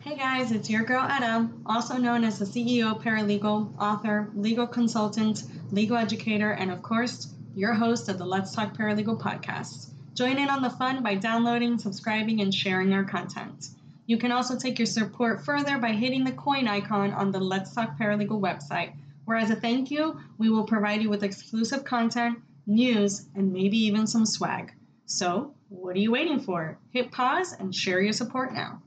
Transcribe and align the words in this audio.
Hey 0.00 0.16
guys, 0.16 0.52
it's 0.52 0.70
your 0.70 0.84
girl 0.84 1.02
Etta, 1.02 1.48
also 1.66 1.96
known 1.96 2.22
as 2.22 2.38
the 2.38 2.44
CEO 2.44 3.02
paralegal, 3.02 3.76
author, 3.78 4.30
legal 4.36 4.66
consultant, 4.66 5.42
legal 5.72 5.96
educator, 5.96 6.52
and 6.52 6.70
of 6.70 6.80
course, 6.80 7.34
your 7.56 7.74
host 7.74 8.08
of 8.08 8.16
the 8.16 8.24
Let's 8.24 8.54
Talk 8.54 8.76
Paralegal 8.76 9.20
podcast. 9.20 9.88
Join 10.14 10.38
in 10.38 10.48
on 10.48 10.62
the 10.62 10.70
fun 10.70 11.02
by 11.02 11.16
downloading, 11.16 11.78
subscribing, 11.78 12.40
and 12.40 12.54
sharing 12.54 12.92
our 12.92 13.02
content. 13.02 13.70
You 14.06 14.16
can 14.16 14.30
also 14.30 14.56
take 14.56 14.78
your 14.78 14.86
support 14.86 15.44
further 15.44 15.76
by 15.78 15.90
hitting 15.92 16.22
the 16.22 16.32
coin 16.32 16.68
icon 16.68 17.10
on 17.10 17.32
the 17.32 17.40
Let's 17.40 17.74
Talk 17.74 17.98
Paralegal 17.98 18.40
website, 18.40 18.92
where 19.24 19.36
as 19.36 19.50
a 19.50 19.56
thank 19.56 19.90
you, 19.90 20.20
we 20.38 20.48
will 20.48 20.64
provide 20.64 21.02
you 21.02 21.10
with 21.10 21.24
exclusive 21.24 21.84
content, 21.84 22.38
news, 22.66 23.26
and 23.34 23.52
maybe 23.52 23.76
even 23.78 24.06
some 24.06 24.24
swag. 24.24 24.72
So, 25.06 25.52
what 25.68 25.96
are 25.96 26.00
you 26.00 26.12
waiting 26.12 26.38
for? 26.38 26.78
Hit 26.92 27.10
pause 27.10 27.52
and 27.58 27.74
share 27.74 28.00
your 28.00 28.12
support 28.12 28.54
now. 28.54 28.80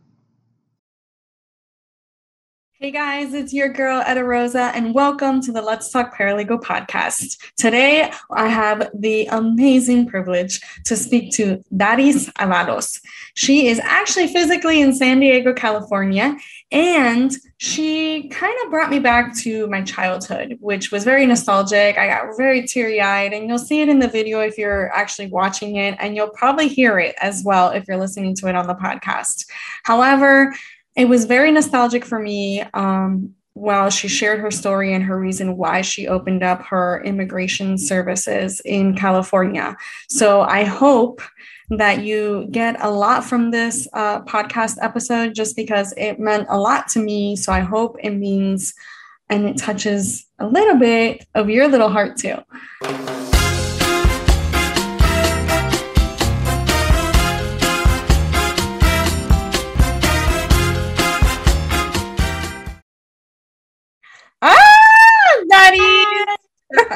Hey 2.82 2.92
guys, 2.92 3.34
it's 3.34 3.52
your 3.52 3.68
girl 3.68 4.02
Etta 4.06 4.24
Rosa, 4.24 4.72
and 4.74 4.96
welcome 4.96 5.42
to 5.42 5.52
the 5.52 5.62
Let's 5.62 5.92
Talk 5.92 6.16
Paralegal 6.16 6.62
podcast. 6.62 7.38
Today, 7.58 8.10
I 8.32 8.48
have 8.48 8.90
the 8.94 9.26
amazing 9.26 10.08
privilege 10.08 10.62
to 10.86 10.96
speak 10.96 11.34
to 11.34 11.62
Daris 11.76 12.32
Avalos. 12.36 13.02
She 13.34 13.68
is 13.68 13.82
actually 13.84 14.28
physically 14.28 14.80
in 14.80 14.96
San 14.96 15.20
Diego, 15.20 15.54
California, 15.54 16.38
and 16.72 17.34
she 17.58 18.30
kind 18.30 18.56
of 18.64 18.72
brought 18.72 18.90
me 18.90 19.00
back 19.00 19.36
to 19.40 19.68
my 19.68 19.82
childhood, 19.82 20.58
which 20.62 20.90
was 20.90 21.04
very 21.04 21.26
nostalgic. 21.26 21.98
I 21.98 22.08
got 22.08 22.38
very 22.38 22.66
teary 22.66 23.02
eyed, 23.02 23.34
and 23.34 23.50
you'll 23.50 23.60
see 23.60 23.82
it 23.82 23.90
in 23.90 24.00
the 24.00 24.08
video 24.08 24.40
if 24.40 24.58
you're 24.58 24.90
actually 24.96 25.28
watching 25.28 25.76
it, 25.76 25.98
and 26.00 26.16
you'll 26.16 26.30
probably 26.30 26.70
hear 26.70 26.98
it 26.98 27.16
as 27.20 27.44
well 27.44 27.72
if 27.72 27.90
you're 27.90 27.98
listening 27.98 28.36
to 28.36 28.48
it 28.48 28.56
on 28.56 28.68
the 28.68 28.76
podcast. 28.76 29.48
However, 29.84 30.54
it 30.96 31.06
was 31.08 31.26
very 31.26 31.52
nostalgic 31.52 32.06
for 32.06 32.20
me 32.20 32.62
um, 32.74 33.34
while 33.54 33.90
she 33.90 34.08
shared 34.08 34.40
her 34.40 34.52
story 34.52 34.94
and 34.94 35.04
her 35.04 35.20
reason 35.20 35.58
why 35.58 35.82
she 35.82 36.08
opened 36.08 36.44
up 36.44 36.64
her 36.64 37.02
immigration 37.04 37.78
services 37.78 38.62
in 38.66 38.96
California. 38.96 39.76
So 40.10 40.42
I 40.42 40.64
hope 40.64 41.22
that 41.72 42.04
you 42.04 42.48
get 42.52 42.84
a 42.84 42.90
lot 42.90 43.24
from 43.24 43.52
this 43.52 43.88
uh, 43.94 44.22
podcast 44.22 44.78
episode 44.82 45.36
just 45.36 45.56
because 45.56 45.94
it 45.98 46.20
meant 46.20 46.48
a 46.50 46.58
lot 46.58 46.88
to 46.90 47.00
me. 47.00 47.36
So 47.36 47.52
I 47.52 47.60
hope 47.60 47.98
it 48.02 48.12
means 48.12 48.74
and 49.30 49.46
it 49.48 49.58
touches 49.58 50.26
a 50.40 50.48
little 50.48 50.76
bit 50.76 51.26
of 51.36 51.50
your 51.50 51.68
little 51.68 51.90
heart 51.90 52.18
too. 52.18 52.38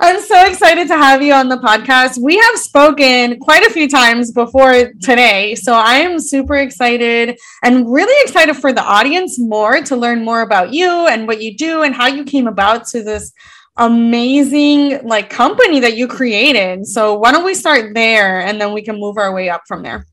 I'm 0.00 0.20
so 0.20 0.46
excited 0.46 0.88
to 0.88 0.96
have 0.96 1.22
you 1.22 1.32
on 1.32 1.48
the 1.48 1.56
podcast. 1.56 2.18
We 2.20 2.36
have 2.38 2.58
spoken 2.58 3.38
quite 3.38 3.64
a 3.64 3.70
few 3.70 3.88
times 3.88 4.32
before 4.32 4.92
today. 5.00 5.54
So 5.54 5.74
I 5.74 5.96
am 5.96 6.18
super 6.18 6.56
excited 6.56 7.38
and 7.62 7.90
really 7.90 8.14
excited 8.24 8.56
for 8.56 8.72
the 8.72 8.82
audience 8.82 9.38
more 9.38 9.80
to 9.82 9.96
learn 9.96 10.24
more 10.24 10.42
about 10.42 10.72
you 10.72 11.06
and 11.06 11.26
what 11.26 11.40
you 11.40 11.56
do 11.56 11.82
and 11.82 11.94
how 11.94 12.06
you 12.06 12.24
came 12.24 12.46
about 12.46 12.86
to 12.88 13.02
this 13.02 13.32
amazing 13.76 15.06
like 15.06 15.30
company 15.30 15.80
that 15.80 15.96
you 15.96 16.06
created. 16.08 16.86
So 16.86 17.14
why 17.14 17.32
don't 17.32 17.44
we 17.44 17.54
start 17.54 17.94
there 17.94 18.40
and 18.40 18.60
then 18.60 18.72
we 18.72 18.82
can 18.82 18.98
move 18.98 19.18
our 19.18 19.32
way 19.32 19.48
up 19.48 19.62
from 19.66 19.82
there. 19.82 20.06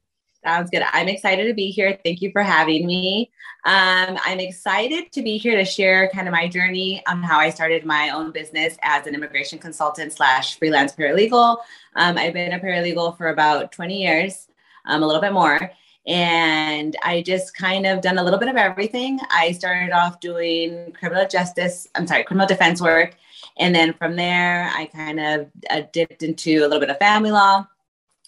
Sounds 0.43 0.71
good. 0.71 0.83
I'm 0.91 1.07
excited 1.07 1.47
to 1.47 1.53
be 1.53 1.69
here. 1.69 1.99
Thank 2.03 2.21
you 2.21 2.31
for 2.31 2.41
having 2.41 2.87
me. 2.87 3.29
Um, 3.63 4.17
I'm 4.25 4.39
excited 4.39 5.11
to 5.11 5.21
be 5.21 5.37
here 5.37 5.55
to 5.55 5.63
share 5.63 6.09
kind 6.09 6.27
of 6.27 6.31
my 6.31 6.47
journey 6.47 7.03
on 7.07 7.21
how 7.21 7.37
I 7.37 7.51
started 7.51 7.85
my 7.85 8.09
own 8.09 8.31
business 8.31 8.75
as 8.81 9.05
an 9.05 9.13
immigration 9.13 9.59
consultant 9.59 10.13
slash 10.13 10.57
freelance 10.57 10.93
paralegal. 10.93 11.57
Um, 11.95 12.17
I've 12.17 12.33
been 12.33 12.53
a 12.53 12.59
paralegal 12.59 13.17
for 13.17 13.29
about 13.29 13.71
20 13.71 14.01
years, 14.01 14.47
um, 14.85 15.03
a 15.03 15.05
little 15.05 15.21
bit 15.21 15.31
more. 15.31 15.71
And 16.07 16.95
I 17.03 17.21
just 17.21 17.55
kind 17.55 17.85
of 17.85 18.01
done 18.01 18.17
a 18.17 18.23
little 18.23 18.39
bit 18.39 18.49
of 18.49 18.55
everything. 18.55 19.19
I 19.29 19.51
started 19.51 19.91
off 19.91 20.19
doing 20.19 20.91
criminal 20.93 21.27
justice, 21.27 21.87
I'm 21.93 22.07
sorry, 22.07 22.23
criminal 22.23 22.47
defense 22.47 22.81
work. 22.81 23.15
And 23.59 23.75
then 23.75 23.93
from 23.93 24.15
there, 24.15 24.71
I 24.73 24.85
kind 24.87 25.19
of 25.19 25.51
uh, 25.69 25.83
dipped 25.93 26.23
into 26.23 26.61
a 26.61 26.65
little 26.65 26.79
bit 26.79 26.89
of 26.89 26.97
family 26.97 27.29
law 27.29 27.67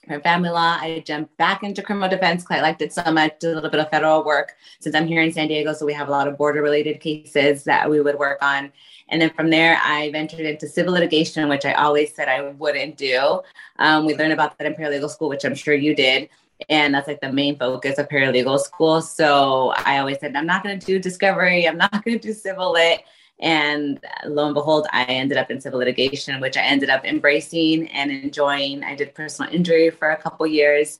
from 0.07 0.21
family 0.21 0.49
law. 0.49 0.77
I 0.79 1.03
jumped 1.05 1.35
back 1.37 1.63
into 1.63 1.81
criminal 1.81 2.09
defense 2.09 2.43
because 2.43 2.57
I 2.57 2.61
liked 2.61 2.81
it 2.81 2.93
so 2.93 3.11
much. 3.11 3.39
Did 3.39 3.51
a 3.51 3.55
little 3.55 3.69
bit 3.69 3.79
of 3.79 3.89
federal 3.89 4.23
work 4.23 4.55
since 4.79 4.95
I'm 4.95 5.07
here 5.07 5.21
in 5.21 5.31
San 5.31 5.47
Diego, 5.47 5.73
so 5.73 5.85
we 5.85 5.93
have 5.93 6.07
a 6.07 6.11
lot 6.11 6.27
of 6.27 6.37
border 6.37 6.61
related 6.61 6.99
cases 6.99 7.63
that 7.63 7.89
we 7.89 8.01
would 8.01 8.17
work 8.17 8.41
on. 8.41 8.71
And 9.09 9.21
then 9.21 9.29
from 9.31 9.49
there, 9.49 9.79
I 9.83 10.11
ventured 10.11 10.41
into 10.41 10.67
civil 10.67 10.93
litigation, 10.93 11.49
which 11.49 11.65
I 11.65 11.73
always 11.73 12.13
said 12.13 12.27
I 12.27 12.49
wouldn't 12.49 12.97
do. 12.97 13.41
Um, 13.79 14.05
we 14.05 14.15
learned 14.15 14.33
about 14.33 14.57
that 14.57 14.65
in 14.65 14.73
paralegal 14.73 15.09
school, 15.09 15.29
which 15.29 15.43
I'm 15.43 15.55
sure 15.55 15.73
you 15.73 15.95
did. 15.95 16.29
And 16.69 16.93
that's 16.93 17.07
like 17.07 17.21
the 17.21 17.31
main 17.31 17.57
focus 17.57 17.97
of 17.97 18.07
paralegal 18.07 18.59
school. 18.59 19.01
So 19.01 19.73
I 19.77 19.99
always 19.99 20.19
said, 20.19 20.35
I'm 20.35 20.45
not 20.45 20.63
going 20.63 20.79
to 20.79 20.85
do 20.85 20.99
discovery. 20.99 21.67
I'm 21.67 21.77
not 21.77 21.91
going 22.03 22.19
to 22.19 22.27
do 22.27 22.33
civil 22.33 22.73
lit. 22.73 23.01
And 23.39 23.99
lo 24.25 24.45
and 24.45 24.53
behold, 24.53 24.87
I 24.91 25.03
ended 25.05 25.37
up 25.37 25.51
in 25.51 25.59
civil 25.59 25.79
litigation, 25.79 26.39
which 26.39 26.55
I 26.55 26.61
ended 26.61 26.89
up 26.89 27.05
embracing 27.05 27.87
and 27.89 28.11
enjoying. 28.11 28.83
I 28.83 28.95
did 28.95 29.15
personal 29.15 29.53
injury 29.53 29.89
for 29.89 30.11
a 30.11 30.17
couple 30.17 30.47
years. 30.47 30.99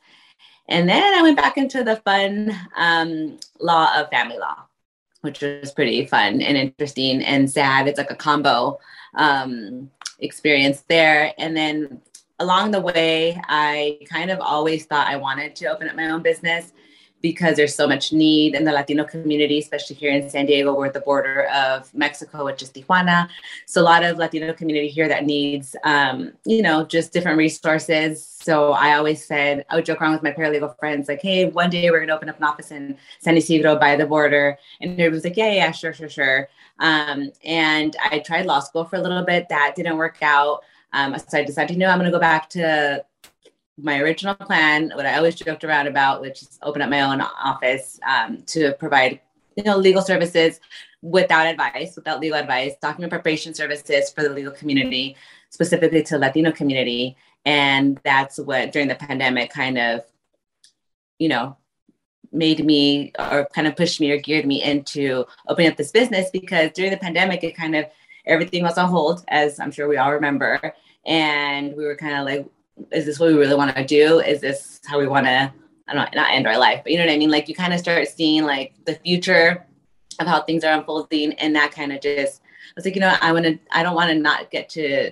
And 0.68 0.88
then 0.88 1.18
I 1.18 1.22
went 1.22 1.38
back 1.38 1.58
into 1.58 1.84
the 1.84 1.98
fun 1.98 2.54
um, 2.76 3.38
law 3.60 4.00
of 4.00 4.10
family 4.10 4.38
law, 4.38 4.56
which 5.22 5.42
was 5.42 5.72
pretty 5.72 6.06
fun 6.06 6.42
and 6.42 6.58
interesting 6.58 7.24
and 7.24 7.50
sad. 7.50 7.88
It's 7.88 7.98
like 7.98 8.12
a 8.12 8.16
combo 8.16 8.80
um, 9.16 9.92
experience 10.20 10.82
there. 10.88 11.34
And 11.38 11.56
then 11.56 12.02
along 12.40 12.72
the 12.72 12.82
way, 12.82 13.40
I 13.48 14.00
kind 14.10 14.32
of 14.32 14.40
always 14.40 14.86
thought 14.86 15.08
I 15.08 15.18
wanted 15.18 15.56
to 15.58 15.68
open 15.68 15.90
up 15.90 15.96
my 15.96 16.10
own 16.10 16.22
business 16.22 16.74
because 17.24 17.56
there's 17.56 17.74
so 17.74 17.88
much 17.88 18.12
need 18.12 18.54
in 18.54 18.66
the 18.66 18.72
Latino 18.72 19.06
community, 19.06 19.58
especially 19.58 19.96
here 19.96 20.12
in 20.12 20.30
San 20.30 20.46
Diego. 20.46 20.76
We're 20.76 20.88
at 20.88 20.94
the 20.94 21.00
border 21.00 21.46
of 21.46 21.92
Mexico, 21.96 22.44
which 22.44 22.62
is 22.62 22.70
Tijuana. 22.70 23.30
So 23.66 23.82
a 23.82 23.82
lot 23.82 24.04
of 24.04 24.18
Latino 24.18 24.52
community 24.54 24.90
here 24.90 25.08
that 25.08 25.26
needs, 25.26 25.74
um, 25.86 26.34
you 26.46 26.62
know, 26.62 26.84
just 26.84 27.14
different 27.14 27.38
resources. 27.38 28.22
So 28.28 28.74
I 28.74 28.96
always 28.96 29.26
said, 29.26 29.66
I 29.70 29.76
would 29.76 29.86
joke 29.86 30.02
around 30.02 30.12
with 30.12 30.22
my 30.22 30.34
paralegal 30.34 30.78
friends, 30.78 31.08
like, 31.08 31.22
hey, 31.22 31.46
one 31.46 31.70
day 31.70 31.90
we're 31.90 32.00
going 32.00 32.10
to 32.10 32.16
open 32.16 32.28
up 32.28 32.38
an 32.38 32.44
office 32.44 32.72
in 32.72 32.98
San 33.20 33.38
Isidro 33.38 33.80
by 33.80 33.96
the 33.96 34.06
border. 34.06 34.58
And 34.82 34.92
everybody 34.92 35.14
was 35.14 35.24
like, 35.24 35.38
yeah, 35.38 35.54
yeah, 35.54 35.72
sure, 35.72 35.94
sure, 35.94 36.10
sure. 36.10 36.50
Um, 36.80 37.32
and 37.46 37.96
I 38.04 38.20
tried 38.20 38.48
law 38.48 38.60
school 38.60 38.84
for 38.84 38.98
a 38.98 39.02
little 39.02 39.24
bit. 39.24 39.48
That 39.48 39.76
didn't 39.78 39.96
work 39.96 40.18
out. 40.22 40.60
Um, 40.92 41.16
so 41.18 41.38
I 41.38 41.46
decided, 41.46 41.72
you 41.72 41.80
know, 41.80 41.88
I'm 41.88 42.00
going 42.00 42.12
to 42.12 42.16
go 42.16 42.20
back 42.20 42.50
to 42.52 43.06
my 43.78 44.00
original 44.00 44.36
plan, 44.36 44.92
what 44.96 45.06
I 45.06 45.18
always 45.18 45.36
joked 45.36 45.64
around 45.64 45.88
about, 45.88 46.22
which 46.22 46.42
is 46.42 46.60
open 46.62 46.82
up 46.82 46.90
my 46.90 47.02
own 47.02 47.22
office 47.22 48.00
um, 48.08 48.44
to 48.48 48.74
provide, 48.74 49.20
you 49.56 49.64
know, 49.64 49.78
legal 49.78 50.02
services 50.02 50.60
without 51.02 51.48
advice, 51.48 51.96
without 51.96 52.20
legal 52.20 52.38
advice, 52.38 52.74
document 52.82 53.12
preparation 53.12 53.54
services 53.54 54.12
for 54.12 54.24
the 54.24 54.30
legal 54.30 54.52
community, 54.52 55.16
specifically 55.50 56.04
to 56.04 56.18
Latino 56.18 56.52
community. 56.52 57.18
And 57.46 58.00
that's 58.04 58.38
what 58.40 58.72
during 58.72 58.88
the 58.88 58.96
pandemic 58.96 59.50
kind 59.52 59.78
of, 59.78 60.02
you 61.20 61.28
know, 61.28 61.58
made 62.32 62.66
me 62.66 63.12
or 63.20 63.48
kind 63.54 63.68
of 63.68 63.76
pushed 63.76 64.00
me 64.00 64.12
or 64.12 64.18
geared 64.18 64.46
me 64.46 64.64
into 64.64 65.26
opening 65.48 65.72
up 65.72 65.78
this 65.78 65.92
business 65.92 66.30
because 66.32 66.72
during 66.72 66.92
the 66.92 66.98
pandemic, 66.98 67.44
it 67.44 67.56
kind 67.56 67.76
of 67.76 67.86
everything 68.26 68.64
was 68.64 68.78
on 68.78 68.90
hold, 68.90 69.24
as 69.28 69.60
I'm 69.60 69.72
sure 69.72 69.88
we 69.88 69.98
all 69.98 70.14
remember. 70.14 70.74
And 71.06 71.76
we 71.76 71.84
were 71.86 71.96
kind 71.96 72.18
of 72.18 72.26
like, 72.26 72.48
is 72.92 73.06
this 73.06 73.20
what 73.20 73.30
we 73.30 73.38
really 73.38 73.56
want 73.56 73.76
to 73.76 73.86
do? 73.86 74.20
Is 74.20 74.42
this 74.42 74.82
how 74.86 75.00
we 75.00 75.08
want 75.08 75.26
to, 75.26 75.54
I 75.88 75.94
don't 75.94 76.14
know, 76.14 76.22
not 76.22 76.32
end 76.32 76.48
our 76.48 76.58
life, 76.58 76.82
but 76.84 76.92
you 76.92 76.98
know 76.98 77.06
what 77.06 77.14
I 77.14 77.18
mean? 77.18 77.32
Like 77.32 77.48
you 77.48 77.56
kind 77.56 77.74
of 77.74 77.80
start 77.80 78.08
seeing 78.08 78.44
like 78.44 78.74
the 78.86 78.96
future 78.96 79.66
of 80.20 80.28
how 80.28 80.42
things 80.42 80.64
are 80.64 80.78
unfolding. 80.78 81.34
And 81.34 81.56
that 81.56 81.72
kind 81.72 81.92
of 81.92 82.02
just, 82.02 82.42
I 82.44 82.72
was 82.76 82.86
like, 82.86 82.96
you 82.96 83.02
know, 83.02 83.16
I 83.22 83.32
want 83.32 83.46
to, 83.46 83.60
I 83.72 83.84
don't 83.84 83.96
want 83.96 84.10
to 84.10 84.16
not 84.16 84.52
get 84.52 84.70
to, 84.70 85.12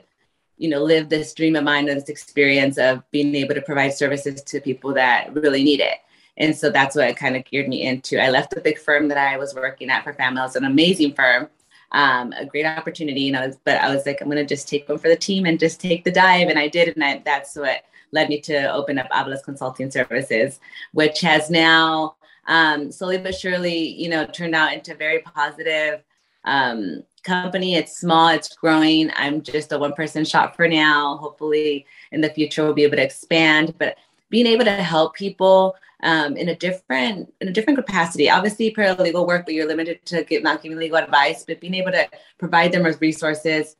you 0.58 0.70
know, 0.70 0.84
live 0.84 1.10
this 1.10 1.34
dream 1.34 1.56
of 1.56 1.64
mine 1.64 1.86
this 1.86 2.10
experience 2.10 2.78
of 2.78 3.04
being 3.12 3.34
able 3.36 3.56
to 3.56 3.62
provide 3.62 3.94
services 3.94 4.42
to 4.44 4.62
people 4.62 4.94
that 4.94 5.34
really 5.34 5.64
need 5.64 5.80
it. 5.80 5.98
And 6.38 6.56
so 6.56 6.70
that's 6.70 6.96
what 6.96 7.16
kind 7.18 7.36
of 7.36 7.46
geared 7.46 7.68
me 7.68 7.84
into. 7.84 8.22
I 8.22 8.30
left 8.30 8.52
the 8.52 8.62
big 8.62 8.80
firm 8.80 9.08
that 9.10 9.18
I 9.18 9.38
was 9.38 9.54
working 9.54 9.90
at 9.90 10.04
for 10.04 10.14
family. 10.14 10.40
It 10.40 10.44
was 10.44 10.56
an 10.56 10.66
amazing 10.66 11.14
firm 11.14 11.50
um, 11.92 12.34
a 12.34 12.46
great 12.46 12.66
opportunity. 12.66 13.28
And 13.28 13.38
I 13.38 13.48
was, 13.48 13.58
but 13.64 13.82
I 13.82 13.94
was 13.94 14.06
like, 14.06 14.22
I'm 14.22 14.28
going 14.28 14.38
to 14.38 14.46
just 14.46 14.68
take 14.68 14.88
one 14.88 14.98
for 14.98 15.10
the 15.10 15.16
team 15.16 15.46
and 15.46 15.60
just 15.60 15.80
take 15.80 16.04
the 16.04 16.12
dive. 16.12 16.48
And 16.48 16.60
I 16.60 16.68
did. 16.68 16.96
And 16.96 17.04
I, 17.04 17.22
that's 17.26 17.56
what 17.56 17.84
led 18.12 18.30
me 18.30 18.40
to 18.42 18.74
open 18.74 18.98
up 18.98 19.10
Avalos 19.10 19.44
Consulting 19.44 19.92
Services, 19.92 20.60
which 20.94 21.22
has 21.22 21.50
now 21.50 22.16
um, 22.48 22.92
slowly 22.92 23.18
but 23.18 23.36
surely, 23.36 23.78
you 23.78 24.10
know, 24.10 24.26
turned 24.26 24.56
out 24.56 24.74
into 24.74 24.94
a 24.94 24.98
very 24.98 25.20
positive 25.20 26.04
um, 26.46 27.04
company. 27.24 27.76
It's 27.76 27.98
small, 27.98 28.30
it's 28.30 28.56
growing. 28.56 29.12
I'm 29.16 29.42
just 29.42 29.72
a 29.72 29.78
one 29.78 29.94
person 29.94 30.26
shop 30.26 30.56
for 30.56 30.68
now. 30.68 31.18
Hopefully, 31.18 31.86
in 32.12 32.22
the 32.22 32.30
future, 32.30 32.64
we'll 32.64 32.74
be 32.74 32.84
able 32.84 32.98
to 32.98 33.04
expand. 33.04 33.76
But 33.78 33.98
being 34.32 34.48
able 34.48 34.66
to 34.66 34.72
help 34.72 35.14
people 35.14 35.76
um, 36.04 36.36
in 36.36 36.50
a 36.50 36.56
different 36.56 37.32
in 37.42 37.48
a 37.48 37.52
different 37.52 37.78
capacity. 37.78 38.30
Obviously, 38.30 38.74
paralegal 38.74 39.28
work, 39.28 39.46
but 39.46 39.54
you're 39.54 39.68
limited 39.68 40.04
to 40.06 40.24
get, 40.24 40.42
not 40.42 40.64
giving 40.64 40.80
legal 40.80 40.98
advice, 40.98 41.44
but 41.48 41.62
being 41.62 41.76
able 41.76 41.92
to 41.92 42.10
provide 42.40 42.72
them 42.72 42.84
with 42.84 43.00
resources 43.02 43.76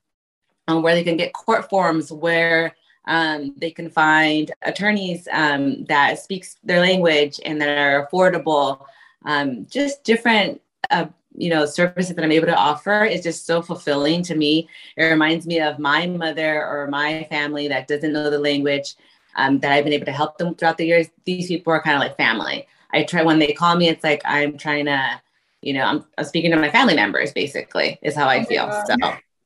um, 0.68 0.84
where 0.84 0.94
they 0.94 1.04
can 1.04 1.18
get 1.18 1.34
court 1.34 1.68
forms, 1.70 2.12
where 2.12 2.76
um, 3.06 3.56
they 3.58 3.72
can 3.72 3.90
find 3.90 4.52
attorneys 4.62 5.28
um, 5.32 5.84
that 5.86 6.20
speaks 6.20 6.58
their 6.64 6.82
language 6.82 7.40
and 7.44 7.60
that 7.60 7.76
are 7.76 8.08
affordable. 8.08 8.86
Um, 9.26 9.66
just 9.70 10.04
different, 10.04 10.62
uh, 10.92 11.08
you 11.36 11.50
know, 11.50 11.66
services 11.66 12.16
that 12.16 12.24
I'm 12.24 12.32
able 12.32 12.48
to 12.48 12.56
offer 12.56 13.04
is 13.04 13.24
just 13.24 13.48
so 13.48 13.62
fulfilling 13.62 14.22
to 14.24 14.36
me. 14.36 14.70
It 14.98 15.06
reminds 15.06 15.48
me 15.48 15.60
of 15.60 15.80
my 15.80 16.06
mother 16.06 16.66
or 16.66 16.88
my 16.88 17.26
family 17.30 17.68
that 17.70 17.88
doesn't 17.88 18.14
know 18.14 18.30
the 18.30 18.40
language 18.40 18.96
um, 19.36 19.60
that 19.60 19.72
I've 19.72 19.84
been 19.84 19.94
able 19.94 20.06
to 20.06 20.12
help 20.12 20.38
them 20.38 20.56
throughout 20.56 20.78
the 20.78 20.86
years. 20.86 21.08
These 21.26 21.48
people 21.48 21.74
are 21.74 21.82
kind 21.82 21.96
of 21.96 22.02
like 22.02 22.18
family. 22.18 22.68
I 22.94 23.04
try 23.04 23.24
when 23.24 23.40
they 23.40 23.54
call 23.54 23.76
me, 23.76 23.88
it's 23.88 24.04
like 24.04 24.22
I'm 24.26 24.58
trying 24.58 24.86
to, 24.86 25.22
you 25.62 25.74
know, 25.74 25.84
I'm, 25.84 26.06
I'm 26.18 26.26
speaking 26.26 26.52
to 26.52 26.58
my 26.58 26.70
family 26.70 26.96
members. 26.96 27.32
Basically, 27.32 28.00
is 28.02 28.16
how 28.16 28.28
I 28.28 28.40
oh 28.40 28.46
feel. 28.46 28.84
So 28.88 28.96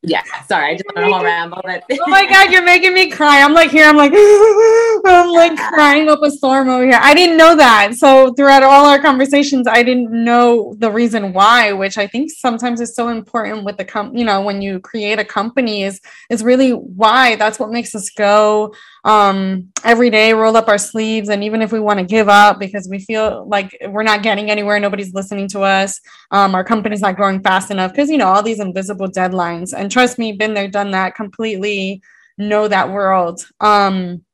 yeah, 0.07 0.23
sorry, 0.47 0.71
I 0.71 0.73
just 0.73 0.85
went 0.95 1.07
a 1.07 1.23
ramble. 1.23 1.61
But 1.63 1.83
oh 1.91 2.07
my 2.07 2.27
god, 2.27 2.51
you're 2.51 2.63
making 2.63 2.93
me 2.93 3.09
cry. 3.09 3.41
I'm 3.41 3.53
like 3.53 3.71
here, 3.71 3.87
I'm 3.87 3.97
like 3.97 4.13
I'm 5.05 5.31
like 5.31 5.57
crying 5.73 6.09
up 6.09 6.21
a 6.21 6.31
storm 6.31 6.69
over 6.69 6.85
here. 6.85 6.99
I 7.01 7.13
didn't 7.13 7.37
know 7.37 7.55
that. 7.55 7.93
So 7.95 8.33
throughout 8.33 8.63
all 8.63 8.85
our 8.85 9.01
conversations, 9.01 9.67
I 9.67 9.83
didn't 9.83 10.11
know 10.11 10.75
the 10.77 10.91
reason 10.91 11.33
why, 11.33 11.73
which 11.73 11.97
I 11.97 12.07
think 12.07 12.31
sometimes 12.31 12.81
is 12.81 12.95
so 12.95 13.09
important 13.09 13.63
with 13.63 13.77
the 13.77 13.85
com. 13.85 14.15
You 14.15 14.25
know, 14.25 14.41
when 14.41 14.61
you 14.61 14.79
create 14.79 15.19
a 15.19 15.25
company, 15.25 15.83
is 15.83 15.99
is 16.29 16.43
really 16.43 16.71
why. 16.71 17.35
That's 17.35 17.59
what 17.59 17.71
makes 17.71 17.95
us 17.95 18.09
go 18.09 18.73
um, 19.05 19.71
every 19.83 20.09
day, 20.09 20.33
roll 20.33 20.57
up 20.57 20.67
our 20.67 20.79
sleeves, 20.79 21.29
and 21.29 21.43
even 21.43 21.61
if 21.61 21.71
we 21.71 21.79
want 21.79 21.99
to 21.99 22.05
give 22.05 22.27
up 22.27 22.59
because 22.59 22.89
we 22.89 22.99
feel 22.99 23.47
like 23.47 23.77
we're 23.89 24.03
not 24.03 24.23
getting 24.23 24.49
anywhere, 24.49 24.79
nobody's 24.79 25.13
listening 25.13 25.47
to 25.49 25.61
us, 25.61 26.01
um, 26.31 26.55
our 26.55 26.63
company's 26.63 27.01
not 27.01 27.15
growing 27.15 27.41
fast 27.41 27.69
enough 27.69 27.91
because 27.91 28.09
you 28.09 28.17
know 28.17 28.27
all 28.27 28.41
these 28.43 28.59
invisible 28.59 29.07
deadlines. 29.07 29.73
And 29.77 29.91
trust 29.91 30.17
me, 30.17 30.33
been 30.33 30.55
there, 30.55 30.67
done 30.67 30.91
that, 30.91 31.15
completely 31.15 32.01
know 32.39 32.67
that 32.67 32.91
world. 32.91 33.45
Um, 33.61 34.24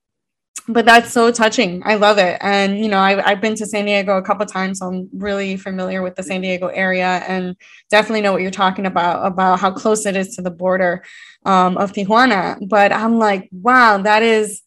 but 0.67 0.85
that's 0.85 1.11
so 1.11 1.31
touching. 1.31 1.81
I 1.85 1.95
love 1.95 2.17
it. 2.17 2.37
And, 2.41 2.79
you 2.79 2.87
know, 2.87 2.99
I've, 2.99 3.19
I've 3.25 3.41
been 3.41 3.55
to 3.55 3.65
San 3.65 3.85
Diego 3.85 4.17
a 4.17 4.21
couple 4.21 4.45
times, 4.45 4.79
so 4.79 4.87
I'm 4.87 5.09
really 5.13 5.57
familiar 5.57 6.01
with 6.01 6.15
the 6.15 6.23
San 6.23 6.41
Diego 6.41 6.67
area 6.67 7.23
and 7.27 7.55
definitely 7.89 8.21
know 8.21 8.31
what 8.31 8.41
you're 8.41 8.51
talking 8.51 8.85
about, 8.85 9.25
about 9.25 9.59
how 9.59 9.71
close 9.71 10.05
it 10.05 10.15
is 10.15 10.35
to 10.35 10.41
the 10.41 10.51
border 10.51 11.03
um, 11.45 11.77
of 11.77 11.91
Tijuana. 11.91 12.57
But 12.67 12.91
I'm 12.91 13.17
like, 13.19 13.49
wow, 13.51 13.97
that 13.99 14.23
is, 14.23 14.61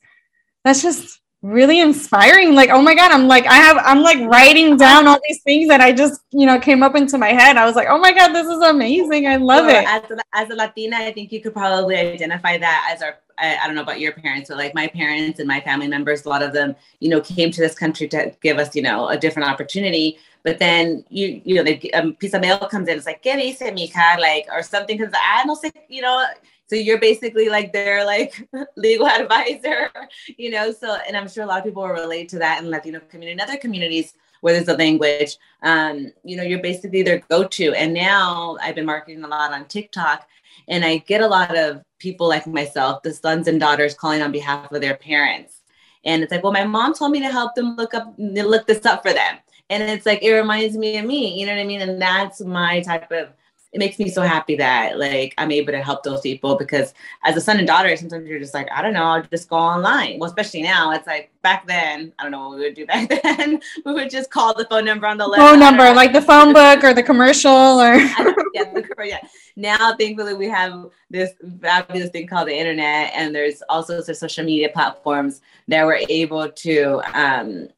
that's 0.65 0.83
just 0.83 1.21
really 1.43 1.81
inspiring. 1.81 2.55
Like, 2.55 2.71
oh 2.71 2.81
my 2.81 2.95
God, 2.95 3.13
I'm 3.13 3.29
like, 3.29 3.47
I 3.47 3.57
have, 3.57 3.77
I'm 3.83 4.01
like 4.01 4.19
writing 4.21 4.77
down 4.77 5.07
all 5.07 5.19
these 5.29 5.43
things 5.43 5.69
that 5.69 5.81
I 5.81 5.93
just, 5.93 6.21
you 6.31 6.47
know, 6.47 6.59
came 6.59 6.83
up 6.83 6.97
into 6.97 7.19
my 7.19 7.29
head. 7.29 7.57
I 7.57 7.67
was 7.67 7.77
like, 7.77 7.89
oh 7.91 7.99
my 7.99 8.13
God, 8.13 8.33
this 8.33 8.47
is 8.47 8.63
amazing. 8.63 9.27
I 9.27 9.37
love 9.37 9.69
it. 9.69 9.87
As 9.87 10.11
a, 10.11 10.17
as 10.33 10.51
a 10.51 10.55
Latina, 10.55 10.97
I 10.97 11.13
think 11.13 11.33
you 11.33 11.43
could 11.43 11.53
probably 11.53 11.97
identify 11.97 12.57
that 12.57 12.91
as 12.93 13.03
our 13.03 13.19
I, 13.39 13.57
I, 13.57 13.67
don't 13.67 13.75
know 13.75 13.83
about 13.83 14.01
your 14.01 14.13
parents, 14.13 14.49
but 14.49 14.59
like 14.59 14.75
my 14.75 14.87
parents 14.87 15.39
and 15.39 15.49
my 15.49 15.61
family 15.61 15.89
members, 15.89 16.25
a 16.25 16.29
lot 16.29 16.43
of 16.43 16.53
them, 16.53 16.75
you 17.01 17.09
know, 17.09 17.21
came 17.21 17.51
to 17.51 17.61
this 17.61 17.75
country 17.75 18.09
to 18.09 18.35
give 18.43 18.59
us, 18.59 18.75
you 18.75 18.83
know, 18.83 19.09
a 19.09 19.17
different 19.17 19.49
opportunity. 19.49 20.19
But 20.43 20.59
then 20.59 21.05
you, 21.09 21.41
you 21.45 21.55
know, 21.55 21.65
a 21.65 21.91
um, 21.93 22.15
piece 22.15 22.35
of 22.35 22.43
mail 22.43 22.59
comes 22.59 22.89
in, 22.89 22.97
it's 22.97 23.07
like, 23.07 23.23
¿qué 23.23 23.37
dice 23.37 23.63
mija? 23.73 24.19
Like, 24.19 24.47
or 24.53 24.63
something 24.63 24.99
because 24.99 25.15
I 25.15 25.45
don't 25.45 25.57
say, 25.57 25.73
you 25.89 26.03
know, 26.03 26.25
so 26.67 26.77
you're 26.77 26.99
basically 26.99 27.49
like 27.49 27.73
their 27.73 28.05
like 28.05 28.49
legal 28.77 29.07
advisor, 29.21 29.91
you 30.37 30.51
know. 30.51 30.73
So, 30.73 30.97
and 31.07 31.17
I'm 31.17 31.29
sure 31.29 31.45
a 31.45 31.47
lot 31.47 31.59
of 31.59 31.65
people 31.65 31.83
will 31.83 31.91
relate 31.91 32.29
to 32.31 32.39
that 32.39 32.63
in 32.63 32.71
Latino 32.71 33.01
community 33.01 33.33
and 33.33 33.41
other 33.41 33.59
communities 33.59 34.15
where 34.41 34.53
there's 34.53 34.69
a 34.69 34.77
language. 34.77 35.39
Um, 35.63 36.13
you 36.23 36.37
know, 36.37 36.43
you're 36.43 36.61
basically 36.61 37.03
their 37.03 37.21
go-to. 37.31 37.73
And 37.73 37.95
now 37.95 38.59
I've 38.61 38.75
been 38.75 38.85
marketing 38.85 39.25
a 39.25 39.29
lot 39.29 39.53
on 39.53 39.65
TikTok, 39.65 40.29
and 40.69 40.85
I 40.85 40.99
get 40.99 41.21
a 41.21 41.27
lot 41.27 41.57
of 41.57 41.83
people 41.99 42.29
like 42.29 42.47
myself, 42.47 43.03
the 43.03 43.13
sons 43.13 43.49
and 43.49 43.61
daughters 43.61 43.95
calling 43.95 44.23
on 44.23 44.33
behalf 44.33 44.71
of 44.71 44.81
their 44.81 44.97
parents. 44.97 45.61
And 46.05 46.23
it's 46.23 46.31
like, 46.31 46.43
well, 46.43 46.53
my 46.53 46.65
mom 46.65 46.95
told 46.95 47.13
me 47.13 47.21
to 47.21 47.31
help 47.31 47.55
them 47.55 47.77
look 47.77 47.95
up, 47.95 48.15
look 48.19 48.67
this 48.67 48.85
up 48.85 49.03
for 49.03 49.13
them. 49.13 49.39
And 49.71 49.83
it's 49.83 50.05
like, 50.05 50.23
it 50.23 50.33
reminds 50.33 50.77
me 50.77 50.99
of 50.99 51.07
me, 51.07 51.39
you 51.39 51.47
know 51.47 51.55
what 51.55 51.61
I 51.61 51.65
mean? 51.65 51.81
And 51.81 52.01
that's 52.01 52.41
my 52.41 52.81
type 52.81 53.11
of 53.11 53.29
it 53.75 53.79
makes 53.79 53.99
me 53.99 54.09
so 54.09 54.23
happy 54.23 54.55
that 54.55 55.01
like 55.01 55.35
I'm 55.37 55.51
able 55.51 55.73
to 55.73 55.83
help 55.83 56.05
those 56.05 56.21
people 56.21 56.57
because 56.57 56.95
as 57.25 57.37
a 57.37 57.41
son 57.41 57.59
and 57.59 57.67
daughter, 57.67 57.95
sometimes 57.97 58.29
you're 58.29 58.39
just 58.39 58.55
like, 58.55 58.69
I 58.71 58.81
don't 58.81 58.93
know, 58.93 59.03
I'll 59.03 59.23
just 59.25 59.49
go 59.49 59.57
online. 59.57 60.21
Well, 60.21 60.31
especially 60.31 60.63
now, 60.63 60.93
it's 60.93 61.09
like 61.09 61.33
back 61.43 61.67
then, 61.67 62.13
I 62.17 62.23
don't 62.23 62.31
know 62.31 62.49
what 62.49 62.59
we 62.59 62.65
would 62.65 62.75
do 62.75 62.87
back 62.93 63.11
then. 63.23 63.61
we 63.85 63.93
would 63.93 64.11
just 64.11 64.31
call 64.31 64.55
the 64.55 64.65
phone 64.67 64.85
number 64.85 65.09
on 65.09 65.19
the 65.19 65.25
phone 65.37 65.59
number, 65.59 65.93
like 65.93 66.13
the 66.13 66.23
phone 66.23 66.53
book 66.53 66.85
or 66.85 66.95
the 66.95 67.03
commercial 67.03 67.51
or 67.51 67.95
yeah, 68.55 68.73
the, 68.73 68.87
yeah. 69.05 69.21
Now, 69.57 69.97
thankfully, 69.97 70.35
we 70.35 70.49
have 70.49 70.87
this 71.11 71.33
fabulous 71.61 72.11
thing 72.11 72.29
called 72.29 72.47
the 72.47 72.57
internet, 72.57 73.11
and 73.13 73.35
there's 73.35 73.61
also 73.69 74.01
some 74.03 74.15
social 74.15 74.45
media 74.45 74.69
platforms 74.69 75.41
that 75.67 75.85
we're 75.85 76.05
able 76.09 76.49
to 76.49 77.03
um, 77.13 77.69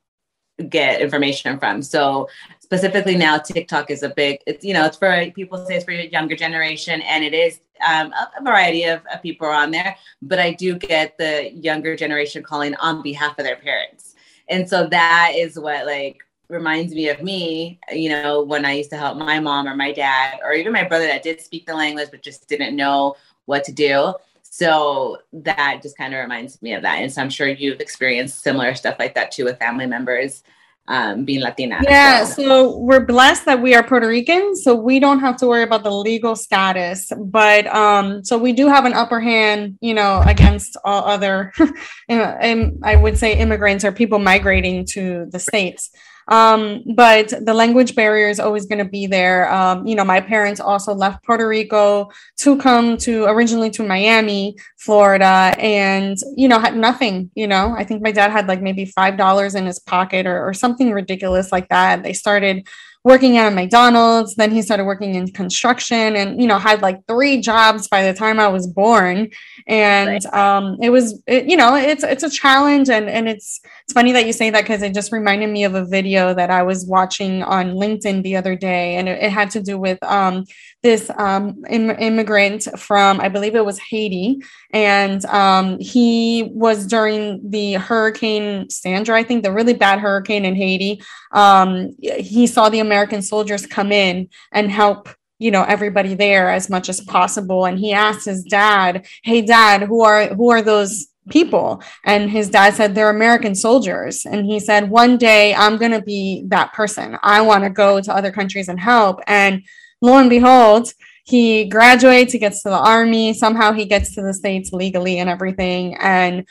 get 0.69 1.01
information 1.01 1.59
from. 1.59 1.83
So 1.83 2.29
specifically 2.67 3.17
now 3.17 3.39
TikTok 3.39 3.93
is 3.93 4.03
a 4.03 4.09
big, 4.09 4.41
it's, 4.45 4.65
you 4.65 4.75
know, 4.75 4.85
it's 4.85 4.97
for 4.97 5.31
people 5.37 5.65
say 5.65 5.77
it's 5.77 5.85
for 5.85 5.93
your 5.93 6.03
younger 6.03 6.35
generation 6.35 7.01
and 7.03 7.23
it 7.23 7.33
is 7.33 7.61
um, 7.87 8.13
a, 8.13 8.43
variety 8.43 8.83
of, 8.83 9.03
of 9.15 9.23
people 9.23 9.47
are 9.47 9.53
on 9.53 9.71
there, 9.71 9.95
but 10.21 10.41
I 10.41 10.53
do 10.53 10.75
get 10.75 11.17
the 11.17 11.53
younger 11.53 11.95
generation 11.95 12.43
calling 12.43 12.75
on 12.77 13.03
behalf 13.03 13.39
of 13.39 13.45
their 13.45 13.55
parents. 13.55 14.17
And 14.49 14.69
so 14.69 14.89
that 14.89 15.35
is 15.37 15.57
what 15.57 15.87
like 15.87 16.19
reminds 16.49 16.93
me 16.93 17.09
of 17.09 17.23
me, 17.23 17.79
you 17.93 18.09
know, 18.09 18.43
when 18.43 18.65
I 18.65 18.73
used 18.73 18.91
to 18.91 18.97
help 18.97 19.17
my 19.17 19.39
mom 19.39 19.69
or 19.69 19.77
my 19.77 19.93
dad 19.93 20.41
or 20.43 20.53
even 20.53 20.73
my 20.73 20.83
brother 20.83 21.07
that 21.07 21.23
did 21.23 21.41
speak 21.41 21.67
the 21.67 21.75
language 21.75 22.09
but 22.11 22.21
just 22.21 22.49
didn't 22.49 22.75
know 22.75 23.15
what 23.45 23.63
to 23.63 23.73
do. 23.73 24.13
So 24.43 25.19
that 25.33 25.83
just 25.83 25.97
kind 25.97 26.15
of 26.15 26.19
reminds 26.19 26.61
me 26.63 26.75
of 26.75 26.83
that. 26.83 26.97
And 26.97 27.13
so 27.13 27.23
I'm 27.23 27.31
sure 27.31 27.47
you've 27.47 27.81
experienced 27.81 28.43
similar 28.43 28.75
stuff 28.75 28.97
like 28.99 29.15
that 29.15 29.31
too 29.31 29.45
with 29.45 29.61
family 29.61 29.87
members 29.87 30.43
um, 30.89 31.25
being 31.25 31.41
Latina. 31.41 31.81
Yeah, 31.83 32.25
so. 32.25 32.43
so. 32.43 32.79
we're 32.79 33.05
blessed 33.05 33.45
that 33.47 33.61
we 33.61 33.75
are 33.75 33.83
Puerto 33.83 34.09
Rican, 34.09 34.55
so 34.57 34.75
we 34.75 35.01
don't 35.01 35.21
have 35.21 35.37
to 35.39 35.47
worry 35.47 35.63
about 35.63 35.83
the 35.83 35.91
legal 35.91 36.37
status. 36.37 37.13
But 37.19 37.67
um, 37.69 38.25
so 38.25 38.39
we 38.39 38.53
do 38.53 38.69
have 38.69 38.85
an 38.85 38.93
upper 38.93 39.21
hand, 39.21 39.79
you 39.81 39.95
know, 39.95 40.23
against 40.27 40.77
all 40.85 41.05
other, 41.05 41.53
and 42.09 42.79
I 42.83 42.97
would 42.97 43.19
say 43.19 43.37
immigrants 43.37 43.85
or 43.85 43.93
people 43.93 44.19
migrating 44.19 44.85
to 44.91 45.27
the 45.31 45.39
states. 45.39 45.91
Um, 46.29 46.83
but 46.95 47.33
the 47.45 47.55
language 47.55 47.95
barrier 47.95 48.29
is 48.29 48.41
always 48.41 48.67
going 48.67 48.79
to 48.79 48.91
be 48.91 49.07
there. 49.07 49.53
Um, 49.53 49.87
you 49.87 49.95
know, 49.95 50.05
my 50.05 50.21
parents 50.21 50.61
also 50.61 50.93
left 50.93 51.25
Puerto 51.25 51.47
Rico 51.47 52.11
to 52.39 52.57
come 52.59 52.97
to 52.99 53.25
originally 53.25 53.71
to 53.71 53.85
Miami, 53.85 54.57
Florida, 54.79 55.55
and 55.59 56.17
you 56.37 56.49
know 56.49 56.59
had 56.59 56.77
nothing. 56.77 57.31
You 57.35 57.47
know, 57.47 57.75
I 57.77 57.85
think 57.85 58.03
my 58.03 58.13
dad 58.13 58.31
had 58.31 58.49
like 58.49 58.63
maybe 58.63 58.87
five 58.87 59.17
dollars 59.17 59.55
in 59.55 59.67
his 59.67 59.79
pocket 59.79 60.27
or, 60.27 60.47
or 60.47 60.53
something 60.53 60.93
ridiculous 60.93 61.53
like 61.53 61.69
that. 61.69 62.03
They 62.03 62.13
started 62.13 62.67
working 63.07 63.37
at 63.37 63.53
a 63.53 63.55
McDonald's. 63.55 64.35
Then 64.35 64.51
he 64.51 64.61
started 64.63 64.85
working 64.85 65.15
in 65.15 65.31
construction 65.31 66.17
and, 66.17 66.41
you 66.41 66.49
know, 66.49 66.59
had 66.59 66.83
like 66.83 67.07
three 67.07 67.41
jobs 67.41 67.87
by 67.87 68.03
the 68.03 68.13
time 68.13 68.41
I 68.41 68.49
was 68.49 68.67
born. 68.67 69.31
And 69.69 70.25
right. 70.25 70.35
um, 70.35 70.77
it 70.83 70.91
was, 70.91 71.23
it, 71.29 71.47
you 71.47 71.57
know, 71.57 71.77
it's, 71.77 72.03
it's 72.03 72.25
a 72.25 72.29
challenge. 72.29 72.91
And, 72.91 73.09
and 73.09 73.29
it's, 73.29 73.61
it's 73.85 73.93
funny 73.93 74.11
that 74.11 74.27
you 74.27 74.33
say 74.33 74.51
that 74.51 74.63
because 74.63 74.83
it 74.83 74.93
just 74.93 75.13
reminded 75.13 75.51
me 75.51 75.63
of 75.63 75.77
a 75.77 75.85
video 75.85 76.35
that 76.35 76.51
I 76.51 76.65
was 76.65 76.85
watching 76.85 77.45
on 77.45 77.75
LinkedIn 77.75 78.25
the 78.25 78.35
other 78.35 78.57
day. 78.57 78.97
And 78.97 79.09
it, 79.09 79.23
it 79.23 79.31
had 79.31 79.53
to 79.53 79.63
do 79.63 79.79
with 79.79 80.03
um, 80.03 80.45
this 80.83 81.09
um, 81.17 81.63
Im- 81.69 81.91
immigrant 81.91 82.67
from, 82.77 83.21
I 83.21 83.29
believe 83.29 83.55
it 83.55 83.65
was 83.65 83.79
Haiti. 83.79 84.43
And 84.73 85.25
um, 85.27 85.79
he 85.79 86.51
was 86.53 86.89
during 86.89 87.51
the 87.51 87.75
Hurricane 87.75 88.69
Sandra, 88.69 89.17
I 89.17 89.23
think 89.23 89.45
the 89.45 89.53
really 89.53 89.75
bad 89.75 90.01
hurricane 90.01 90.45
in 90.45 90.57
Haiti. 90.57 91.01
Um, 91.31 91.95
he 92.01 92.49
saw 92.49 92.69
the 92.69 92.81
American 92.81 92.96
soldiers 93.23 93.67
come 93.67 93.93
in 93.93 94.29
and 94.53 94.71
help 94.71 95.09
you 95.39 95.51
know 95.51 95.65
everybody 95.65 96.15
there 96.15 96.51
as 96.51 96.71
much 96.71 96.89
as 96.89 97.01
possible. 97.01 97.67
And 97.67 97.79
he 97.79 97.93
asked 97.93 98.25
his 98.25 98.43
dad 98.45 99.07
hey 99.23 99.43
dad 99.43 99.83
who 99.83 100.03
are 100.03 100.29
who 100.29 100.51
are 100.51 100.63
those 100.63 101.09
people? 101.29 101.83
And 102.05 102.31
his 102.31 102.49
dad 102.49 102.75
said 102.75 102.95
they're 102.95 103.11
american 103.11 103.55
soldiers. 103.55 104.25
And 104.25 104.47
he 104.47 104.61
said 104.61 104.89
one 104.89 105.19
day 105.19 105.55
i'm 105.55 105.77
going 105.77 105.93
to 105.93 106.03
be 106.03 106.45
that 106.49 106.73
person. 106.73 107.19
I 107.23 107.41
want 107.43 107.65
to 107.65 107.71
go 107.71 108.01
to 108.01 108.15
other 108.15 108.33
countries 108.33 108.69
and 108.69 108.81
help. 108.81 109.21
And 109.27 109.63
lo 110.01 110.17
and 110.17 110.31
behold, 110.31 110.93
he 111.25 111.69
graduates, 111.69 112.33
he 112.33 112.39
gets 112.39 112.63
to 112.63 112.69
the 112.71 112.79
army, 112.79 113.35
somehow 113.35 113.73
he 113.73 113.85
gets 113.85 114.15
to 114.15 114.23
the 114.23 114.33
States 114.33 114.73
legally 114.73 115.19
and 115.19 115.29
everything. 115.29 115.97
And 115.97 116.47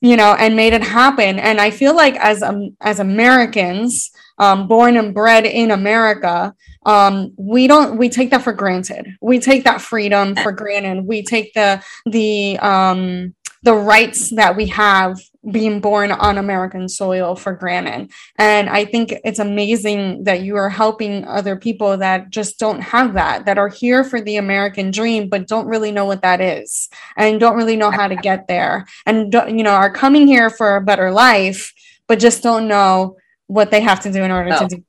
you 0.00 0.16
know, 0.16 0.34
and 0.38 0.56
made 0.56 0.72
it 0.72 0.82
happen. 0.82 1.38
And 1.38 1.60
I 1.60 1.70
feel 1.70 1.94
like 1.94 2.16
as 2.16 2.42
um, 2.42 2.76
as 2.80 3.00
Americans, 3.00 4.10
um, 4.40 4.66
born 4.66 4.96
and 4.96 5.14
bred 5.14 5.44
in 5.44 5.70
America, 5.70 6.54
um, 6.86 7.32
we 7.36 7.66
don't 7.66 7.98
we 7.98 8.08
take 8.08 8.30
that 8.30 8.42
for 8.42 8.52
granted. 8.52 9.06
We 9.20 9.38
take 9.38 9.64
that 9.64 9.82
freedom 9.82 10.34
for 10.34 10.50
granted. 10.50 11.04
We 11.04 11.22
take 11.22 11.52
the 11.52 11.84
the 12.06 12.58
um, 12.58 13.34
the 13.62 13.74
rights 13.74 14.30
that 14.30 14.56
we 14.56 14.66
have 14.68 15.20
being 15.50 15.80
born 15.80 16.10
on 16.10 16.38
American 16.38 16.88
soil 16.88 17.34
for 17.34 17.52
granted. 17.52 18.10
And 18.38 18.70
I 18.70 18.86
think 18.86 19.14
it's 19.24 19.38
amazing 19.38 20.24
that 20.24 20.42
you 20.42 20.56
are 20.56 20.70
helping 20.70 21.26
other 21.26 21.56
people 21.56 21.96
that 21.98 22.30
just 22.30 22.58
don't 22.58 22.80
have 22.80 23.14
that, 23.14 23.44
that 23.44 23.58
are 23.58 23.68
here 23.68 24.04
for 24.04 24.20
the 24.20 24.36
American 24.36 24.90
dream, 24.90 25.28
but 25.28 25.46
don't 25.46 25.66
really 25.66 25.92
know 25.92 26.06
what 26.06 26.22
that 26.22 26.40
is 26.40 26.88
and 27.16 27.40
don't 27.40 27.56
really 27.56 27.76
know 27.76 27.90
how 27.90 28.08
to 28.08 28.16
get 28.16 28.48
there 28.48 28.86
and, 29.04 29.32
you 29.48 29.62
know, 29.62 29.70
are 29.70 29.92
coming 29.92 30.26
here 30.26 30.48
for 30.50 30.76
a 30.76 30.82
better 30.82 31.10
life, 31.10 31.72
but 32.06 32.18
just 32.18 32.42
don't 32.42 32.68
know 32.68 33.16
what 33.50 33.70
they 33.70 33.80
have 33.80 34.00
to 34.00 34.12
do 34.12 34.22
in 34.22 34.30
order 34.30 34.50
oh, 34.54 34.60
to 34.60 34.76
do. 34.76 34.84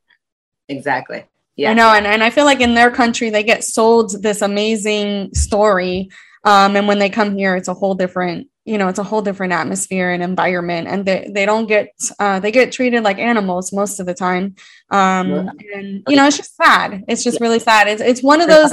Exactly. 0.67 1.25
Yeah. 1.55 1.71
I 1.71 1.73
know. 1.73 1.89
And, 1.89 2.05
and 2.05 2.23
I 2.23 2.29
feel 2.29 2.45
like 2.45 2.61
in 2.61 2.75
their 2.75 2.91
country, 2.91 3.29
they 3.29 3.43
get 3.43 3.63
sold 3.63 4.21
this 4.21 4.41
amazing 4.41 5.33
story. 5.33 6.09
Um, 6.43 6.75
and 6.75 6.87
when 6.87 6.99
they 6.99 7.09
come 7.09 7.35
here, 7.37 7.55
it's 7.55 7.67
a 7.67 7.73
whole 7.73 7.95
different 7.95 8.47
you 8.63 8.77
know 8.77 8.87
it's 8.87 8.99
a 8.99 9.03
whole 9.03 9.23
different 9.23 9.53
atmosphere 9.53 10.11
and 10.11 10.21
environment 10.21 10.87
and 10.87 11.03
they, 11.03 11.27
they 11.33 11.47
don't 11.47 11.65
get 11.65 11.89
uh, 12.19 12.39
they 12.39 12.51
get 12.51 12.71
treated 12.71 13.03
like 13.03 13.17
animals 13.17 13.73
most 13.73 13.99
of 13.99 14.05
the 14.05 14.13
time 14.13 14.55
um 14.91 15.49
and 15.73 16.03
you 16.07 16.15
know 16.15 16.27
it's 16.27 16.37
just 16.37 16.55
sad 16.55 17.03
it's 17.07 17.23
just 17.23 17.41
really 17.41 17.57
sad 17.57 17.87
it's, 17.87 18.03
it's 18.03 18.21
one 18.21 18.39
of 18.39 18.47
those 18.47 18.71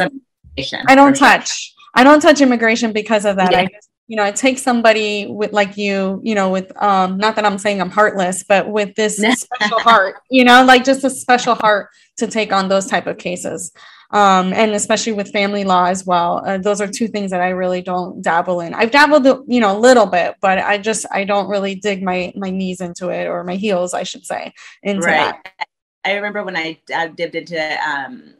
i 0.88 0.95
don't 0.95 1.16
touch 1.16 1.75
i 1.95 2.04
don't 2.04 2.21
touch 2.21 2.42
immigration 2.42 2.92
because 2.92 3.25
of 3.25 3.37
that 3.37 3.50
yeah. 3.50 3.61
i 3.61 3.64
just 3.64 3.88
you 4.08 4.16
know 4.16 4.24
it 4.24 4.34
takes 4.34 4.62
somebody 4.62 5.26
with 5.26 5.52
like 5.52 5.76
you 5.76 6.20
you 6.24 6.34
know 6.34 6.50
with 6.50 6.72
um 6.82 7.16
not 7.18 7.36
that 7.36 7.44
i'm 7.44 7.58
saying 7.58 7.80
i'm 7.80 7.90
heartless 7.90 8.42
but 8.42 8.68
with 8.70 8.94
this 8.96 9.16
special 9.40 9.78
heart 9.78 10.16
you 10.30 10.42
know 10.42 10.64
like 10.64 10.84
just 10.84 11.04
a 11.04 11.10
special 11.10 11.54
heart 11.54 11.90
to 12.16 12.26
take 12.26 12.52
on 12.52 12.68
those 12.68 12.86
type 12.86 13.06
of 13.06 13.18
cases 13.18 13.72
um, 14.10 14.54
and 14.54 14.72
especially 14.72 15.12
with 15.12 15.30
family 15.32 15.64
law 15.64 15.84
as 15.84 16.06
well. 16.06 16.42
Uh, 16.46 16.56
those 16.56 16.80
are 16.80 16.86
two 16.86 17.08
things 17.08 17.30
that 17.30 17.42
I 17.42 17.50
really 17.50 17.82
don't 17.82 18.22
dabble 18.22 18.60
in. 18.60 18.72
I've 18.72 18.90
dabbled, 18.90 19.26
you 19.46 19.60
know, 19.60 19.76
a 19.76 19.78
little 19.78 20.06
bit, 20.06 20.36
but 20.40 20.58
I 20.58 20.78
just 20.78 21.04
I 21.12 21.24
don't 21.24 21.48
really 21.48 21.74
dig 21.74 22.02
my 22.02 22.32
my 22.34 22.48
knees 22.48 22.80
into 22.80 23.10
it 23.10 23.26
or 23.26 23.44
my 23.44 23.56
heels, 23.56 23.92
I 23.92 24.04
should 24.04 24.24
say, 24.24 24.52
into 24.82 25.06
right. 25.06 25.34
that. 25.58 25.66
I 26.04 26.14
remember 26.14 26.42
when 26.42 26.56
I, 26.56 26.78
I 26.94 27.08
dipped 27.08 27.34
into 27.34 27.60
um, 27.86 28.34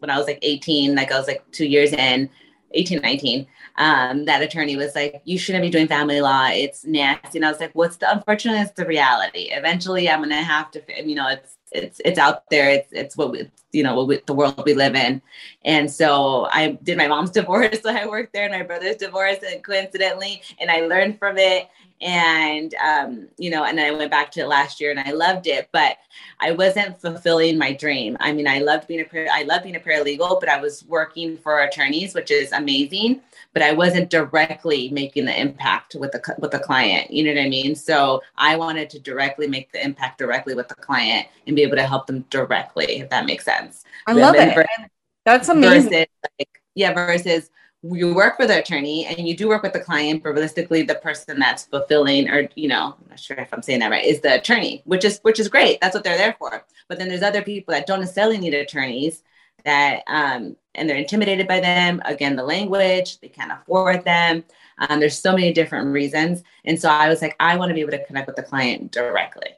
when 0.00 0.10
I 0.10 0.18
was 0.18 0.26
like 0.26 0.40
18, 0.42 0.96
like 0.96 1.12
I 1.12 1.18
was 1.18 1.28
like 1.28 1.44
two 1.52 1.66
years 1.66 1.92
in, 1.92 2.28
18, 2.72 3.00
19 3.00 3.46
um, 3.76 4.24
that 4.26 4.42
attorney 4.42 4.76
was 4.76 4.94
like, 4.94 5.22
"You 5.24 5.38
shouldn't 5.38 5.62
be 5.62 5.70
doing 5.70 5.88
family 5.88 6.20
law. 6.20 6.48
It's 6.48 6.84
nasty." 6.84 7.38
And 7.38 7.46
I 7.46 7.50
was 7.50 7.60
like, 7.60 7.72
"What's 7.74 7.96
the 7.96 8.10
unfortunately? 8.10 8.62
It's 8.62 8.72
the 8.72 8.86
reality. 8.86 9.50
Eventually, 9.50 10.08
I'm 10.08 10.20
gonna 10.20 10.42
have 10.42 10.70
to. 10.72 10.82
You 11.04 11.14
know, 11.14 11.28
it's 11.28 11.56
it's 11.72 12.00
it's 12.04 12.18
out 12.18 12.48
there. 12.50 12.70
It's 12.70 12.92
it's 12.92 13.16
what 13.16 13.32
we, 13.32 13.50
you 13.72 13.82
know 13.82 13.94
what 13.94 14.08
we, 14.08 14.20
the 14.26 14.34
world 14.34 14.62
we 14.64 14.74
live 14.74 14.94
in." 14.94 15.22
And 15.64 15.90
so 15.90 16.48
I 16.52 16.78
did 16.82 16.98
my 16.98 17.08
mom's 17.08 17.30
divorce. 17.40 17.80
So 17.82 17.90
I 17.90 18.06
worked 18.06 18.32
there, 18.32 18.44
and 18.44 18.52
my 18.52 18.62
brother's 18.62 18.96
divorce, 18.96 19.38
and 19.46 19.62
coincidentally, 19.62 20.42
and 20.58 20.70
I 20.70 20.80
learned 20.80 21.18
from 21.18 21.38
it 21.38 21.68
and 22.02 22.74
um, 22.74 23.28
you 23.38 23.48
know 23.48 23.64
and 23.64 23.80
i 23.80 23.90
went 23.90 24.10
back 24.10 24.30
to 24.32 24.40
it 24.40 24.48
last 24.48 24.80
year 24.80 24.90
and 24.90 25.00
i 25.00 25.12
loved 25.12 25.46
it 25.46 25.68
but 25.72 25.98
i 26.40 26.50
wasn't 26.50 27.00
fulfilling 27.00 27.56
my 27.56 27.72
dream 27.72 28.16
i 28.20 28.32
mean 28.32 28.48
i 28.48 28.58
loved 28.58 28.88
being 28.88 29.00
a 29.00 29.28
i 29.32 29.42
love 29.44 29.62
being 29.62 29.76
a 29.76 29.80
paralegal 29.80 30.40
but 30.40 30.48
i 30.48 30.60
was 30.60 30.84
working 30.88 31.36
for 31.38 31.60
attorneys 31.60 32.14
which 32.14 32.30
is 32.30 32.50
amazing 32.52 33.20
but 33.52 33.62
i 33.62 33.72
wasn't 33.72 34.10
directly 34.10 34.88
making 34.90 35.24
the 35.24 35.40
impact 35.40 35.94
with 35.94 36.12
the 36.12 36.34
with 36.38 36.50
the 36.50 36.58
client 36.58 37.10
you 37.10 37.22
know 37.22 37.32
what 37.32 37.40
i 37.40 37.48
mean 37.48 37.74
so 37.74 38.20
i 38.36 38.56
wanted 38.56 38.88
to 38.90 38.98
directly 38.98 39.46
make 39.46 39.70
the 39.72 39.84
impact 39.84 40.18
directly 40.18 40.54
with 40.54 40.68
the 40.68 40.74
client 40.74 41.26
and 41.46 41.56
be 41.56 41.62
able 41.62 41.76
to 41.76 41.86
help 41.86 42.06
them 42.06 42.20
directly 42.30 43.00
if 43.00 43.10
that 43.10 43.26
makes 43.26 43.44
sense 43.44 43.84
i 44.06 44.12
love 44.12 44.34
it 44.34 44.54
versus, 44.54 44.90
that's 45.24 45.48
amazing 45.48 45.90
versus, 45.90 46.06
like, 46.38 46.60
yeah 46.74 46.92
versus 46.92 47.50
you 47.82 48.14
work 48.14 48.36
for 48.36 48.46
the 48.46 48.60
attorney 48.60 49.06
and 49.06 49.26
you 49.26 49.36
do 49.36 49.48
work 49.48 49.62
with 49.62 49.72
the 49.72 49.80
client, 49.80 50.22
but 50.22 50.30
realistically, 50.30 50.82
the 50.82 50.94
person 50.96 51.38
that's 51.38 51.64
fulfilling, 51.64 52.28
or 52.28 52.48
you 52.54 52.68
know, 52.68 52.94
I'm 53.00 53.08
not 53.10 53.18
sure 53.18 53.36
if 53.36 53.52
I'm 53.52 53.62
saying 53.62 53.80
that 53.80 53.90
right, 53.90 54.04
is 54.04 54.20
the 54.20 54.36
attorney, 54.36 54.82
which 54.84 55.04
is 55.04 55.18
which 55.22 55.40
is 55.40 55.48
great. 55.48 55.80
That's 55.80 55.94
what 55.94 56.04
they're 56.04 56.16
there 56.16 56.36
for. 56.38 56.64
But 56.88 56.98
then 56.98 57.08
there's 57.08 57.22
other 57.22 57.42
people 57.42 57.72
that 57.72 57.86
don't 57.86 58.00
necessarily 58.00 58.38
need 58.38 58.54
attorneys 58.54 59.24
that 59.64 60.02
um, 60.06 60.56
and 60.74 60.88
they're 60.88 60.96
intimidated 60.96 61.46
by 61.46 61.60
them. 61.60 62.00
Again, 62.04 62.36
the 62.36 62.42
language, 62.42 63.20
they 63.20 63.28
can't 63.28 63.52
afford 63.52 64.04
them. 64.04 64.44
Um, 64.78 65.00
there's 65.00 65.18
so 65.18 65.32
many 65.32 65.52
different 65.52 65.88
reasons. 65.88 66.42
And 66.64 66.80
so 66.80 66.88
I 66.88 67.08
was 67.08 67.22
like, 67.22 67.36
I 67.38 67.56
want 67.56 67.70
to 67.70 67.74
be 67.74 67.80
able 67.80 67.92
to 67.92 68.04
connect 68.04 68.26
with 68.26 68.36
the 68.36 68.42
client 68.42 68.90
directly. 68.90 69.50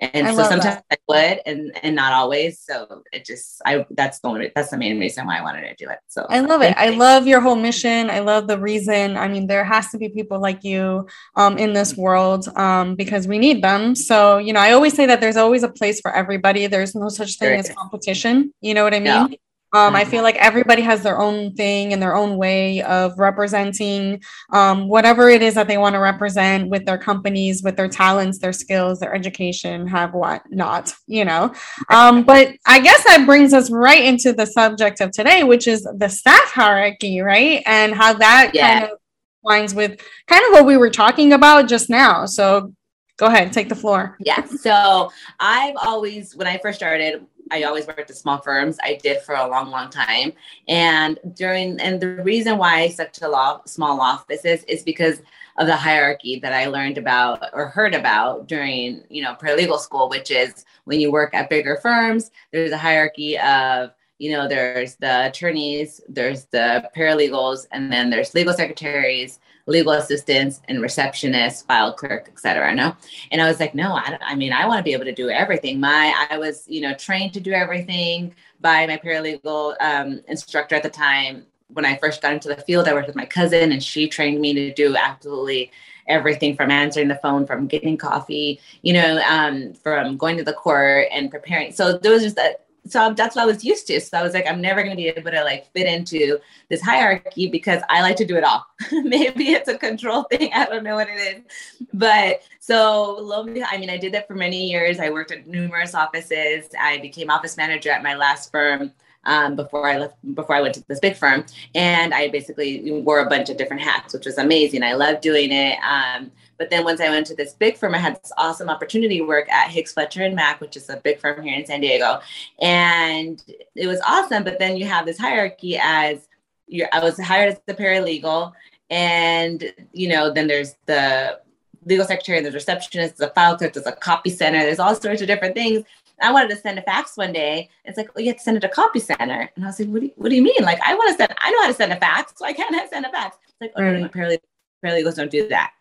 And 0.00 0.26
I 0.26 0.34
so 0.34 0.42
sometimes 0.42 0.64
that. 0.64 0.84
I 0.90 0.96
would 1.06 1.40
and 1.46 1.78
and 1.84 1.94
not 1.94 2.12
always. 2.12 2.58
So 2.58 3.04
it 3.12 3.24
just 3.24 3.62
I 3.64 3.86
that's 3.90 4.18
the 4.18 4.28
only 4.28 4.50
that's 4.52 4.70
the 4.70 4.76
main 4.76 4.98
reason 4.98 5.26
why 5.26 5.38
I 5.38 5.42
wanted 5.42 5.60
to 5.60 5.74
do 5.76 5.88
it. 5.88 5.98
So 6.08 6.26
I 6.28 6.40
love 6.40 6.60
it. 6.60 6.74
I 6.76 6.90
love 6.90 7.28
your 7.28 7.40
whole 7.40 7.54
mission. 7.54 8.10
I 8.10 8.18
love 8.18 8.48
the 8.48 8.58
reason. 8.58 9.16
I 9.16 9.28
mean 9.28 9.46
there 9.46 9.62
has 9.62 9.90
to 9.90 9.98
be 9.98 10.08
people 10.08 10.40
like 10.40 10.64
you 10.64 11.06
um, 11.36 11.56
in 11.56 11.72
this 11.72 11.96
world 11.96 12.48
um, 12.56 12.96
because 12.96 13.28
we 13.28 13.38
need 13.38 13.62
them. 13.62 13.94
So 13.94 14.38
you 14.38 14.52
know 14.52 14.58
I 14.58 14.72
always 14.72 14.94
say 14.94 15.06
that 15.06 15.20
there's 15.20 15.36
always 15.36 15.62
a 15.62 15.68
place 15.68 16.00
for 16.00 16.12
everybody. 16.12 16.66
There's 16.66 16.96
no 16.96 17.08
such 17.08 17.38
thing 17.38 17.56
as 17.56 17.70
competition. 17.70 18.52
You 18.60 18.74
know 18.74 18.82
what 18.82 18.94
I 18.94 18.98
mean? 18.98 19.04
yeah. 19.30 19.36
Um, 19.74 19.96
I 19.96 20.04
feel 20.04 20.22
like 20.22 20.36
everybody 20.36 20.82
has 20.82 21.02
their 21.02 21.18
own 21.18 21.54
thing 21.54 21.92
and 21.92 22.02
their 22.02 22.14
own 22.14 22.36
way 22.36 22.82
of 22.82 23.18
representing 23.18 24.22
um, 24.52 24.86
whatever 24.86 25.30
it 25.30 25.42
is 25.42 25.54
that 25.54 25.66
they 25.66 25.78
want 25.78 25.94
to 25.94 25.98
represent 25.98 26.68
with 26.68 26.84
their 26.84 26.98
companies, 26.98 27.62
with 27.62 27.76
their 27.76 27.88
talents, 27.88 28.38
their 28.38 28.52
skills, 28.52 29.00
their 29.00 29.14
education, 29.14 29.86
have 29.86 30.12
what 30.12 30.42
not, 30.50 30.92
you 31.06 31.24
know. 31.24 31.54
Um, 31.88 32.24
but 32.24 32.52
I 32.66 32.80
guess 32.80 33.02
that 33.04 33.24
brings 33.24 33.54
us 33.54 33.70
right 33.70 34.04
into 34.04 34.32
the 34.32 34.46
subject 34.46 35.00
of 35.00 35.10
today, 35.10 35.42
which 35.42 35.66
is 35.66 35.88
the 35.96 36.08
staff 36.08 36.52
hierarchy, 36.52 37.20
right? 37.20 37.62
And 37.64 37.94
how 37.94 38.12
that 38.14 38.50
yeah. 38.52 38.80
kind 38.80 38.92
of 38.92 38.98
aligns 39.44 39.74
with 39.74 40.00
kind 40.26 40.44
of 40.46 40.52
what 40.52 40.66
we 40.66 40.76
were 40.76 40.90
talking 40.90 41.32
about 41.32 41.68
just 41.68 41.88
now. 41.88 42.26
So 42.26 42.74
go 43.16 43.26
ahead, 43.26 43.52
take 43.52 43.68
the 43.68 43.74
floor. 43.74 44.16
Yeah. 44.20 44.44
So 44.44 45.10
I've 45.38 45.76
always, 45.76 46.34
when 46.34 46.46
I 46.46 46.58
first 46.58 46.78
started, 46.78 47.24
I 47.52 47.64
always 47.64 47.86
worked 47.86 48.10
at 48.10 48.16
small 48.16 48.38
firms. 48.38 48.78
I 48.82 48.98
did 49.02 49.20
for 49.22 49.34
a 49.34 49.46
long, 49.46 49.70
long 49.70 49.90
time. 49.90 50.32
And 50.68 51.18
during 51.34 51.78
and 51.80 52.00
the 52.00 52.22
reason 52.22 52.56
why 52.58 52.80
I 52.80 52.88
stuck 52.88 53.12
to 53.12 53.28
law 53.28 53.60
small 53.66 54.00
offices 54.00 54.64
is 54.64 54.82
because 54.82 55.22
of 55.58 55.66
the 55.66 55.76
hierarchy 55.76 56.40
that 56.40 56.54
I 56.54 56.66
learned 56.66 56.96
about 56.96 57.44
or 57.52 57.66
heard 57.66 57.94
about 57.94 58.48
during, 58.48 59.04
you 59.10 59.22
know, 59.22 59.34
paralegal 59.34 59.78
school, 59.78 60.08
which 60.08 60.30
is 60.30 60.64
when 60.84 60.98
you 60.98 61.12
work 61.12 61.34
at 61.34 61.50
bigger 61.50 61.76
firms, 61.76 62.30
there's 62.52 62.72
a 62.72 62.78
hierarchy 62.78 63.38
of 63.38 63.92
you 64.18 64.30
know, 64.30 64.46
there's 64.46 64.94
the 64.96 65.26
attorneys, 65.26 66.00
there's 66.08 66.44
the 66.44 66.88
paralegals, 66.96 67.66
and 67.72 67.92
then 67.92 68.08
there's 68.08 68.34
legal 68.34 68.54
secretaries, 68.54 69.40
legal 69.66 69.92
assistants 69.92 70.60
and 70.68 70.78
receptionists, 70.78 71.64
file 71.64 71.92
clerk, 71.92 72.28
etc. 72.28 72.74
No, 72.74 72.96
and 73.30 73.40
I 73.40 73.48
was 73.48 73.60
like, 73.60 73.74
no, 73.74 73.92
I, 73.92 74.18
I 74.20 74.34
mean, 74.34 74.52
I 74.52 74.66
want 74.66 74.78
to 74.78 74.84
be 74.84 74.92
able 74.92 75.04
to 75.04 75.14
do 75.14 75.30
everything. 75.30 75.80
My, 75.80 76.26
I 76.30 76.38
was, 76.38 76.64
you 76.68 76.80
know, 76.80 76.94
trained 76.94 77.32
to 77.34 77.40
do 77.40 77.52
everything 77.52 78.34
by 78.60 78.86
my 78.86 78.96
paralegal 78.96 79.76
um, 79.80 80.20
instructor 80.28 80.74
at 80.74 80.82
the 80.82 80.90
time. 80.90 81.46
When 81.68 81.84
I 81.84 81.96
first 81.96 82.20
got 82.20 82.34
into 82.34 82.48
the 82.48 82.56
field, 82.56 82.86
I 82.86 82.92
worked 82.92 83.06
with 83.06 83.16
my 83.16 83.24
cousin, 83.24 83.72
and 83.72 83.82
she 83.82 84.08
trained 84.08 84.40
me 84.40 84.52
to 84.54 84.74
do 84.74 84.96
absolutely 84.96 85.70
everything 86.08 86.56
from 86.56 86.70
answering 86.70 87.08
the 87.08 87.18
phone, 87.22 87.46
from 87.46 87.66
getting 87.66 87.96
coffee, 87.96 88.60
you 88.82 88.92
know, 88.92 89.22
um, 89.28 89.72
from 89.74 90.16
going 90.16 90.36
to 90.36 90.44
the 90.44 90.52
court 90.52 91.06
and 91.12 91.30
preparing. 91.30 91.72
So 91.72 91.96
there 91.98 92.12
was 92.12 92.22
just 92.22 92.38
a, 92.38 92.56
so 92.86 93.14
that's 93.14 93.36
what 93.36 93.42
I 93.42 93.46
was 93.46 93.64
used 93.64 93.86
to. 93.86 94.00
So 94.00 94.18
I 94.18 94.22
was 94.22 94.34
like, 94.34 94.46
I'm 94.46 94.60
never 94.60 94.82
going 94.82 94.96
to 94.96 94.96
be 94.96 95.08
able 95.08 95.30
to 95.30 95.44
like 95.44 95.70
fit 95.72 95.86
into 95.86 96.38
this 96.68 96.82
hierarchy 96.82 97.48
because 97.48 97.80
I 97.88 98.02
like 98.02 98.16
to 98.16 98.24
do 98.24 98.36
it 98.36 98.44
all. 98.44 98.66
Maybe 98.92 99.52
it's 99.52 99.68
a 99.68 99.78
control 99.78 100.22
thing. 100.30 100.50
I 100.52 100.64
don't 100.66 100.82
know 100.82 100.96
what 100.96 101.08
it 101.08 101.12
is. 101.12 101.86
But 101.92 102.42
so 102.58 103.16
lo 103.20 103.42
I 103.42 103.78
mean, 103.78 103.90
I 103.90 103.96
did 103.96 104.12
that 104.14 104.26
for 104.26 104.34
many 104.34 104.68
years. 104.68 104.98
I 104.98 105.10
worked 105.10 105.30
at 105.30 105.46
numerous 105.46 105.94
offices. 105.94 106.68
I 106.78 106.98
became 106.98 107.30
office 107.30 107.56
manager 107.56 107.90
at 107.90 108.02
my 108.02 108.14
last 108.14 108.50
firm. 108.50 108.92
Um, 109.24 109.54
before 109.54 109.88
I 109.88 109.98
left, 109.98 110.16
before 110.34 110.56
I 110.56 110.60
went 110.60 110.74
to 110.74 110.88
this 110.88 110.98
big 110.98 111.14
firm, 111.14 111.46
and 111.76 112.12
I 112.12 112.28
basically 112.30 112.90
wore 113.02 113.20
a 113.20 113.28
bunch 113.28 113.50
of 113.50 113.56
different 113.56 113.80
hats, 113.80 114.12
which 114.12 114.26
was 114.26 114.36
amazing. 114.36 114.82
I 114.82 114.94
loved 114.94 115.20
doing 115.20 115.52
it. 115.52 115.78
Um, 115.84 116.32
but 116.62 116.70
then 116.70 116.84
once 116.84 117.00
I 117.00 117.10
went 117.10 117.26
to 117.26 117.34
this 117.34 117.54
big 117.54 117.76
firm, 117.76 117.92
I 117.92 117.98
had 117.98 118.14
this 118.22 118.30
awesome 118.38 118.68
opportunity 118.68 119.18
to 119.18 119.24
work 119.24 119.50
at 119.50 119.68
Higgs 119.68 119.94
Fletcher 119.94 120.22
and 120.22 120.36
Mack, 120.36 120.60
which 120.60 120.76
is 120.76 120.88
a 120.88 120.96
big 120.98 121.18
firm 121.18 121.42
here 121.42 121.58
in 121.58 121.66
San 121.66 121.80
Diego. 121.80 122.20
And 122.60 123.42
it 123.74 123.88
was 123.88 124.00
awesome. 124.06 124.44
But 124.44 124.60
then 124.60 124.76
you 124.76 124.86
have 124.86 125.04
this 125.04 125.18
hierarchy 125.18 125.76
as 125.82 126.28
you're, 126.68 126.88
I 126.92 127.02
was 127.02 127.18
hired 127.18 127.48
as 127.48 127.60
the 127.66 127.74
paralegal. 127.74 128.52
And, 128.90 129.74
you 129.92 130.06
know, 130.06 130.32
then 130.32 130.46
there's 130.46 130.76
the 130.86 131.40
legal 131.84 132.06
secretary, 132.06 132.40
there's 132.40 132.54
receptionist, 132.54 133.16
there's 133.16 133.28
a 133.28 133.34
file 133.34 133.58
clerk, 133.58 133.72
there's 133.72 133.86
a 133.86 133.90
copy 133.90 134.30
center, 134.30 134.60
there's 134.60 134.78
all 134.78 134.94
sorts 134.94 135.20
of 135.20 135.26
different 135.26 135.56
things. 135.56 135.84
I 136.20 136.30
wanted 136.30 136.50
to 136.50 136.56
send 136.58 136.78
a 136.78 136.82
fax 136.82 137.16
one 137.16 137.32
day. 137.32 137.70
It's 137.84 137.98
like, 137.98 138.08
oh, 138.14 138.20
you 138.20 138.28
have 138.28 138.36
to 138.36 138.42
send 138.44 138.56
it 138.56 138.60
to 138.60 138.68
copy 138.68 139.00
center. 139.00 139.50
And 139.56 139.64
I 139.64 139.66
was 139.66 139.80
like, 139.80 139.88
what 139.88 139.98
do 139.98 140.06
you, 140.06 140.12
what 140.14 140.28
do 140.28 140.36
you 140.36 140.42
mean? 140.42 140.62
Like, 140.62 140.80
I 140.86 140.94
want 140.94 141.10
to 141.10 141.16
send, 141.16 141.34
I 141.38 141.50
know 141.50 141.62
how 141.62 141.66
to 141.66 141.74
send 141.74 141.92
a 141.92 141.96
fax. 141.96 142.34
So 142.36 142.44
I 142.44 142.52
can't 142.52 142.88
send 142.88 143.04
a 143.04 143.10
fax. 143.10 143.36
It's 143.48 143.60
like, 143.60 143.72
oh, 143.74 143.82
no, 143.82 144.08
paralegals, 144.08 144.38
paralegals 144.84 145.16
don't 145.16 145.30
do 145.32 145.48
that. 145.48 145.72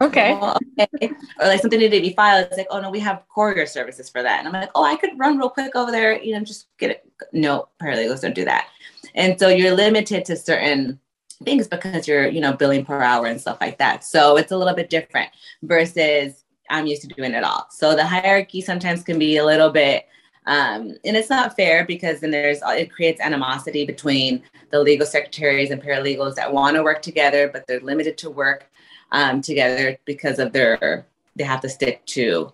Okay. 0.00 0.38
Oh, 0.40 0.56
okay. 0.78 1.10
Or 1.40 1.46
like 1.46 1.60
something 1.60 1.78
needed 1.78 1.96
to 1.96 2.08
be 2.08 2.14
filed. 2.14 2.46
It's 2.46 2.56
like, 2.56 2.66
oh 2.70 2.80
no, 2.80 2.90
we 2.90 3.00
have 3.00 3.22
courier 3.34 3.66
services 3.66 4.08
for 4.08 4.22
that. 4.22 4.38
And 4.38 4.48
I'm 4.48 4.54
like, 4.54 4.70
oh, 4.74 4.84
I 4.84 4.96
could 4.96 5.18
run 5.18 5.38
real 5.38 5.50
quick 5.50 5.74
over 5.74 5.90
there, 5.90 6.22
you 6.22 6.34
know, 6.34 6.44
just 6.44 6.68
get 6.78 6.90
it. 6.90 7.08
No, 7.32 7.68
paralegals 7.82 8.20
don't 8.20 8.34
do 8.34 8.44
that. 8.44 8.68
And 9.14 9.38
so 9.38 9.48
you're 9.48 9.74
limited 9.74 10.24
to 10.26 10.36
certain 10.36 11.00
things 11.42 11.66
because 11.66 12.06
you're, 12.06 12.28
you 12.28 12.40
know, 12.40 12.52
billing 12.52 12.84
per 12.84 13.00
hour 13.00 13.26
and 13.26 13.40
stuff 13.40 13.58
like 13.60 13.78
that. 13.78 14.04
So 14.04 14.36
it's 14.36 14.52
a 14.52 14.56
little 14.56 14.74
bit 14.74 14.90
different 14.90 15.30
versus 15.62 16.44
I'm 16.70 16.86
used 16.86 17.02
to 17.02 17.08
doing 17.08 17.32
it 17.32 17.44
all. 17.44 17.66
So 17.70 17.94
the 17.94 18.06
hierarchy 18.06 18.60
sometimes 18.60 19.02
can 19.02 19.18
be 19.18 19.36
a 19.36 19.44
little 19.44 19.70
bit 19.70 20.06
um, 20.46 20.94
and 21.04 21.16
it's 21.16 21.30
not 21.30 21.56
fair 21.56 21.86
because 21.86 22.20
then 22.20 22.30
there's 22.30 22.60
it 22.62 22.92
creates 22.92 23.20
animosity 23.20 23.86
between 23.86 24.42
the 24.70 24.80
legal 24.80 25.06
secretaries 25.06 25.70
and 25.70 25.82
paralegals 25.82 26.34
that 26.34 26.52
want 26.52 26.76
to 26.76 26.82
work 26.82 27.00
together, 27.00 27.48
but 27.48 27.66
they're 27.66 27.80
limited 27.80 28.18
to 28.18 28.30
work 28.30 28.70
um, 29.12 29.40
together 29.40 29.98
because 30.04 30.38
of 30.38 30.52
their 30.52 31.06
they 31.36 31.44
have 31.44 31.60
to 31.60 31.68
stick 31.68 32.04
to 32.06 32.52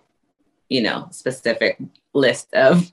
you 0.69 0.81
know 0.81 1.07
specific 1.11 1.77
list 2.13 2.53
of 2.53 2.91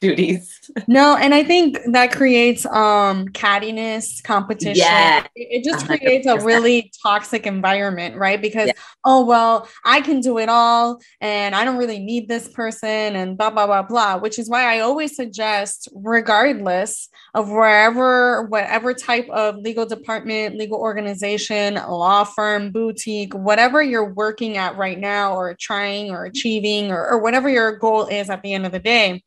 duties. 0.00 0.56
No, 0.86 1.16
and 1.16 1.34
I 1.34 1.42
think 1.42 1.78
that 1.92 2.12
creates 2.12 2.64
um 2.64 3.26
cattiness, 3.30 4.22
competition. 4.22 4.76
Yeah. 4.76 5.26
It, 5.34 5.64
just 5.64 5.86
100%. 5.86 5.98
creates 5.98 6.26
a 6.28 6.38
really 6.38 6.92
toxic 7.02 7.44
environment, 7.44 8.16
right? 8.16 8.40
Because 8.40 8.68
yeah. 8.68 8.74
oh 9.04 9.24
well, 9.24 9.68
I 9.84 10.00
can 10.00 10.20
do 10.20 10.38
it 10.38 10.48
all 10.48 11.00
and 11.20 11.56
I 11.56 11.64
don't 11.64 11.76
really 11.76 11.98
need 11.98 12.28
this 12.28 12.46
person 12.48 13.16
and 13.16 13.36
blah 13.36 13.50
blah 13.50 13.66
blah 13.66 13.82
blah, 13.82 14.18
which 14.18 14.38
is 14.38 14.48
why 14.48 14.76
I 14.76 14.80
always 14.80 15.16
suggest 15.16 15.88
regardless 15.92 17.08
of 17.34 17.50
wherever 17.50 18.44
whatever 18.44 18.94
type 18.94 19.28
of 19.30 19.56
legal 19.56 19.86
department, 19.86 20.56
legal 20.56 20.78
organization, 20.78 21.74
law 21.74 22.22
firm, 22.22 22.70
boutique, 22.70 23.34
whatever 23.34 23.82
you're 23.82 24.12
working 24.14 24.56
at 24.56 24.76
right 24.76 25.00
now 25.00 25.34
or 25.34 25.56
trying 25.58 26.10
or 26.12 26.26
achieving 26.26 26.92
or, 26.92 27.08
or 27.08 27.18
whatever 27.18 27.48
your 27.48 27.76
goal 27.76 28.06
is 28.06 28.30
at 28.30 28.40
the 28.42 28.54
end 28.54 28.66
of 28.66 28.72
the 28.72 28.78
day 28.78 29.24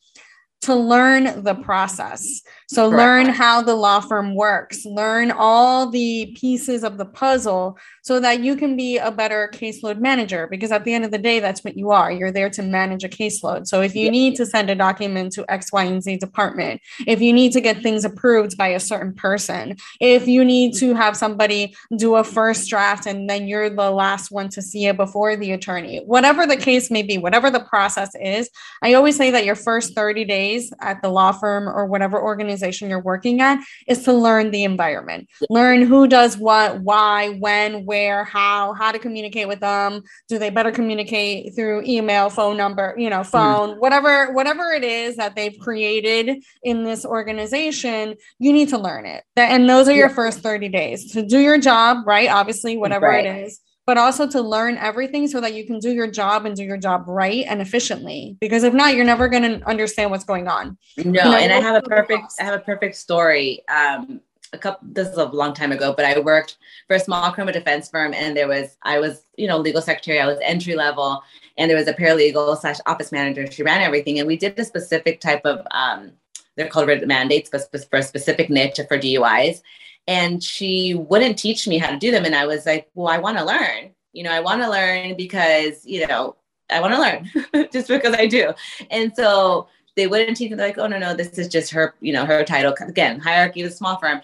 to 0.64 0.76
learn 0.76 1.44
the 1.44 1.56
process. 1.56 2.42
So, 2.70 2.90
Correct. 2.90 2.98
learn 2.98 3.26
how 3.28 3.62
the 3.62 3.76
law 3.76 4.00
firm 4.00 4.34
works, 4.36 4.86
learn 4.86 5.32
all 5.32 5.92
the 5.92 6.36
pieces 6.40 6.84
of 6.84 6.98
the 6.98 7.06
puzzle 7.06 7.78
so 8.02 8.20
that 8.20 8.40
you 8.40 8.56
can 8.56 8.76
be 8.76 8.98
a 8.98 9.12
better 9.12 9.52
caseload 9.54 10.00
manager. 10.00 10.48
Because 10.50 10.72
at 10.72 10.84
the 10.84 10.94
end 10.94 11.06
of 11.06 11.12
the 11.12 11.20
day, 11.20 11.40
that's 11.40 11.64
what 11.64 11.78
you 11.78 11.92
are. 11.92 12.12
You're 12.12 12.32
there 12.32 12.50
to 12.52 12.64
manage 12.64 13.04
a 13.04 13.10
caseload. 13.10 13.68
So, 13.68 13.82
if 13.82 13.96
you 13.96 14.10
need 14.10 14.36
to 14.38 14.46
send 14.46 14.70
a 14.70 14.76
document 14.76 15.34
to 15.34 15.46
X, 15.50 15.72
Y, 15.72 15.84
and 15.84 16.02
Z 16.02 16.18
department, 16.18 16.82
if 17.06 17.22
you 17.22 17.34
need 17.34 17.52
to 17.52 17.62
get 17.62 17.84
things 17.84 18.06
approved 18.06 18.58
by 18.58 18.70
a 18.70 18.80
certain 18.80 19.14
person, 19.14 19.76
if 20.00 20.28
you 20.28 20.44
need 20.44 20.74
to 20.76 20.96
have 20.96 21.16
somebody 21.18 21.76
do 21.98 22.16
a 22.16 22.24
first 22.24 22.70
draft 22.70 23.06
and 23.06 23.30
then 23.30 23.48
you're 23.48 23.70
the 23.70 23.92
last 23.92 24.32
one 24.32 24.50
to 24.50 24.62
see 24.62 24.88
it 24.88 24.98
before 24.98 25.36
the 25.36 25.52
attorney, 25.52 26.02
whatever 26.06 26.48
the 26.48 26.58
case 26.58 26.90
may 26.90 27.04
be, 27.04 27.18
whatever 27.18 27.52
the 27.52 27.60
process 27.60 28.16
is, 28.20 28.50
I 28.82 28.94
always 28.94 29.18
say 29.18 29.32
that 29.32 29.46
your 29.46 29.56
first 29.56 29.94
30 29.94 30.26
days 30.26 30.53
days 30.54 30.74
at 30.80 31.02
the 31.02 31.10
law 31.10 31.32
firm 31.32 31.68
or 31.68 31.86
whatever 31.86 32.22
organization 32.22 32.90
you're 32.90 33.00
working 33.00 33.42
at 33.42 33.60
is 33.88 34.04
to 34.04 34.14
learn 34.14 34.52
the 34.52 34.64
environment, 34.64 35.30
learn 35.50 35.82
who 35.82 36.08
does 36.08 36.38
what, 36.38 36.82
why, 36.82 37.30
when, 37.40 37.86
where, 37.86 38.24
how, 38.24 38.74
how 38.74 38.92
to 38.92 39.00
communicate 39.00 39.48
with 39.48 39.60
them. 39.60 40.02
Do 40.30 40.38
they 40.38 40.50
better 40.50 40.72
communicate 40.72 41.56
through 41.56 41.84
email, 41.86 42.30
phone 42.30 42.58
number, 42.58 42.96
you 42.98 43.10
know, 43.10 43.22
mm-hmm. 43.22 43.30
phone, 43.30 43.70
mm. 43.76 43.80
whatever, 43.80 44.32
whatever 44.34 44.72
it 44.72 44.84
is 44.84 45.16
that 45.18 45.36
they've 45.36 45.58
created 45.60 46.44
in 46.64 46.84
this 46.84 47.06
organization, 47.06 48.16
you 48.40 48.54
need 48.54 48.70
to 48.70 48.78
learn 48.78 49.06
it. 49.06 49.24
And 49.36 49.70
those 49.70 49.88
are 49.88 49.94
your 49.94 50.10
yeah. 50.10 50.16
first 50.16 50.40
30 50.40 50.70
days 50.70 51.12
to 51.14 51.26
do 51.26 51.40
your 51.40 51.58
job, 51.58 52.06
right? 52.06 52.30
Obviously, 52.30 52.78
whatever 52.78 53.08
right. 53.08 53.26
it 53.26 53.48
is 53.48 53.60
but 53.86 53.98
also 53.98 54.28
to 54.28 54.42
learn 54.42 54.78
everything 54.78 55.28
so 55.28 55.42
that 55.42 55.54
you 55.54 55.66
can 55.66 55.80
do 55.80 55.92
your 55.92 56.08
job 56.08 56.46
and 56.46 56.56
do 56.56 56.64
your 56.64 56.78
job 56.78 57.04
right 57.08 57.46
and 57.48 57.62
efficiently. 57.62 58.38
Because 58.40 58.64
if 58.64 58.74
not, 58.74 58.96
you're 58.96 59.06
never 59.06 59.28
going 59.28 59.44
to 59.44 59.68
understand 59.68 60.12
what's 60.12 60.24
going 60.24 60.48
on. 60.48 60.78
No, 60.98 61.04
you 61.04 61.12
know, 61.12 61.36
and 61.36 61.52
I 61.52 61.60
have 61.60 61.76
a 61.76 61.88
perfect, 61.88 62.34
I 62.40 62.44
have 62.44 62.60
a 62.60 62.64
perfect 62.64 62.96
story. 62.96 63.62
Um, 63.68 64.22
a 64.54 64.58
couple, 64.58 64.88
this 64.92 65.08
is 65.08 65.18
a 65.18 65.26
long 65.26 65.54
time 65.54 65.72
ago, 65.72 65.94
but 65.96 66.06
I 66.06 66.20
worked 66.20 66.58
for 66.88 66.96
a 66.96 67.00
small 67.00 67.32
criminal 67.32 67.60
defense 67.60 67.90
firm, 67.90 68.14
and 68.14 68.38
there 68.38 68.48
was, 68.48 68.78
I 68.84 69.00
was, 69.00 69.26
you 69.36 69.48
know, 69.48 69.58
legal 69.58 69.82
secretary. 69.82 70.20
I 70.20 70.28
was 70.28 70.38
entry 70.44 70.76
level, 70.76 71.24
and 71.58 71.70
there 71.70 71.78
was 71.78 71.88
a 71.88 71.94
paralegal 71.94 72.62
slash 72.62 72.78
office 72.86 73.12
manager. 73.12 73.50
She 73.52 73.64
ran 73.64 73.82
everything, 73.82 74.20
and 74.20 74.28
we 74.28 74.38
did 74.38 74.58
a 74.60 74.64
specific 74.64 75.20
type 75.20 75.42
of, 75.44 75.66
um, 75.72 76.12
they're 76.56 76.68
called 76.68 76.88
writ 76.88 77.06
mandates, 77.08 77.50
but 77.50 77.68
for 77.90 77.98
a 77.98 78.04
specific 78.04 78.50
niche 78.52 78.80
for 78.88 78.98
DUIs 78.98 79.62
and 80.08 80.44
she 80.44 80.94
wouldn't 80.94 81.38
teach 81.38 81.68
me 81.68 81.78
how 81.78 81.90
to 81.90 81.98
do 81.98 82.12
them. 82.12 82.26
And 82.26 82.36
i 82.36 82.46
was 82.46 82.66
like 82.66 82.90
well 82.94 83.08
i 83.08 83.18
want 83.18 83.38
to 83.38 83.46
learn 83.46 83.92
you 84.12 84.24
know 84.24 84.32
i 84.32 84.40
want 84.40 84.62
to 84.62 84.70
learn 84.70 85.16
because 85.16 85.86
you 85.86 86.06
know 86.08 86.36
i 86.70 86.80
want 86.80 86.94
to 86.94 87.00
learn 87.00 87.70
just 87.72 87.88
because 87.88 88.14
i 88.16 88.26
do. 88.28 88.54
And 88.90 89.14
so 89.16 89.68
they 89.96 90.08
wouldn't 90.08 90.38
teach 90.38 90.50
me 90.50 90.58
like 90.58 90.78
oh 90.78 90.88
no 90.88 90.98
no 90.98 91.14
this 91.14 91.38
is 91.38 91.48
just 91.48 91.72
her 91.72 91.96
you 92.02 92.14
know 92.14 92.26
her 92.26 92.44
title. 92.44 92.74
Again 92.88 93.20
hierarchy 93.20 93.62
of 93.62 93.72
a 93.72 93.74
small 93.74 93.98
firm. 93.98 94.22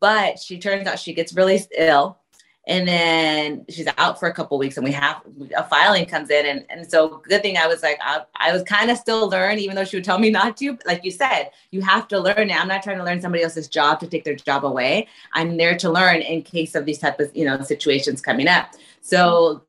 But 0.00 0.38
she 0.38 0.58
turns 0.58 0.86
out 0.86 0.98
she 0.98 1.14
gets 1.14 1.32
really 1.34 1.60
ill 1.76 2.18
and 2.66 2.86
then 2.86 3.64
she's 3.68 3.88
out 3.98 4.20
for 4.20 4.28
a 4.28 4.32
couple 4.32 4.56
weeks 4.56 4.76
and 4.76 4.84
we 4.84 4.92
have 4.92 5.20
a 5.56 5.64
filing 5.64 6.06
comes 6.06 6.30
in. 6.30 6.46
And, 6.46 6.64
and 6.68 6.88
so 6.88 7.22
good 7.28 7.42
thing 7.42 7.56
i 7.56 7.66
was 7.66 7.82
like 7.82 7.98
i, 8.00 8.22
I 8.36 8.52
was 8.52 8.62
kind 8.62 8.90
of 8.90 8.98
still 8.98 9.28
learn 9.28 9.58
even 9.58 9.74
though 9.74 9.84
she 9.84 9.96
would 9.96 10.04
tell 10.04 10.18
me 10.18 10.30
not 10.30 10.56
to. 10.58 10.78
Like 10.86 11.04
you 11.04 11.10
said 11.10 11.50
you 11.70 11.80
have 11.82 12.08
to 12.08 12.20
learn 12.20 12.50
it. 12.50 12.60
I'm 12.60 12.68
not 12.68 12.82
trying 12.82 12.98
to 12.98 13.04
learn 13.04 13.20
somebody 13.20 13.42
else's 13.42 13.68
job 13.68 14.00
to 14.00 14.06
take 14.06 14.24
their 14.24 14.34
job 14.34 14.64
away. 14.64 15.08
I'm 15.32 15.56
there 15.56 15.76
to 15.78 15.90
learn 15.90 16.16
in 16.16 16.42
case 16.42 16.74
of 16.74 16.86
these 16.86 16.98
type 16.98 17.18
of 17.20 17.34
you 17.34 17.44
know 17.44 17.60
situations 17.62 18.20
coming 18.20 18.48
up. 18.48 18.68
So 19.00 19.62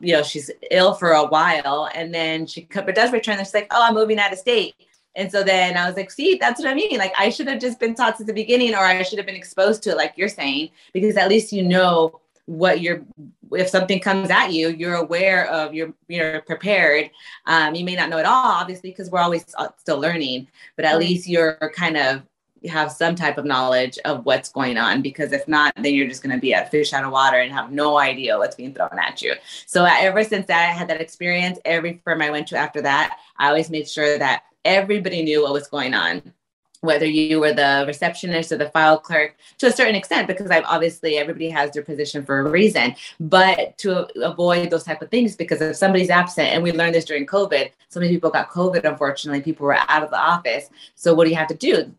you 0.00 0.14
know 0.14 0.22
she's 0.22 0.50
ill 0.70 0.94
for 0.94 1.12
a 1.12 1.26
while 1.26 1.88
and 1.94 2.14
then 2.14 2.46
she 2.46 2.66
but 2.74 2.94
does 2.94 3.12
return. 3.12 3.38
And 3.38 3.46
she's 3.46 3.54
like 3.54 3.68
oh 3.70 3.82
i'm 3.82 3.94
moving 3.94 4.18
out 4.18 4.32
of 4.32 4.38
state. 4.38 4.74
And 5.16 5.32
so 5.32 5.42
then 5.42 5.76
I 5.76 5.88
was 5.88 5.96
like, 5.96 6.12
see, 6.12 6.36
that's 6.36 6.60
what 6.60 6.68
I 6.68 6.74
mean. 6.74 6.96
Like 6.96 7.12
I 7.18 7.30
should 7.30 7.48
have 7.48 7.60
just 7.60 7.80
been 7.80 7.94
taught 7.94 8.18
since 8.18 8.28
the 8.28 8.32
beginning, 8.32 8.74
or 8.74 8.84
I 8.84 9.02
should 9.02 9.18
have 9.18 9.26
been 9.26 9.34
exposed 9.34 9.82
to 9.82 9.90
it, 9.90 9.96
like 9.96 10.12
you're 10.16 10.28
saying, 10.28 10.70
because 10.92 11.16
at 11.16 11.28
least 11.28 11.52
you 11.52 11.64
know 11.64 12.20
what 12.48 12.80
you're 12.80 13.04
if 13.52 13.68
something 13.68 14.00
comes 14.00 14.30
at 14.30 14.54
you 14.54 14.70
you're 14.70 14.94
aware 14.94 15.46
of 15.50 15.74
you're 15.74 15.92
you're 16.08 16.40
prepared. 16.42 17.10
Um, 17.44 17.74
you 17.74 17.84
may 17.84 17.94
not 17.94 18.08
know 18.08 18.16
it 18.16 18.24
all 18.24 18.52
obviously 18.52 18.90
because 18.90 19.10
we're 19.10 19.20
always 19.20 19.44
uh, 19.58 19.68
still 19.76 20.00
learning 20.00 20.48
but 20.74 20.86
at 20.86 20.98
least 20.98 21.28
you're 21.28 21.56
kind 21.74 21.98
of 21.98 22.22
have 22.66 22.90
some 22.90 23.14
type 23.14 23.36
of 23.36 23.44
knowledge 23.44 23.98
of 24.06 24.24
what's 24.24 24.48
going 24.48 24.78
on 24.78 25.02
because 25.02 25.32
if 25.32 25.46
not 25.46 25.74
then 25.76 25.92
you're 25.92 26.08
just 26.08 26.22
going 26.22 26.34
to 26.34 26.40
be 26.40 26.52
a 26.52 26.64
fish 26.66 26.94
out 26.94 27.04
of 27.04 27.12
water 27.12 27.36
and 27.36 27.52
have 27.52 27.70
no 27.70 27.98
idea 27.98 28.38
what's 28.38 28.56
being 28.56 28.72
thrown 28.72 28.98
at 28.98 29.20
you. 29.20 29.34
So 29.66 29.84
ever 29.84 30.24
since 30.24 30.46
that 30.46 30.70
i 30.70 30.72
had 30.72 30.88
that 30.88 31.02
experience 31.02 31.58
every 31.66 32.00
firm 32.02 32.22
i 32.22 32.30
went 32.30 32.46
to 32.48 32.56
after 32.56 32.80
that 32.80 33.18
i 33.36 33.48
always 33.48 33.68
made 33.68 33.88
sure 33.88 34.18
that 34.18 34.44
everybody 34.64 35.22
knew 35.22 35.42
what 35.42 35.52
was 35.52 35.68
going 35.68 35.92
on 35.92 36.32
whether 36.80 37.06
you 37.06 37.40
were 37.40 37.52
the 37.52 37.84
receptionist 37.86 38.52
or 38.52 38.56
the 38.56 38.70
file 38.70 38.98
clerk 38.98 39.36
to 39.58 39.66
a 39.66 39.72
certain 39.72 39.94
extent 39.94 40.28
because 40.28 40.50
i've 40.50 40.64
obviously 40.66 41.16
everybody 41.16 41.48
has 41.48 41.70
their 41.72 41.82
position 41.82 42.24
for 42.24 42.40
a 42.40 42.50
reason. 42.50 42.94
But 43.20 43.76
to 43.78 44.06
avoid 44.24 44.70
those 44.70 44.84
type 44.84 45.02
of 45.02 45.10
things 45.10 45.36
because 45.36 45.60
if 45.60 45.76
somebody's 45.76 46.10
absent 46.10 46.48
and 46.48 46.62
we 46.62 46.72
learned 46.72 46.94
this 46.94 47.04
during 47.04 47.26
covid 47.26 47.70
so 47.88 48.00
many 48.00 48.12
people 48.12 48.30
got 48.30 48.50
covid 48.50 48.84
unfortunately 48.84 49.40
people 49.42 49.66
were 49.66 49.74
out 49.74 50.02
of 50.02 50.10
the 50.10 50.18
office. 50.18 50.70
So 50.94 51.14
what 51.14 51.24
do 51.24 51.30
you 51.30 51.36
have 51.36 51.48
to 51.48 51.54
do? 51.54 51.92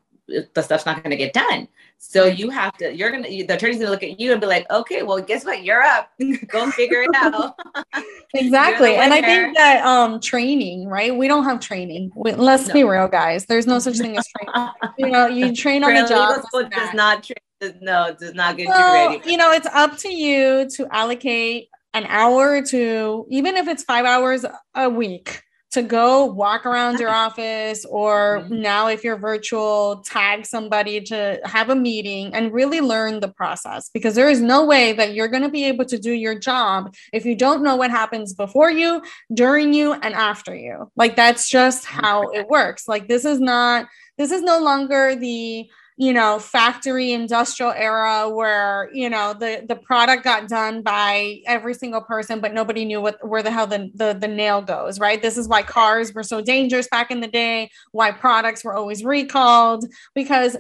The 0.54 0.62
stuff's 0.62 0.86
not 0.86 1.04
going 1.04 1.12
to 1.12 1.18
get 1.18 1.34
done 1.34 1.68
so 2.02 2.26
you 2.26 2.50
have 2.50 2.78
to, 2.78 2.96
you're 2.96 3.12
going 3.12 3.24
to, 3.24 3.30
the 3.30 3.56
attorney's 3.56 3.76
going 3.76 3.88
to 3.88 3.92
look 3.92 4.04
at 4.04 4.22
you 4.22 4.32
and 4.32 4.40
be 4.40 4.48
like, 4.48 4.66
okay, 4.72 5.04
well, 5.04 5.22
guess 5.22 5.44
what? 5.44 5.64
You're 5.66 5.84
up. 5.84 6.10
Go 6.48 6.72
figure 6.72 7.02
it 7.04 7.10
out. 7.14 7.56
exactly. 8.34 8.96
And 8.96 9.14
I 9.14 9.22
think 9.22 9.58
that 9.58 9.86
um 9.86 10.22
training, 10.22 10.88
right? 10.88 11.16
We 11.16 11.28
don't 11.28 11.44
have 11.44 11.60
training. 11.60 12.12
We, 12.16 12.32
let's 12.32 12.70
no. 12.70 12.74
be 12.74 12.84
real, 12.86 13.10
guys. 13.10 13.46
There's 13.46 13.68
no 13.68 13.80
such 13.80 13.98
thing 13.98 14.18
as 14.18 14.26
training. 14.38 14.72
you 14.98 15.10
know, 15.10 15.28
you 15.28 15.54
train 15.54 15.84
on 15.84 15.94
the 15.94 16.08
job. 16.08 16.42
Does 16.72 16.94
not 16.94 17.24
train. 17.24 17.76
No, 17.82 18.16
does 18.18 18.34
not 18.34 18.56
get 18.56 18.70
well, 18.70 19.12
you 19.12 19.18
ready. 19.18 19.32
You 19.32 19.38
know, 19.38 19.52
it's 19.52 19.68
up 19.68 19.98
to 19.98 20.10
you 20.10 20.70
to 20.70 20.88
allocate 20.92 21.68
an 21.94 22.06
hour 22.08 22.62
to, 22.68 23.26
even 23.30 23.58
if 23.58 23.68
it's 23.68 23.84
five 23.84 24.06
hours 24.06 24.46
a 24.74 24.90
week 24.90 25.44
to 25.71 25.84
go 25.84 26.25
walk 26.25 26.65
around 26.65 26.99
your 26.99 27.10
office 27.10 27.86
or 27.86 28.39
mm-hmm. 28.39 28.62
now 28.62 28.88
if 28.88 29.03
you're 29.03 29.17
virtual 29.17 30.03
tag 30.05 30.45
somebody 30.45 30.99
to 30.99 31.39
have 31.45 31.69
a 31.69 31.75
meeting 31.75 32.34
and 32.34 32.51
really 32.51 32.82
learn 32.82 33.19
the 33.19 33.27
process 33.27 33.89
because 33.93 34.15
there 34.15 34.29
is 34.29 34.41
no 34.41 34.65
way 34.65 34.93
that 34.93 35.13
you're 35.13 35.27
going 35.27 35.43
to 35.43 35.49
be 35.49 35.65
able 35.65 35.86
to 35.86 35.99
do 35.99 36.12
your 36.12 36.38
job 36.38 36.93
if 37.13 37.25
you 37.25 37.36
don't 37.36 37.63
know 37.63 37.75
what 37.75 37.91
happens 37.91 38.34
before 38.34 38.71
you 38.71 39.01
during 39.34 39.73
you 39.73 39.93
and 39.93 40.13
after 40.15 40.55
you. 40.55 40.91
Like 40.95 41.15
that's 41.15 41.49
just 41.49 41.86
how 41.86 42.29
it 42.29 42.47
works. 42.47 42.88
Like 42.88 43.08
this 43.08 43.25
is 43.25 43.39
not 43.39 43.88
this 44.17 44.32
is 44.32 44.41
no 44.41 44.60
longer 44.60 45.15
the 45.15 45.69
you 46.00 46.14
know 46.14 46.40
factory 46.40 47.12
industrial 47.12 47.74
era 47.74 48.30
where 48.30 48.90
you 48.94 49.10
know 49.10 49.34
the 49.34 49.66
the 49.68 49.76
product 49.76 50.24
got 50.24 50.48
done 50.48 50.82
by 50.82 51.42
every 51.46 51.74
single 51.74 52.00
person 52.00 52.40
but 52.40 52.54
nobody 52.54 52.86
knew 52.86 53.02
what 53.02 53.18
where 53.28 53.44
the 53.44 53.52
hell 53.52 53.68
the, 53.68 53.92
the 53.94 54.18
the 54.20 54.28
nail 54.28 54.62
goes 54.62 54.98
right? 54.98 55.22
This 55.22 55.38
is 55.38 55.48
why 55.48 55.62
cars 55.62 56.14
were 56.14 56.24
so 56.24 56.42
dangerous 56.42 56.88
back 56.88 57.12
in 57.12 57.20
the 57.20 57.28
day 57.28 57.70
why 57.92 58.12
products 58.12 58.64
were 58.64 58.74
always 58.74 59.04
recalled 59.04 59.84
because 60.16 60.56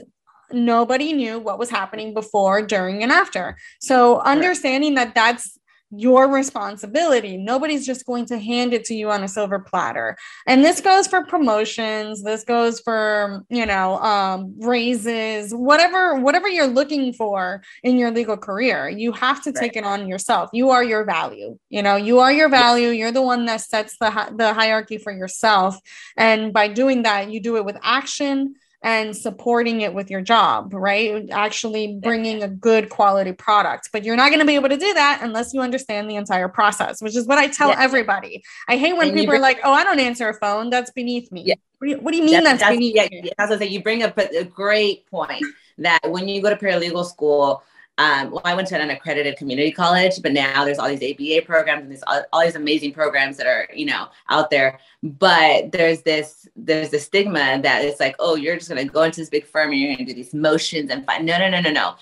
nobody 0.51 1.13
knew 1.13 1.39
what 1.39 1.57
was 1.57 1.69
happening 1.69 2.13
before 2.13 2.61
during 2.61 3.01
and 3.01 3.11
after. 3.11 3.57
So 3.79 4.19
understanding 4.19 4.95
that 4.95 5.15
that's 5.15 5.57
your 5.91 6.31
responsibility. 6.31 7.37
Nobody's 7.37 7.85
just 7.85 8.05
going 8.05 8.25
to 8.27 8.37
hand 8.37 8.73
it 8.73 8.85
to 8.85 8.93
you 8.93 9.09
on 9.09 9.23
a 9.23 9.27
silver 9.27 9.59
platter. 9.59 10.15
And 10.45 10.63
this 10.63 10.81
goes 10.81 11.07
for 11.07 11.25
promotions, 11.25 12.23
this 12.23 12.43
goes 12.43 12.79
for, 12.79 13.43
you 13.49 13.65
know, 13.65 13.97
um, 13.99 14.53
raises, 14.59 15.51
whatever 15.53 16.19
whatever 16.19 16.47
you're 16.47 16.67
looking 16.67 17.13
for 17.13 17.61
in 17.83 17.97
your 17.97 18.11
legal 18.11 18.37
career. 18.37 18.89
You 18.89 19.11
have 19.13 19.41
to 19.43 19.51
take 19.51 19.75
right. 19.75 19.77
it 19.77 19.83
on 19.83 20.07
yourself. 20.07 20.49
You 20.53 20.69
are 20.69 20.83
your 20.83 21.05
value. 21.05 21.57
You 21.69 21.81
know, 21.81 21.95
you 21.95 22.19
are 22.19 22.31
your 22.31 22.49
value. 22.49 22.89
You're 22.89 23.11
the 23.11 23.21
one 23.21 23.45
that 23.45 23.61
sets 23.61 23.97
the 23.99 24.33
the 24.35 24.53
hierarchy 24.53 24.97
for 24.97 25.11
yourself. 25.11 25.77
And 26.17 26.53
by 26.53 26.67
doing 26.67 27.03
that, 27.03 27.31
you 27.31 27.39
do 27.39 27.57
it 27.57 27.65
with 27.65 27.77
action 27.81 28.55
and 28.81 29.15
supporting 29.15 29.81
it 29.81 29.93
with 29.93 30.09
your 30.09 30.21
job, 30.21 30.73
right? 30.73 31.29
Actually 31.31 31.99
bringing 32.01 32.43
a 32.43 32.47
good 32.47 32.89
quality 32.89 33.33
product. 33.33 33.89
But 33.91 34.05
you're 34.05 34.15
not 34.15 34.29
going 34.29 34.39
to 34.39 34.45
be 34.45 34.55
able 34.55 34.69
to 34.69 34.77
do 34.77 34.93
that 34.93 35.19
unless 35.21 35.53
you 35.53 35.61
understand 35.61 36.09
the 36.09 36.15
entire 36.15 36.47
process, 36.47 37.01
which 37.01 37.15
is 37.15 37.27
what 37.27 37.37
I 37.37 37.47
tell 37.47 37.69
yeah. 37.69 37.81
everybody. 37.81 38.41
I 38.69 38.77
hate 38.77 38.93
when 38.93 39.09
and 39.09 39.17
people 39.17 39.31
bring- 39.31 39.39
are 39.39 39.41
like, 39.41 39.59
oh, 39.63 39.73
I 39.73 39.83
don't 39.83 39.99
answer 39.99 40.29
a 40.29 40.33
phone. 40.33 40.69
That's 40.69 40.91
beneath 40.91 41.31
me. 41.31 41.43
Yeah. 41.43 41.55
What, 41.79 41.87
do 41.87 41.91
you, 41.91 41.99
what 41.99 42.11
do 42.11 42.17
you 42.17 42.23
mean 42.23 42.43
that's, 42.43 42.61
that's, 42.61 42.73
beneath 42.73 42.95
yeah, 42.95 43.07
me? 43.11 43.31
That's 43.37 43.49
what 43.49 43.61
I 43.61 43.65
say. 43.65 43.71
You 43.71 43.83
bring 43.83 44.03
up 44.03 44.17
a, 44.17 44.39
a 44.39 44.43
great 44.45 45.05
point 45.07 45.43
that 45.77 45.99
when 46.09 46.27
you 46.27 46.41
go 46.41 46.49
to 46.49 46.55
paralegal 46.55 47.05
school, 47.05 47.63
um, 47.99 48.31
well, 48.31 48.41
I 48.45 48.55
went 48.55 48.69
to 48.69 48.79
an 48.79 48.89
accredited 48.91 49.35
community 49.35 49.73
college, 49.73 50.21
but 50.21 50.31
now 50.31 50.63
there's 50.63 50.79
all 50.79 50.87
these 50.87 51.03
ABA 51.03 51.45
programs 51.45 51.81
and 51.81 51.91
there's 51.91 52.03
all, 52.07 52.21
all, 52.31 52.41
these 52.41 52.55
amazing 52.55 52.93
programs 52.93 53.35
that 53.35 53.45
are, 53.45 53.67
you 53.73 53.85
know, 53.85 54.07
out 54.29 54.49
there. 54.49 54.79
But 55.03 55.73
there's 55.73 56.01
this 56.03 56.47
there's 56.55 56.91
this 56.91 57.03
stigma 57.03 57.61
that 57.61 57.83
it's 57.83 57.99
like, 57.99 58.15
oh, 58.17 58.35
you're 58.35 58.55
just 58.55 58.69
gonna 58.69 58.85
go 58.85 59.03
into 59.03 59.19
this 59.19 59.29
big 59.29 59.45
firm 59.45 59.71
and 59.71 59.81
you're 59.81 59.93
gonna 59.93 60.07
do 60.07 60.13
these 60.13 60.33
motions 60.33 60.89
and 60.89 61.05
find 61.05 61.25
no, 61.25 61.37
no, 61.39 61.49
no, 61.49 61.59
no, 61.59 61.71
no. 61.71 61.95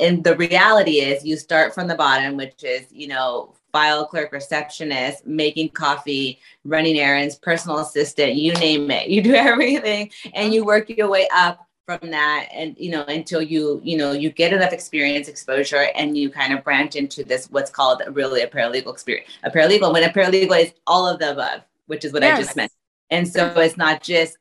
And 0.00 0.24
the 0.24 0.36
reality 0.36 1.00
is, 1.00 1.22
you 1.22 1.36
start 1.36 1.74
from 1.74 1.86
the 1.86 1.96
bottom, 1.96 2.38
which 2.38 2.64
is, 2.64 2.86
you 2.90 3.06
know, 3.06 3.52
file 3.72 4.06
clerk, 4.06 4.32
receptionist, 4.32 5.26
making 5.26 5.68
coffee, 5.68 6.40
running 6.64 6.98
errands, 6.98 7.36
personal 7.36 7.80
assistant, 7.80 8.36
you 8.36 8.54
name 8.54 8.90
it. 8.90 9.10
You 9.10 9.20
do 9.20 9.34
everything, 9.34 10.10
and 10.32 10.54
you 10.54 10.64
work 10.64 10.88
your 10.88 11.10
way 11.10 11.28
up 11.30 11.68
from 11.86 12.10
that 12.10 12.48
and 12.52 12.76
you 12.78 12.90
know 12.90 13.04
until 13.04 13.40
you 13.40 13.80
you 13.84 13.96
know 13.96 14.10
you 14.10 14.28
get 14.28 14.52
enough 14.52 14.72
experience 14.72 15.28
exposure 15.28 15.86
and 15.94 16.18
you 16.18 16.28
kind 16.28 16.52
of 16.52 16.64
branch 16.64 16.96
into 16.96 17.22
this 17.22 17.48
what's 17.50 17.70
called 17.70 18.02
really 18.10 18.42
a 18.42 18.48
paralegal 18.48 18.92
experience 18.92 19.30
a 19.44 19.50
paralegal 19.50 19.92
when 19.92 20.02
a 20.02 20.08
paralegal 20.08 20.60
is 20.60 20.72
all 20.88 21.06
of 21.06 21.20
the 21.20 21.30
above 21.30 21.60
which 21.86 22.04
is 22.04 22.12
what 22.12 22.22
yes. 22.22 22.36
i 22.36 22.42
just 22.42 22.56
meant 22.56 22.72
and 23.10 23.28
so 23.28 23.46
it's 23.60 23.76
not 23.76 24.02
just 24.02 24.36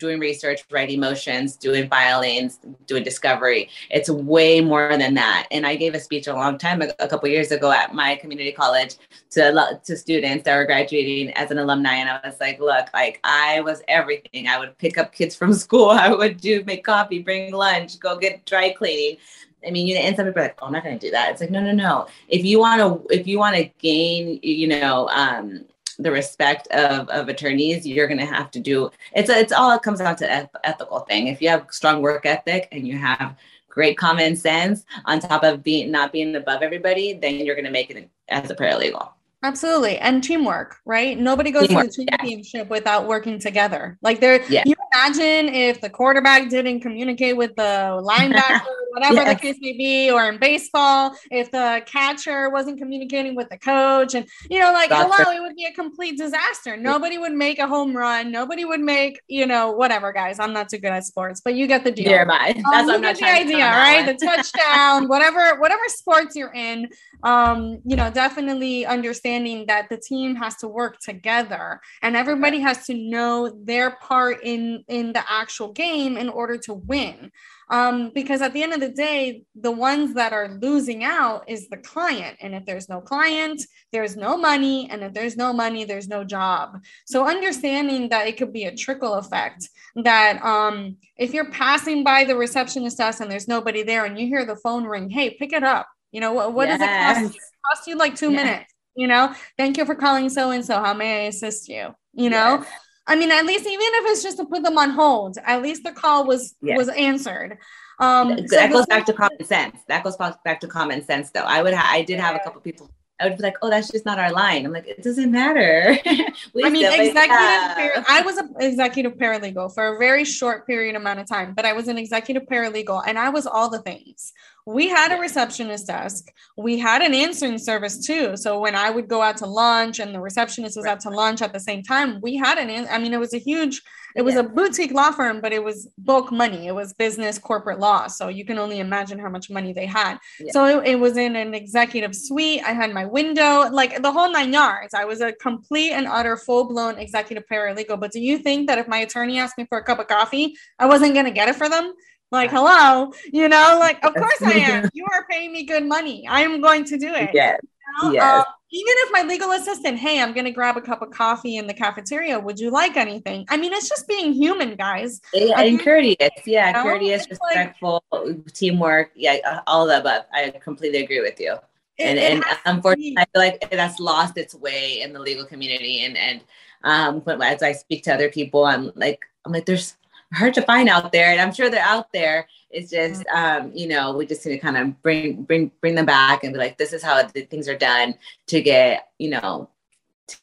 doing 0.00 0.18
research, 0.18 0.64
writing 0.70 0.98
motions, 0.98 1.54
doing 1.54 1.88
filings, 1.88 2.58
doing 2.86 3.04
discovery. 3.04 3.68
It's 3.90 4.10
way 4.10 4.60
more 4.60 4.96
than 4.96 5.14
that. 5.14 5.46
And 5.52 5.64
I 5.64 5.76
gave 5.76 5.94
a 5.94 6.00
speech 6.00 6.26
a 6.26 6.34
long 6.34 6.58
time 6.58 6.82
ago, 6.82 6.92
a 6.98 7.06
couple 7.06 7.28
years 7.28 7.52
ago 7.52 7.70
at 7.70 7.94
my 7.94 8.16
community 8.16 8.50
college 8.50 8.96
to 9.30 9.78
to 9.84 9.96
students 9.96 10.44
that 10.44 10.56
were 10.56 10.64
graduating 10.64 11.32
as 11.34 11.50
an 11.52 11.58
alumni, 11.58 11.94
and 11.94 12.08
I 12.08 12.20
was 12.24 12.40
like, 12.40 12.58
look, 12.58 12.88
like 12.92 13.20
I 13.22 13.60
was 13.60 13.82
everything. 13.86 14.48
I 14.48 14.58
would 14.58 14.76
pick 14.78 14.98
up 14.98 15.12
kids 15.12 15.36
from 15.36 15.54
school. 15.64 15.90
I 15.90 16.10
would 16.10 16.40
do 16.40 16.64
make 16.64 16.82
coffee, 16.84 17.20
bring 17.20 17.52
lunch, 17.52 18.00
go 18.00 18.18
get 18.18 18.44
dry 18.46 18.70
cleaning. 18.70 19.18
I 19.66 19.70
mean, 19.70 19.86
you 19.86 19.94
know, 19.94 20.00
and 20.00 20.16
some 20.16 20.24
people 20.24 20.40
are 20.40 20.46
like, 20.46 20.58
oh, 20.62 20.66
I'm 20.66 20.72
not 20.72 20.84
going 20.84 20.98
to 20.98 21.06
do 21.06 21.10
that. 21.10 21.32
It's 21.32 21.40
like, 21.42 21.50
no, 21.50 21.60
no, 21.60 21.72
no. 21.72 22.06
If 22.28 22.46
you 22.46 22.58
want 22.58 22.80
to, 22.80 23.14
if 23.14 23.26
you 23.26 23.38
want 23.38 23.56
to 23.56 23.64
gain, 23.78 24.40
you 24.42 24.68
know, 24.68 25.06
um, 25.08 25.66
the 26.02 26.10
respect 26.10 26.66
of, 26.68 27.08
of 27.08 27.28
attorneys, 27.28 27.86
you're 27.86 28.06
going 28.06 28.18
to 28.18 28.26
have 28.26 28.50
to 28.52 28.60
do 28.60 28.90
it's 29.14 29.30
a, 29.30 29.38
it's 29.38 29.52
all 29.52 29.70
it 29.72 29.82
comes 29.82 29.98
down 29.98 30.16
to 30.16 30.30
eth- 30.30 30.50
ethical 30.64 31.00
thing. 31.00 31.28
If 31.28 31.40
you 31.40 31.48
have 31.48 31.66
strong 31.70 32.02
work 32.02 32.26
ethic 32.26 32.68
and 32.72 32.86
you 32.86 32.96
have 32.98 33.36
great 33.68 33.96
common 33.96 34.36
sense 34.36 34.84
on 35.04 35.20
top 35.20 35.42
of 35.44 35.62
being 35.62 35.90
not 35.90 36.12
being 36.12 36.34
above 36.36 36.62
everybody, 36.62 37.14
then 37.14 37.36
you're 37.36 37.54
going 37.54 37.64
to 37.64 37.70
make 37.70 37.90
it 37.90 38.08
as 38.28 38.50
a 38.50 38.54
paralegal. 38.54 39.10
Absolutely. 39.42 39.96
And 39.98 40.22
teamwork, 40.22 40.76
right? 40.84 41.18
Nobody 41.18 41.50
goes 41.50 41.68
teamwork, 41.68 41.90
to 41.92 42.04
the 42.04 42.10
championship 42.10 42.66
yeah. 42.66 42.68
without 42.68 43.06
working 43.06 43.38
together. 43.38 43.96
Like 44.02 44.20
there, 44.20 44.44
yeah. 44.50 44.64
you 44.66 44.74
imagine 44.92 45.54
if 45.54 45.80
the 45.80 45.88
quarterback 45.88 46.50
didn't 46.50 46.80
communicate 46.80 47.38
with 47.38 47.56
the 47.56 48.02
linebacker 48.04 48.60
whatever 48.90 49.14
yes. 49.14 49.34
the 49.34 49.40
case 49.40 49.56
may 49.60 49.72
be, 49.72 50.10
or 50.10 50.28
in 50.28 50.38
baseball, 50.38 51.14
if 51.30 51.50
the 51.50 51.82
catcher 51.86 52.50
wasn't 52.50 52.78
communicating 52.78 53.34
with 53.34 53.48
the 53.48 53.58
coach, 53.58 54.14
and 54.14 54.26
you 54.48 54.58
know, 54.58 54.72
like 54.72 54.90
gotcha. 54.90 55.12
hello, 55.12 55.36
it 55.36 55.40
would 55.40 55.56
be 55.56 55.64
a 55.64 55.72
complete 55.72 56.18
disaster. 56.18 56.76
Nobody 56.76 57.18
would 57.18 57.32
make 57.32 57.58
a 57.58 57.66
home 57.66 57.96
run. 57.96 58.30
Nobody 58.30 58.64
would 58.64 58.80
make, 58.80 59.20
you 59.28 59.46
know, 59.46 59.72
whatever, 59.72 60.12
guys. 60.12 60.38
I'm 60.38 60.52
not 60.52 60.68
too 60.68 60.78
good 60.78 60.92
at 60.92 61.04
sports, 61.04 61.40
but 61.44 61.54
you 61.54 61.66
get 61.66 61.84
the 61.84 61.90
deal. 61.90 62.10
That's 62.26 62.58
um, 62.58 62.86
what 62.86 62.94
I'm 62.96 63.00
not 63.00 63.16
the 63.16 63.24
idea, 63.24 63.66
right? 63.66 64.06
The 64.06 64.26
touchdown, 64.26 65.08
whatever, 65.08 65.58
whatever 65.60 65.82
sports 65.88 66.36
you're 66.36 66.52
in. 66.52 66.88
Um, 67.22 67.80
you 67.84 67.96
know, 67.96 68.10
definitely 68.10 68.86
understanding 68.86 69.66
that 69.66 69.88
the 69.90 69.98
team 69.98 70.34
has 70.36 70.56
to 70.56 70.68
work 70.68 70.98
together 71.00 71.80
and 72.02 72.16
everybody 72.16 72.60
has 72.60 72.86
to 72.86 72.94
know 72.94 73.50
their 73.64 73.92
part 73.92 74.38
in 74.42 74.84
in 74.88 75.12
the 75.12 75.22
actual 75.30 75.72
game 75.72 76.16
in 76.16 76.28
order 76.28 76.56
to 76.58 76.74
win 76.74 77.30
um, 77.70 78.10
because 78.12 78.42
at 78.42 78.52
the 78.52 78.62
end 78.62 78.72
of 78.72 78.80
the 78.80 78.88
day, 78.88 79.44
the 79.54 79.70
ones 79.70 80.14
that 80.14 80.32
are 80.32 80.58
losing 80.60 81.04
out 81.04 81.48
is 81.48 81.68
the 81.68 81.76
client. 81.76 82.36
And 82.40 82.52
if 82.52 82.66
there's 82.66 82.88
no 82.88 83.00
client, 83.00 83.62
there's 83.92 84.16
no 84.16 84.36
money. 84.36 84.90
And 84.90 85.04
if 85.04 85.14
there's 85.14 85.36
no 85.36 85.52
money, 85.52 85.84
there's 85.84 86.08
no 86.08 86.24
job. 86.24 86.80
So 87.06 87.28
understanding 87.28 88.08
that 88.08 88.26
it 88.26 88.36
could 88.36 88.52
be 88.52 88.64
a 88.64 88.74
trickle 88.74 89.14
effect, 89.14 89.68
that 89.94 90.44
um, 90.44 90.96
if 91.16 91.32
you're 91.32 91.50
passing 91.50 92.02
by 92.02 92.24
the 92.24 92.36
receptionist 92.36 92.98
desk 92.98 93.20
and 93.20 93.30
there's 93.30 93.48
nobody 93.48 93.84
there 93.84 94.04
and 94.04 94.18
you 94.18 94.26
hear 94.26 94.44
the 94.44 94.56
phone 94.56 94.84
ring, 94.84 95.08
hey, 95.08 95.36
pick 95.38 95.52
it 95.52 95.62
up. 95.62 95.86
You 96.10 96.20
know, 96.20 96.32
what, 96.32 96.52
what 96.52 96.66
yes. 96.66 96.80
does 96.80 96.88
it 96.88 97.24
cost? 97.24 97.36
It 97.36 97.42
cost 97.70 97.86
you 97.86 97.96
like 97.96 98.16
two 98.16 98.32
yes. 98.32 98.44
minutes. 98.44 98.74
You 98.96 99.06
know, 99.06 99.32
thank 99.56 99.76
you 99.76 99.84
for 99.86 99.94
calling 99.94 100.28
so 100.28 100.50
and 100.50 100.64
so. 100.64 100.82
How 100.82 100.92
may 100.92 101.24
I 101.24 101.28
assist 101.28 101.68
you? 101.68 101.94
You 102.12 102.30
know, 102.30 102.58
yes 102.60 102.68
I 103.10 103.16
mean, 103.16 103.32
at 103.32 103.44
least 103.44 103.66
even 103.66 103.80
if 103.80 104.12
it's 104.12 104.22
just 104.22 104.36
to 104.36 104.44
put 104.44 104.62
them 104.62 104.78
on 104.78 104.90
hold, 104.90 105.36
at 105.44 105.62
least 105.62 105.82
the 105.82 105.90
call 105.90 106.24
was 106.24 106.54
yes. 106.62 106.78
was 106.78 106.88
answered. 106.90 107.58
Um, 107.98 108.36
that 108.36 108.48
so 108.48 108.68
goes 108.68 108.86
back 108.86 109.04
to 109.06 109.12
common 109.12 109.44
sense. 109.44 109.80
That 109.88 110.04
goes 110.04 110.16
back 110.16 110.60
to 110.60 110.68
common 110.68 111.04
sense, 111.04 111.32
though. 111.32 111.40
I 111.40 111.60
would, 111.60 111.74
ha- 111.74 111.90
I 111.90 112.02
did 112.02 112.20
have 112.20 112.36
a 112.36 112.38
couple 112.38 112.60
people. 112.60 112.88
I 113.20 113.28
would 113.28 113.36
be 113.36 113.42
like, 113.42 113.56
"Oh, 113.62 113.68
that's 113.68 113.90
just 113.90 114.06
not 114.06 114.20
our 114.20 114.32
line." 114.32 114.64
I'm 114.64 114.72
like, 114.72 114.86
"It 114.86 115.02
doesn't 115.02 115.30
matter." 115.30 115.98
I 116.06 116.70
mean, 116.70 116.86
executive. 116.86 117.26
Par- 117.26 118.04
I 118.08 118.22
was 118.24 118.36
an 118.38 118.54
executive 118.60 119.14
paralegal 119.18 119.74
for 119.74 119.96
a 119.96 119.98
very 119.98 120.24
short 120.24 120.64
period 120.66 120.94
amount 120.94 121.18
of 121.18 121.26
time, 121.26 121.52
but 121.52 121.66
I 121.66 121.72
was 121.72 121.88
an 121.88 121.98
executive 121.98 122.44
paralegal, 122.44 123.02
and 123.06 123.18
I 123.18 123.28
was 123.28 123.44
all 123.44 123.68
the 123.68 123.80
things 123.80 124.32
we 124.66 124.88
had 124.88 125.12
a 125.12 125.20
receptionist 125.20 125.86
desk. 125.86 126.30
We 126.56 126.78
had 126.78 127.02
an 127.02 127.14
answering 127.14 127.58
service 127.58 128.04
too. 128.06 128.36
So 128.36 128.60
when 128.60 128.74
I 128.74 128.90
would 128.90 129.08
go 129.08 129.22
out 129.22 129.38
to 129.38 129.46
lunch 129.46 129.98
and 129.98 130.14
the 130.14 130.20
receptionist 130.20 130.76
was 130.76 130.86
out 130.86 131.00
to 131.00 131.10
lunch 131.10 131.42
at 131.42 131.52
the 131.52 131.60
same 131.60 131.82
time, 131.82 132.20
we 132.22 132.36
had 132.36 132.58
an, 132.58 132.86
I 132.90 132.98
mean, 132.98 133.12
it 133.12 133.20
was 133.20 133.34
a 133.34 133.38
huge, 133.38 133.82
it 134.16 134.22
was 134.22 134.34
yeah. 134.34 134.40
a 134.40 134.48
boutique 134.48 134.92
law 134.92 135.12
firm, 135.12 135.40
but 135.40 135.52
it 135.52 135.62
was 135.62 135.88
bulk 135.98 136.30
money. 136.30 136.66
It 136.66 136.74
was 136.74 136.92
business 136.92 137.38
corporate 137.38 137.78
law. 137.78 138.06
So 138.06 138.28
you 138.28 138.44
can 138.44 138.58
only 138.58 138.80
imagine 138.80 139.18
how 139.18 139.28
much 139.28 139.50
money 139.50 139.72
they 139.72 139.86
had. 139.86 140.18
Yeah. 140.38 140.52
So 140.52 140.80
it, 140.80 140.88
it 140.88 141.00
was 141.00 141.16
in 141.16 141.36
an 141.36 141.54
executive 141.54 142.14
suite. 142.14 142.62
I 142.64 142.72
had 142.72 142.92
my 142.92 143.06
window, 143.06 143.68
like 143.70 144.02
the 144.02 144.12
whole 144.12 144.30
nine 144.30 144.52
yards. 144.52 144.94
I 144.94 145.04
was 145.04 145.20
a 145.20 145.32
complete 145.32 145.92
and 145.92 146.06
utter 146.06 146.36
full 146.36 146.68
blown 146.68 146.98
executive 146.98 147.44
paralegal. 147.50 148.00
But 148.00 148.12
do 148.12 148.20
you 148.20 148.38
think 148.38 148.68
that 148.68 148.78
if 148.78 148.88
my 148.88 148.98
attorney 148.98 149.38
asked 149.38 149.58
me 149.58 149.66
for 149.68 149.78
a 149.78 149.84
cup 149.84 149.98
of 149.98 150.08
coffee, 150.08 150.56
I 150.78 150.86
wasn't 150.86 151.14
going 151.14 151.26
to 151.26 151.30
get 151.30 151.48
it 151.48 151.56
for 151.56 151.68
them? 151.68 151.92
Like, 152.30 152.50
hello, 152.50 153.12
you 153.32 153.48
know, 153.48 153.76
like, 153.80 154.04
of 154.04 154.14
course 154.14 154.40
I 154.42 154.52
am. 154.52 154.88
You 154.92 155.04
are 155.12 155.26
paying 155.28 155.52
me 155.52 155.64
good 155.64 155.84
money. 155.84 156.28
I 156.28 156.42
am 156.42 156.60
going 156.60 156.84
to 156.84 156.96
do 156.96 157.12
it. 157.12 157.30
Yes. 157.34 157.58
You 157.62 158.08
know? 158.08 158.12
yes. 158.12 158.46
Um, 158.46 158.54
even 158.72 158.94
if 158.98 159.12
my 159.12 159.22
legal 159.22 159.50
assistant, 159.50 159.98
hey, 159.98 160.22
I'm 160.22 160.32
going 160.32 160.44
to 160.44 160.52
grab 160.52 160.76
a 160.76 160.80
cup 160.80 161.02
of 161.02 161.10
coffee 161.10 161.56
in 161.56 161.66
the 161.66 161.74
cafeteria. 161.74 162.38
Would 162.38 162.60
you 162.60 162.70
like 162.70 162.96
anything? 162.96 163.46
I 163.48 163.56
mean, 163.56 163.72
it's 163.72 163.88
just 163.88 164.06
being 164.06 164.32
human, 164.32 164.76
guys. 164.76 165.20
Yeah, 165.34 165.60
and 165.60 165.80
courteous. 165.80 166.30
Yeah, 166.46 166.68
you 166.68 166.72
know? 166.74 166.82
courteous, 166.84 167.22
it's 167.22 167.40
respectful, 167.40 168.04
like, 168.12 168.52
teamwork. 168.52 169.10
Yeah, 169.16 169.38
uh, 169.44 169.60
all 169.66 169.86
the 169.88 169.98
above. 169.98 170.22
I 170.32 170.50
completely 170.62 171.02
agree 171.02 171.20
with 171.20 171.40
you. 171.40 171.54
It, 171.98 172.04
and 172.04 172.18
it 172.18 172.32
and 172.32 172.44
unfortunately, 172.64 173.16
I 173.18 173.24
feel 173.32 173.42
like 173.42 173.70
that's 173.72 173.98
lost 173.98 174.38
its 174.38 174.54
way 174.54 175.00
in 175.02 175.12
the 175.12 175.20
legal 175.20 175.44
community. 175.44 176.04
And 176.04 176.16
and 176.16 176.40
um, 176.84 177.20
but 177.20 177.42
as 177.42 177.64
I 177.64 177.72
speak 177.72 178.04
to 178.04 178.14
other 178.14 178.30
people, 178.30 178.64
I'm 178.64 178.92
like, 178.94 179.20
I'm 179.44 179.52
like, 179.52 179.66
there's 179.66 179.96
hard 180.32 180.54
to 180.54 180.62
find 180.62 180.88
out 180.88 181.12
there, 181.12 181.30
and 181.30 181.40
I'm 181.40 181.52
sure 181.52 181.70
they're 181.70 181.82
out 181.82 182.12
there. 182.12 182.46
It's 182.70 182.90
just, 182.90 183.24
mm-hmm. 183.24 183.66
um, 183.66 183.72
you 183.74 183.88
know, 183.88 184.16
we 184.16 184.26
just 184.26 184.46
need 184.46 184.52
to 184.52 184.58
kind 184.58 184.76
of 184.76 185.02
bring 185.02 185.42
bring 185.42 185.72
bring 185.80 185.94
them 185.94 186.06
back 186.06 186.44
and 186.44 186.52
be 186.52 186.58
like, 186.58 186.78
this 186.78 186.92
is 186.92 187.02
how 187.02 187.22
the 187.22 187.42
things 187.42 187.68
are 187.68 187.76
done 187.76 188.14
to 188.48 188.62
get, 188.62 189.08
you 189.18 189.30
know, 189.30 189.68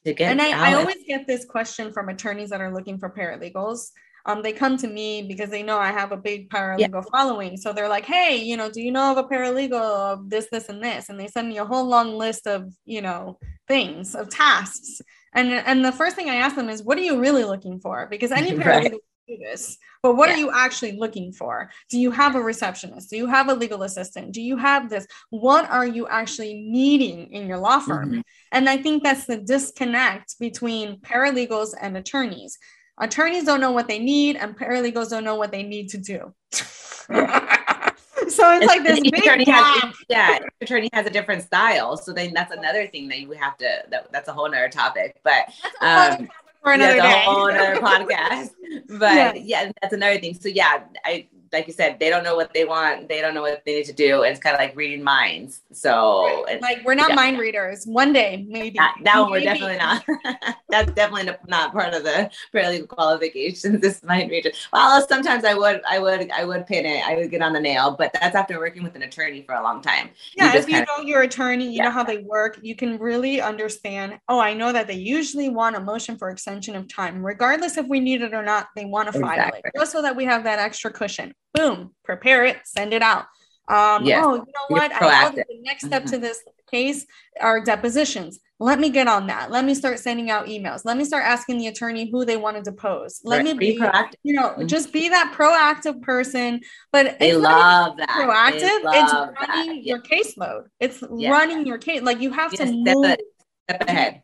to 0.04 0.12
get. 0.12 0.30
And 0.30 0.42
I, 0.42 0.70
I 0.70 0.74
always 0.74 0.98
get 1.06 1.26
this 1.26 1.44
question 1.44 1.92
from 1.92 2.08
attorneys 2.08 2.50
that 2.50 2.60
are 2.60 2.72
looking 2.72 2.98
for 2.98 3.08
paralegals. 3.08 3.90
Um, 4.26 4.42
they 4.42 4.52
come 4.52 4.76
to 4.78 4.86
me 4.86 5.22
because 5.22 5.48
they 5.48 5.62
know 5.62 5.78
I 5.78 5.90
have 5.90 6.12
a 6.12 6.16
big 6.16 6.50
paralegal 6.50 6.78
yeah. 6.78 7.00
following. 7.10 7.56
So 7.56 7.72
they're 7.72 7.88
like, 7.88 8.04
hey, 8.04 8.36
you 8.36 8.58
know, 8.58 8.70
do 8.70 8.82
you 8.82 8.92
know 8.92 9.12
of 9.12 9.16
a 9.16 9.24
paralegal 9.24 9.72
of 9.80 10.28
this, 10.28 10.48
this, 10.52 10.68
and 10.68 10.84
this? 10.84 11.08
And 11.08 11.18
they 11.18 11.28
send 11.28 11.48
me 11.48 11.56
a 11.56 11.64
whole 11.64 11.86
long 11.86 12.18
list 12.18 12.46
of, 12.46 12.70
you 12.84 13.00
know, 13.00 13.38
things, 13.68 14.14
of 14.14 14.28
tasks. 14.28 15.00
And 15.32 15.50
and 15.50 15.82
the 15.82 15.92
first 15.92 16.14
thing 16.14 16.28
I 16.28 16.36
ask 16.36 16.56
them 16.56 16.68
is, 16.68 16.82
what 16.82 16.98
are 16.98 17.02
you 17.02 17.18
really 17.18 17.44
looking 17.44 17.80
for? 17.80 18.06
Because 18.10 18.30
any 18.30 18.50
paralegal 18.58 18.66
right 18.66 18.94
do 19.28 19.36
this. 19.36 19.76
But 20.02 20.16
what 20.16 20.28
Yeah. 20.28 20.36
are 20.36 20.38
you 20.38 20.50
actually 20.52 20.92
looking 20.92 21.32
for? 21.32 21.70
Do 21.90 21.98
you 21.98 22.10
have 22.10 22.34
a 22.34 22.40
receptionist? 22.40 23.10
Do 23.10 23.16
you 23.16 23.26
have 23.26 23.48
a 23.48 23.54
legal 23.54 23.82
assistant? 23.82 24.32
Do 24.32 24.40
you 24.40 24.56
have 24.56 24.88
this? 24.90 25.06
What 25.30 25.68
are 25.70 25.86
you 25.86 26.08
actually 26.08 26.54
needing 26.54 27.30
in 27.32 27.46
your 27.46 27.58
law 27.58 27.80
firm? 27.80 28.12
Mhm. 28.12 28.22
And 28.52 28.68
I 28.68 28.76
think 28.78 29.02
that's 29.02 29.26
the 29.26 29.36
disconnect 29.36 30.36
between 30.40 31.00
paralegals 31.00 31.74
and 31.80 31.96
attorneys. 31.96 32.58
Attorneys 33.00 33.44
don't 33.44 33.60
know 33.60 33.70
what 33.70 33.86
they 33.86 33.98
need, 34.00 34.36
and 34.36 34.58
paralegals 34.58 35.10
don't 35.10 35.22
know 35.24 35.36
what 35.36 35.52
they 35.52 35.62
need 35.62 35.88
to 35.90 35.98
do. 35.98 36.34
so 36.50 37.14
it's 38.56 38.66
like 38.66 38.82
this 38.82 39.00
big 39.00 39.14
attorney 39.18 39.44
gap. 39.44 39.82
has, 39.84 39.94
yeah, 40.08 40.38
attorney 40.60 40.88
has 40.92 41.06
a 41.06 41.10
different 41.10 41.42
style. 41.42 41.96
So 41.96 42.12
then 42.12 42.32
that's 42.34 42.52
another 42.52 42.86
thing 42.88 43.06
that 43.08 43.20
you 43.20 43.30
have 43.32 43.56
to, 43.58 43.84
that, 43.90 44.10
that's 44.12 44.28
a 44.28 44.32
whole 44.32 44.48
nother 44.50 44.68
topic. 44.68 45.20
But 45.22 45.46
That's 45.80 46.22
a 46.64 46.72
whole 46.72 46.80
other 46.82 46.98
topic 46.98 46.98
for 46.98 46.98
another 46.98 46.98
a 46.98 47.22
whole 47.22 47.50
other 47.50 47.76
podcast. 47.80 48.50
But 48.98 49.14
Yeah. 49.14 49.32
yeah. 49.34 49.72
that's 49.80 49.94
another 49.94 50.18
thing. 50.20 50.34
So 50.34 50.48
yeah, 50.48 50.84
I 51.04 51.26
like 51.52 51.66
you 51.66 51.72
said, 51.72 51.98
they 51.98 52.10
don't 52.10 52.22
know 52.24 52.36
what 52.36 52.52
they 52.52 52.64
want. 52.64 53.08
They 53.08 53.20
don't 53.20 53.34
know 53.34 53.42
what 53.42 53.62
they 53.64 53.76
need 53.76 53.84
to 53.86 53.92
do. 53.92 54.22
And 54.22 54.32
it's 54.32 54.40
kind 54.40 54.54
of 54.54 54.60
like 54.60 54.76
reading 54.76 55.02
minds. 55.02 55.62
So 55.72 56.44
Right. 56.46 56.60
like 56.60 56.84
we're 56.84 56.94
not 56.94 57.10
yeah. 57.10 57.14
mind 57.14 57.38
readers. 57.38 57.86
One 57.86 58.12
day, 58.12 58.44
maybe. 58.48 58.78
that, 58.78 58.96
that 59.04 59.20
one 59.20 59.30
we're 59.30 59.40
definitely 59.40 59.76
not. 59.78 60.04
that's 60.70 60.90
definitely 60.92 61.34
not 61.46 61.72
part 61.72 61.94
of 61.94 62.04
the 62.04 62.30
paralegal 62.54 62.88
qualifications. 62.88 63.80
This 63.88 64.02
mind 64.02 64.30
reader. 64.30 64.50
Well, 64.72 65.06
sometimes 65.08 65.44
I 65.44 65.54
would, 65.54 65.80
I 65.88 65.98
would, 65.98 66.30
I 66.30 66.44
would 66.44 66.66
pin 66.66 66.84
it. 66.84 67.06
I 67.06 67.16
would 67.16 67.30
get 67.30 67.42
on 67.42 67.52
the 67.52 67.60
nail, 67.60 67.94
but 67.98 68.12
that's 68.12 68.34
after 68.34 68.58
working 68.58 68.82
with 68.82 68.94
an 68.96 69.02
attorney 69.02 69.42
for 69.42 69.54
a 69.54 69.62
long 69.62 69.80
time. 69.82 70.10
Yeah, 70.36 70.52
just 70.52 70.68
if 70.68 70.74
you 70.74 70.80
know 70.84 71.02
your 71.04 71.22
attorney, 71.22 71.66
you 71.66 71.70
Yeah. 71.78 71.84
know 71.84 71.90
how 71.90 72.02
they 72.04 72.18
work, 72.18 72.58
you 72.62 72.74
can 72.74 72.98
really 72.98 73.40
understand. 73.40 74.18
Oh, 74.28 74.40
I 74.40 74.52
know 74.54 74.72
that 74.72 74.86
they 74.86 74.94
usually 74.94 75.48
want 75.48 75.76
a 75.76 75.80
motion 75.80 76.16
for 76.18 76.30
extension 76.30 76.74
of 76.76 76.88
time, 76.88 77.24
regardless 77.24 77.76
if 77.76 77.86
we 77.86 78.00
need 78.00 78.20
it 78.22 78.34
or 78.34 78.42
not. 78.42 78.68
They 78.76 78.84
want 78.84 79.06
to 79.12 79.12
file 79.18 79.32
Exactly. 79.32 79.60
it 79.64 79.72
just 79.78 79.92
so 79.92 80.02
that 80.02 80.16
we 80.16 80.24
have 80.24 80.44
that 80.44 80.58
extra 80.58 80.90
cushion. 80.92 81.32
Boom, 81.54 81.94
prepare 82.04 82.44
it, 82.44 82.58
send 82.64 82.92
it 82.92 83.02
out. 83.02 83.26
Um, 83.68 84.04
Yes. 84.04 84.24
Oh, 84.26 84.34
you 84.34 84.40
know 84.40 84.44
what? 84.68 84.92
I 84.92 85.30
that 85.34 85.34
the 85.34 85.60
next 85.62 85.86
step 85.86 86.04
to 86.06 86.18
this 86.18 86.40
case 86.70 87.06
are 87.40 87.62
depositions. 87.62 88.40
Let 88.60 88.80
me 88.80 88.90
get 88.90 89.06
on 89.06 89.26
that. 89.28 89.50
Let 89.52 89.64
me 89.64 89.74
start 89.74 89.98
sending 90.00 90.30
out 90.30 90.46
emails. 90.46 90.84
Let 90.84 90.96
me 90.96 91.04
start 91.04 91.24
asking 91.24 91.58
the 91.58 91.68
attorney 91.68 92.10
who 92.10 92.24
they 92.24 92.36
want 92.36 92.56
to 92.56 92.62
depose. 92.62 93.20
Let 93.24 93.36
Right. 93.36 93.44
me 93.44 93.52
be 93.54 93.72
be, 93.72 93.78
proactive. 93.78 94.14
you 94.24 94.34
know, 94.34 94.50
Mhm. 94.58 94.66
just 94.66 94.92
be 94.92 95.08
that 95.10 95.32
proactive 95.36 96.02
person. 96.02 96.60
But 96.90 97.18
They 97.20 97.30
it's 97.30 97.38
love 97.38 97.96
that. 97.98 98.08
Proactive 98.08 98.60
it's 98.62 98.84
love 99.12 99.34
that. 99.38 99.48
running 99.48 99.76
Yeah. 99.76 99.94
your 99.94 100.02
caseload 100.02 100.64
it's 100.80 101.02
Yeah. 101.16 101.30
running 101.30 101.66
your 101.66 101.78
case 101.78 102.02
like 102.02 102.20
you 102.20 102.30
have 102.32 102.50
to 102.52 102.56
step, 102.66 102.68
move 102.74 103.16
step 103.68 103.88
ahead. 103.88 104.22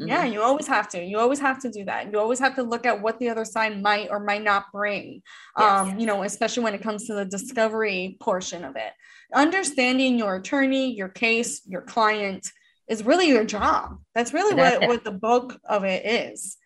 Mhm. 0.00 0.08
yeah 0.08 0.24
you 0.24 0.42
always 0.42 0.66
have 0.66 0.88
to 0.88 1.00
you 1.02 1.18
always 1.20 1.38
have 1.38 1.60
to 1.60 1.70
do 1.70 1.84
that 1.84 2.10
you 2.10 2.18
always 2.18 2.40
have 2.40 2.56
to 2.56 2.62
look 2.64 2.84
at 2.84 3.00
what 3.00 3.18
the 3.20 3.28
other 3.28 3.44
side 3.44 3.80
might 3.80 4.08
or 4.10 4.18
might 4.18 4.42
not 4.42 4.64
bring 4.72 5.22
Yes. 5.56 5.70
um 5.70 6.00
you 6.00 6.06
know 6.06 6.24
especially 6.24 6.64
when 6.64 6.74
it 6.74 6.82
comes 6.82 7.06
to 7.06 7.14
the 7.14 7.24
discovery 7.24 8.16
portion 8.20 8.64
of 8.64 8.74
it 8.74 8.92
understanding 9.32 10.18
your 10.18 10.34
attorney 10.36 10.92
your 10.94 11.08
case 11.08 11.62
your 11.66 11.82
client 11.82 12.50
is 12.88 13.04
really 13.04 13.28
your 13.28 13.44
job 13.44 13.98
that's 14.16 14.32
really 14.32 14.54
That's 14.56 14.74
what 14.76 14.82
it. 14.82 14.88
what 14.88 15.04
the 15.04 15.12
bulk 15.12 15.58
of 15.68 15.84
it 15.84 16.04
is 16.04 16.56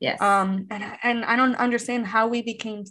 Yes. 0.00 0.20
um 0.20 0.66
and 0.70 0.84
and 1.02 1.24
i 1.24 1.36
don't 1.36 1.54
understand 1.56 2.06
how 2.06 2.28
we 2.28 2.42
became 2.42 2.84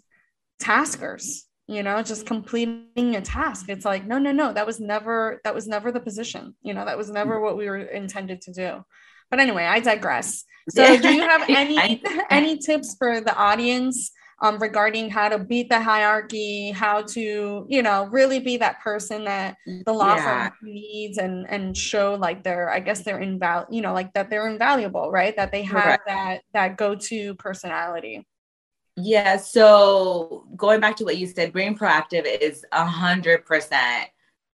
taskers 0.59 1.45
you 1.67 1.83
know 1.83 2.01
just 2.01 2.25
completing 2.25 3.15
a 3.15 3.21
task 3.21 3.69
it's 3.69 3.85
like 3.85 4.05
no 4.05 4.17
no 4.17 4.31
no 4.31 4.53
that 4.53 4.65
was 4.65 4.79
never 4.79 5.39
that 5.43 5.53
was 5.55 5.67
never 5.67 5.91
the 5.91 5.99
position 5.99 6.55
you 6.61 6.73
know 6.73 6.85
that 6.85 6.97
was 6.97 7.09
never 7.09 7.39
what 7.39 7.57
we 7.57 7.69
were 7.69 7.77
intended 7.77 8.41
to 8.41 8.51
do 8.53 8.83
but 9.29 9.39
anyway 9.39 9.65
i 9.65 9.79
digress 9.79 10.43
so 10.69 10.97
do 10.97 11.09
you 11.09 11.21
have 11.21 11.43
any 11.49 12.01
any 12.29 12.57
tips 12.57 12.95
for 12.97 13.21
the 13.21 13.35
audience 13.35 14.11
um, 14.41 14.57
regarding 14.59 15.09
how 15.09 15.29
to 15.29 15.39
beat 15.39 15.69
the 15.69 15.79
hierarchy 15.81 16.71
how 16.71 17.01
to 17.01 17.65
you 17.69 17.81
know 17.81 18.05
really 18.11 18.39
be 18.39 18.57
that 18.57 18.81
person 18.81 19.23
that 19.25 19.55
the 19.85 19.93
law 19.93 20.15
Yeah. 20.15 20.49
firm 20.49 20.53
needs 20.61 21.17
and 21.17 21.49
and 21.49 21.77
show 21.77 22.15
like 22.15 22.43
they're 22.43 22.69
i 22.69 22.79
guess 22.79 23.03
they're 23.03 23.19
inval 23.19 23.65
you 23.69 23.81
know 23.81 23.93
like 23.93 24.11
that 24.13 24.29
they're 24.29 24.47
invaluable 24.49 25.11
right 25.11 25.35
that 25.37 25.51
they 25.51 25.63
have 25.63 25.83
Correct. 25.83 26.03
that 26.07 26.41
that 26.53 26.77
go-to 26.77 27.35
personality 27.35 28.25
Yeah. 28.95 29.37
So 29.37 30.45
going 30.55 30.79
back 30.79 30.95
to 30.97 31.03
what 31.03 31.17
you 31.17 31.25
said, 31.25 31.51
being 31.51 31.75
proactive 31.75 32.25
is 32.25 32.63
a 32.71 32.85
hundred 32.85 33.43
percent 33.45 34.09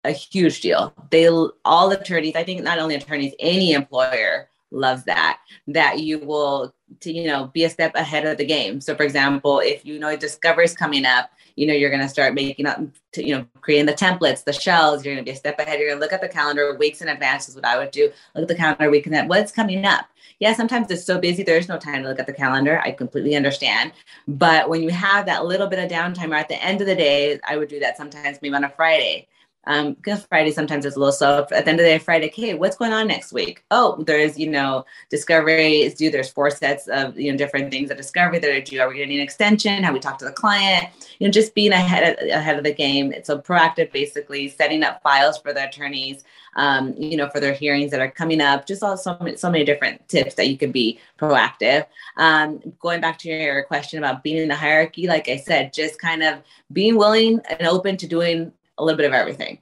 a 0.04 0.10
huge 0.12 0.60
deal. 0.60 0.92
They 1.10 1.26
all 1.64 1.90
attorneys, 1.90 2.36
I 2.36 2.44
think 2.44 2.62
not 2.62 2.78
only 2.78 2.94
attorneys, 2.96 3.32
any 3.40 3.72
employer 3.72 4.48
loves 4.70 5.04
that. 5.04 5.38
That 5.68 6.00
you 6.00 6.18
will 6.18 6.74
to 7.00 7.12
you 7.12 7.26
know 7.26 7.46
be 7.46 7.64
a 7.64 7.70
step 7.70 7.94
ahead 7.94 8.26
of 8.26 8.38
the 8.38 8.44
game. 8.44 8.80
So 8.80 8.94
for 8.94 9.02
example, 9.02 9.60
if 9.60 9.84
you 9.84 9.98
know 9.98 10.16
discovery 10.16 10.64
is 10.64 10.74
coming 10.74 11.04
up, 11.04 11.30
you 11.56 11.66
know 11.66 11.74
you're 11.74 11.90
gonna 11.90 12.08
start 12.08 12.34
making 12.34 12.66
up 12.66 12.80
to, 13.12 13.26
you 13.26 13.36
know 13.36 13.46
creating 13.60 13.86
the 13.86 13.92
templates, 13.92 14.44
the 14.44 14.52
shells. 14.52 15.04
You're 15.04 15.14
gonna 15.14 15.24
be 15.24 15.32
a 15.32 15.36
step 15.36 15.58
ahead. 15.58 15.78
You're 15.78 15.90
gonna 15.90 16.00
look 16.00 16.12
at 16.12 16.20
the 16.20 16.28
calendar 16.28 16.76
weeks 16.76 17.00
in 17.00 17.08
advance 17.08 17.48
is 17.48 17.54
what 17.54 17.64
I 17.64 17.78
would 17.78 17.90
do. 17.90 18.12
Look 18.34 18.42
at 18.42 18.48
the 18.48 18.54
calendar 18.54 18.90
week 18.90 19.06
in 19.06 19.14
advance. 19.14 19.28
What's 19.28 19.52
coming 19.52 19.84
up? 19.84 20.06
yeah, 20.38 20.52
sometimes 20.52 20.90
it's 20.90 21.04
so 21.04 21.18
busy, 21.18 21.42
there's 21.42 21.68
no 21.68 21.78
time 21.78 22.02
to 22.02 22.08
look 22.08 22.20
at 22.20 22.26
the 22.26 22.32
calendar. 22.32 22.80
I 22.80 22.92
completely 22.92 23.36
understand. 23.36 23.92
But 24.28 24.68
when 24.68 24.82
you 24.82 24.90
have 24.90 25.26
that 25.26 25.46
little 25.46 25.66
bit 25.66 25.78
of 25.78 25.90
downtime, 25.90 26.30
or 26.30 26.34
at 26.34 26.48
the 26.48 26.62
end 26.62 26.80
of 26.80 26.86
the 26.86 26.94
day, 26.94 27.40
I 27.48 27.56
would 27.56 27.68
do 27.68 27.80
that 27.80 27.96
sometimes, 27.96 28.38
maybe 28.42 28.54
on 28.54 28.64
a 28.64 28.70
Friday. 28.70 29.28
Um, 29.66 29.94
because 29.94 30.24
Friday 30.24 30.52
sometimes 30.52 30.84
it's 30.84 30.96
a 30.96 30.98
little 30.98 31.12
slow. 31.12 31.40
At 31.40 31.48
the 31.48 31.56
end 31.56 31.80
of 31.80 31.84
the 31.84 31.90
day, 31.90 31.98
Friday, 31.98 32.28
okay, 32.28 32.54
what's 32.54 32.76
going 32.76 32.92
on 32.92 33.08
next 33.08 33.32
week? 33.32 33.64
Oh, 33.70 34.02
there's, 34.06 34.38
you 34.38 34.48
know, 34.48 34.84
discovery 35.10 35.82
is 35.82 35.94
due. 35.94 36.10
There's 36.10 36.30
four 36.30 36.50
sets 36.50 36.88
of, 36.88 37.18
you 37.18 37.32
know, 37.32 37.38
different 37.38 37.70
things 37.70 37.90
of 37.90 37.96
discovery 37.96 38.38
that 38.38 38.50
are 38.50 38.60
due. 38.60 38.80
Are 38.80 38.88
we 38.88 38.96
going 38.96 39.08
to 39.08 39.14
need 39.14 39.20
an 39.20 39.24
extension? 39.24 39.82
How 39.82 39.92
we 39.92 39.98
talk 39.98 40.18
to 40.18 40.24
the 40.24 40.32
client? 40.32 40.88
You 41.18 41.26
know, 41.26 41.30
just 41.32 41.54
being 41.54 41.72
ahead 41.72 42.18
of, 42.18 42.28
ahead 42.28 42.58
of 42.58 42.64
the 42.64 42.74
game. 42.74 43.12
It's 43.12 43.28
a 43.28 43.38
proactive, 43.38 43.92
basically 43.92 44.48
setting 44.48 44.82
up 44.82 45.02
files 45.02 45.38
for 45.38 45.52
the 45.52 45.68
attorneys 45.68 46.24
um, 46.56 46.94
you 46.96 47.16
know, 47.16 47.28
for 47.28 47.38
their 47.38 47.52
hearings 47.52 47.90
that 47.90 48.00
are 48.00 48.10
coming 48.10 48.40
up. 48.40 48.66
Just 48.66 48.82
all 48.82 48.96
so 48.96 49.16
many, 49.20 49.36
so 49.36 49.50
many 49.50 49.64
different 49.64 50.06
tips 50.08 50.34
that 50.34 50.48
you 50.48 50.58
can 50.58 50.72
be 50.72 50.98
proactive. 51.18 51.86
Um, 52.16 52.60
going 52.80 53.00
back 53.00 53.18
to 53.20 53.28
your 53.28 53.62
question 53.64 53.98
about 53.98 54.22
being 54.22 54.38
in 54.38 54.48
the 54.48 54.56
hierarchy, 54.56 55.06
like 55.06 55.28
I 55.28 55.36
said, 55.36 55.72
just 55.72 56.00
kind 56.00 56.22
of 56.22 56.40
being 56.72 56.96
willing 56.96 57.40
and 57.50 57.68
open 57.68 57.96
to 57.98 58.06
doing 58.06 58.52
a 58.78 58.84
little 58.84 58.96
bit 58.96 59.06
of 59.06 59.12
everything. 59.12 59.58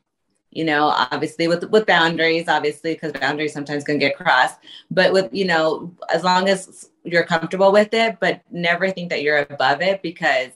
You 0.50 0.64
know, 0.64 0.86
obviously 1.10 1.48
with 1.48 1.64
with 1.70 1.86
boundaries, 1.86 2.48
obviously 2.48 2.94
because 2.94 3.12
boundaries 3.12 3.52
sometimes 3.52 3.84
can 3.84 3.98
get 3.98 4.16
crossed. 4.16 4.58
But 4.90 5.12
with 5.12 5.32
you 5.32 5.46
know, 5.46 5.92
as 6.12 6.22
long 6.22 6.48
as 6.48 6.90
you're 7.02 7.24
comfortable 7.24 7.72
with 7.72 7.92
it, 7.92 8.18
but 8.20 8.42
never 8.50 8.90
think 8.90 9.10
that 9.10 9.22
you're 9.22 9.38
above 9.38 9.82
it 9.82 10.00
because 10.00 10.50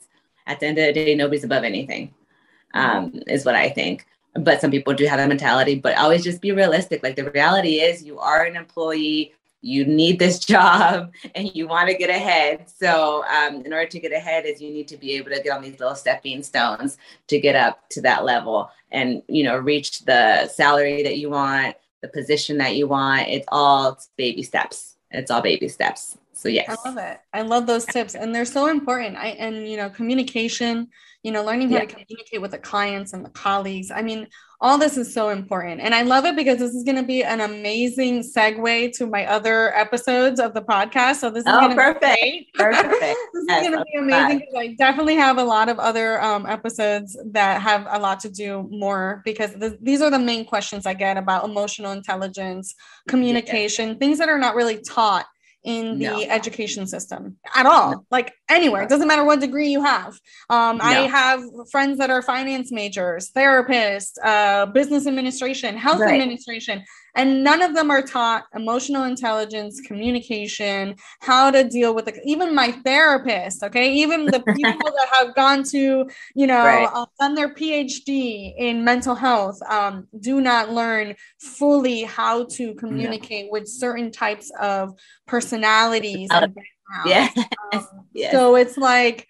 at 0.47 0.59
the 0.59 0.67
end 0.67 0.77
of 0.77 0.85
the 0.85 0.93
day, 0.93 1.15
nobody's 1.15 1.43
above 1.43 1.63
anything. 1.63 2.13
Um, 2.73 3.21
is 3.27 3.45
what 3.45 3.55
I 3.55 3.69
think 3.69 4.05
but 4.35 4.61
some 4.61 4.71
people 4.71 4.93
do 4.93 5.05
have 5.05 5.17
that 5.17 5.27
mentality 5.27 5.75
but 5.75 5.97
always 5.97 6.23
just 6.23 6.41
be 6.41 6.51
realistic 6.51 7.01
like 7.03 7.15
the 7.15 7.29
reality 7.31 7.79
is 7.79 8.03
you 8.03 8.19
are 8.19 8.43
an 8.43 8.55
employee 8.55 9.33
you 9.61 9.85
need 9.85 10.19
this 10.19 10.39
job 10.53 11.11
and 11.35 11.53
you 11.55 11.67
want 11.67 11.89
to 11.89 11.95
get 11.95 12.09
ahead 12.09 12.69
so 12.69 13.23
um, 13.25 13.65
in 13.65 13.73
order 13.73 13.87
to 13.87 13.99
get 13.99 14.11
ahead 14.11 14.45
is 14.45 14.61
you 14.61 14.71
need 14.71 14.87
to 14.87 14.97
be 14.97 15.13
able 15.13 15.29
to 15.29 15.41
get 15.41 15.55
on 15.55 15.61
these 15.61 15.79
little 15.79 15.95
stepping 15.95 16.41
stones 16.43 16.97
to 17.27 17.39
get 17.39 17.55
up 17.55 17.87
to 17.89 18.01
that 18.01 18.23
level 18.23 18.69
and 18.91 19.21
you 19.27 19.43
know 19.43 19.57
reach 19.57 20.01
the 20.05 20.47
salary 20.47 21.03
that 21.03 21.17
you 21.17 21.29
want 21.29 21.75
the 22.01 22.07
position 22.07 22.57
that 22.57 22.75
you 22.75 22.87
want 22.87 23.27
it's 23.27 23.47
all 23.51 23.99
baby 24.17 24.43
steps 24.43 24.95
it's 25.11 25.29
all 25.29 25.41
baby 25.41 25.67
steps 25.67 26.17
so 26.33 26.47
yes 26.47 26.69
I 26.69 26.89
love 26.89 26.97
it. 26.97 27.19
I 27.33 27.41
love 27.41 27.67
those 27.67 27.83
tips, 27.83 28.15
and 28.15 28.33
they're 28.33 28.45
so 28.45 28.67
important. 28.67 29.17
I 29.17 29.27
and 29.31 29.67
you 29.67 29.75
know, 29.75 29.89
communication. 29.89 30.87
You 31.23 31.31
know, 31.31 31.43
learning 31.43 31.69
how 31.69 31.75
Yeah. 31.79 31.85
to 31.85 31.87
communicate 31.87 32.41
with 32.41 32.51
the 32.51 32.57
clients 32.57 33.11
and 33.13 33.25
the 33.25 33.29
colleagues. 33.29 33.91
I 33.91 34.01
mean, 34.01 34.27
all 34.61 34.77
this 34.77 34.97
is 34.97 35.13
so 35.13 35.29
important, 35.29 35.79
and 35.81 35.93
I 35.95 36.01
love 36.01 36.25
it 36.25 36.35
because 36.35 36.57
this 36.59 36.73
is 36.73 36.83
going 36.83 36.95
to 36.97 37.03
be 37.03 37.23
an 37.23 37.41
amazing 37.41 38.21
segue 38.23 38.91
to 38.97 39.05
my 39.07 39.25
other 39.25 39.73
episodes 39.75 40.39
of 40.39 40.53
the 40.53 40.61
podcast. 40.61 41.15
So 41.17 41.29
this 41.29 41.45
is 41.45 41.51
Oh, 41.53 41.59
going 41.59 41.71
to 41.71 41.75
perfect. 41.75 42.21
be. 42.21 42.47
Perfect. 42.55 42.91
this 43.33 43.45
Yes, 43.47 43.63
is 43.63 43.69
going 43.69 43.79
to 43.79 43.85
be 43.85 43.97
amazing 43.99 44.39
because 44.39 44.55
I 44.57 44.67
definitely 44.77 45.15
have 45.15 45.37
a 45.37 45.43
lot 45.43 45.67
of 45.69 45.77
other 45.79 46.21
um, 46.21 46.45
episodes 46.45 47.17
that 47.31 47.61
have 47.61 47.85
a 47.89 47.99
lot 47.99 48.19
to 48.21 48.29
do 48.29 48.67
more 48.71 49.21
because 49.25 49.53
th- 49.55 49.77
these 49.81 50.01
are 50.01 50.09
the 50.09 50.19
main 50.19 50.43
questions 50.45 50.85
I 50.85 50.93
get 50.93 51.15
about 51.17 51.45
emotional 51.45 51.91
intelligence, 51.93 52.75
communication, 53.07 53.97
things 53.97 54.17
that 54.19 54.29
are 54.29 54.39
not 54.39 54.55
really 54.55 54.81
taught 54.81 55.25
in 55.69 55.99
the 55.99 56.05
No. 56.05 56.21
education 56.37 56.87
system 56.87 57.37
at 57.55 57.65
all. 57.65 58.05
Like 58.09 58.33
anywhere. 58.49 58.81
It 58.83 58.89
doesn't 58.89 59.07
matter 59.07 59.23
what 59.23 59.39
degree 59.39 59.69
you 59.69 59.81
have. 59.83 60.11
Um, 60.49 60.75
i 60.81 60.93
have 61.19 61.39
friends 61.71 61.97
that 61.99 62.09
are 62.09 62.21
finance 62.21 62.71
majors 62.71 63.31
therapists 63.37 64.13
uh, 64.31 64.65
business 64.79 65.03
administration 65.11 65.71
health 65.77 65.99
Right. 65.99 66.13
administration 66.19 66.83
and 67.15 67.43
none 67.43 67.61
of 67.61 67.73
them 67.73 67.89
are 67.91 68.01
taught 68.01 68.45
emotional 68.55 69.03
intelligence 69.03 69.81
communication 69.81 70.95
how 71.21 71.49
to 71.51 71.63
deal 71.63 71.93
with 71.93 72.07
it 72.07 72.15
even 72.25 72.53
my 72.55 72.71
therapist 72.83 73.63
okay 73.63 73.93
even 73.93 74.29
the 74.29 74.39
people 74.55 74.91
that 74.97 75.07
have 75.11 75.35
gone 75.35 75.63
to 75.63 76.07
you 76.35 76.47
know 76.47 76.63
Right. 76.63 76.89
uh, 76.93 77.05
done 77.19 77.35
their 77.35 77.53
phd 77.53 78.53
in 78.57 78.83
mental 78.83 79.15
health 79.15 79.59
um, 79.69 80.07
do 80.19 80.41
not 80.41 80.69
learn 80.71 81.15
fully 81.39 82.03
how 82.03 82.45
to 82.45 82.73
communicate 82.75 83.51
with 83.51 83.67
certain 83.67 84.11
types 84.11 84.51
of 84.59 84.93
personalities 85.27 86.29
yeah 87.05 87.29
Um, 87.73 87.87
Yes. 88.13 88.31
So 88.31 88.55
it's 88.55 88.77
like 88.77 89.27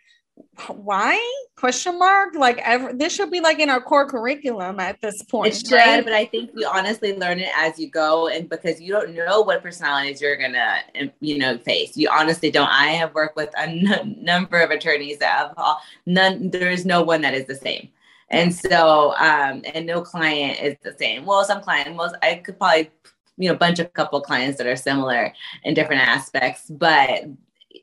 why? 0.68 1.18
Question 1.56 2.00
mark? 2.00 2.36
Like 2.36 2.60
ever 2.60 2.94
this 2.94 3.14
should 3.14 3.32
be 3.32 3.40
like 3.40 3.60
in 3.60 3.70
our 3.70 3.82
core 3.82 4.08
curriculum 4.08 4.80
at 4.80 5.02
this 5.02 5.22
point 5.24 5.54
it 5.54 5.68
should 5.68 5.76
right? 5.76 6.04
but 6.04 6.14
i 6.14 6.26
think 6.26 6.52
you 6.56 6.68
honestly 6.68 7.16
learn 7.18 7.40
it 7.40 7.50
as 7.56 7.80
you 7.80 7.90
go 7.90 8.28
and 8.28 8.50
because 8.50 8.80
you 8.80 8.92
don't 8.92 9.14
know 9.14 9.42
what 9.42 9.62
personalities 9.62 10.22
you're 10.22 10.38
gonna 10.38 10.80
you 11.20 11.38
know 11.38 11.58
face. 11.58 11.96
You 11.98 12.10
honestly 12.10 12.52
don't. 12.52 12.70
I 12.70 12.92
have 12.92 13.14
worked 13.14 13.36
with 13.36 13.50
a 13.58 13.64
n- 13.64 14.18
number 14.22 14.60
of 14.62 14.72
attorneys 14.72 15.20
that 15.20 15.38
have 15.38 15.54
all, 15.58 15.82
none 16.06 16.50
there 16.50 16.72
is 16.72 16.86
no 16.86 17.02
one 17.04 17.22
that 17.22 17.34
is 17.34 17.46
the 17.46 17.56
same. 17.56 17.90
And 18.30 18.54
so 18.54 19.14
um 19.18 19.64
and 19.74 19.86
no 19.86 20.02
client 20.02 20.60
is 20.62 20.76
the 20.84 20.96
same. 20.98 21.26
Well 21.26 21.44
some 21.44 21.62
client 21.62 21.96
most 21.96 22.16
i 22.22 22.36
could 22.36 22.58
probably 22.58 22.92
you 23.38 23.50
know 23.50 23.56
bunch 23.56 23.80
of 23.80 23.92
couple 23.94 24.22
clients 24.22 24.58
that 24.58 24.68
are 24.68 24.76
similar 24.76 25.34
in 25.64 25.74
different 25.74 26.02
aspects 26.02 26.70
but 26.70 27.24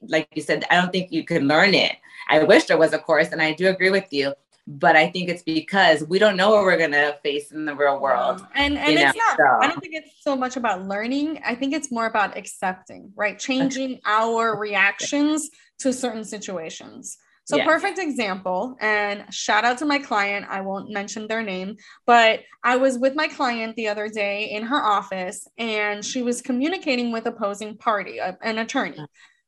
like 0.09 0.29
you 0.35 0.43
said 0.43 0.65
i 0.71 0.75
don't 0.75 0.93
think 0.93 1.13
you 1.13 1.25
can 1.25 1.47
learn 1.49 1.75
it 1.75 1.97
I 2.29 2.43
wish 2.43 2.65
there 2.65 2.79
was 2.79 2.93
a 2.93 2.99
course, 2.99 3.29
and 3.33 3.41
I 3.41 3.53
do 3.53 3.69
agree 3.69 3.91
with 3.91 4.13
you. 4.13 4.35
But 4.69 4.97
I 4.97 5.09
think 5.09 5.29
it's 5.29 5.45
because 5.45 6.05
we 6.09 6.19
don't 6.19 6.37
know 6.37 6.51
what 6.51 6.65
we're 6.65 6.77
gonna 6.77 7.15
face 7.23 7.53
in 7.53 7.67
the 7.67 7.75
real 7.75 8.01
world. 8.01 8.45
And 8.57 8.77
and 8.77 8.95
it's 8.95 9.17
know? 9.17 9.23
not. 9.25 9.37
So. 9.37 9.59
I 9.63 9.69
don't 9.69 9.81
think 9.81 9.95
it's 9.95 10.11
so 10.23 10.35
much 10.35 10.57
about 10.57 10.89
learning. 10.89 11.41
I 11.47 11.55
think 11.55 11.73
it's 11.73 11.93
more 11.93 12.07
about 12.07 12.37
accepting, 12.37 13.13
right? 13.15 13.39
Changing 13.39 14.01
our 14.05 14.59
reactions 14.59 15.51
to 15.79 15.93
certain 15.93 16.25
situations. 16.25 17.17
So, 17.45 17.63
perfect 17.63 18.01
example, 18.01 18.77
and 18.81 19.33
shout 19.33 19.65
out 19.65 19.79
to 19.79 19.85
my 19.85 20.01
client. 20.01 20.47
I 20.49 20.63
won't 20.63 20.91
mention 20.91 21.29
their 21.29 21.43
name, 21.43 21.77
but 22.05 22.41
I 22.65 22.75
was 22.75 22.99
with 22.99 23.15
my 23.15 23.29
client 23.29 23.77
the 23.77 23.87
other 23.87 24.09
day 24.09 24.51
in 24.51 24.65
her 24.65 24.83
office, 24.83 25.47
and 25.57 26.05
she 26.05 26.23
was 26.23 26.43
communicating 26.43 27.13
with 27.13 27.25
opposing 27.27 27.77
party, 27.77 28.19
uh, 28.19 28.33
an 28.43 28.59
attorney. 28.59 28.99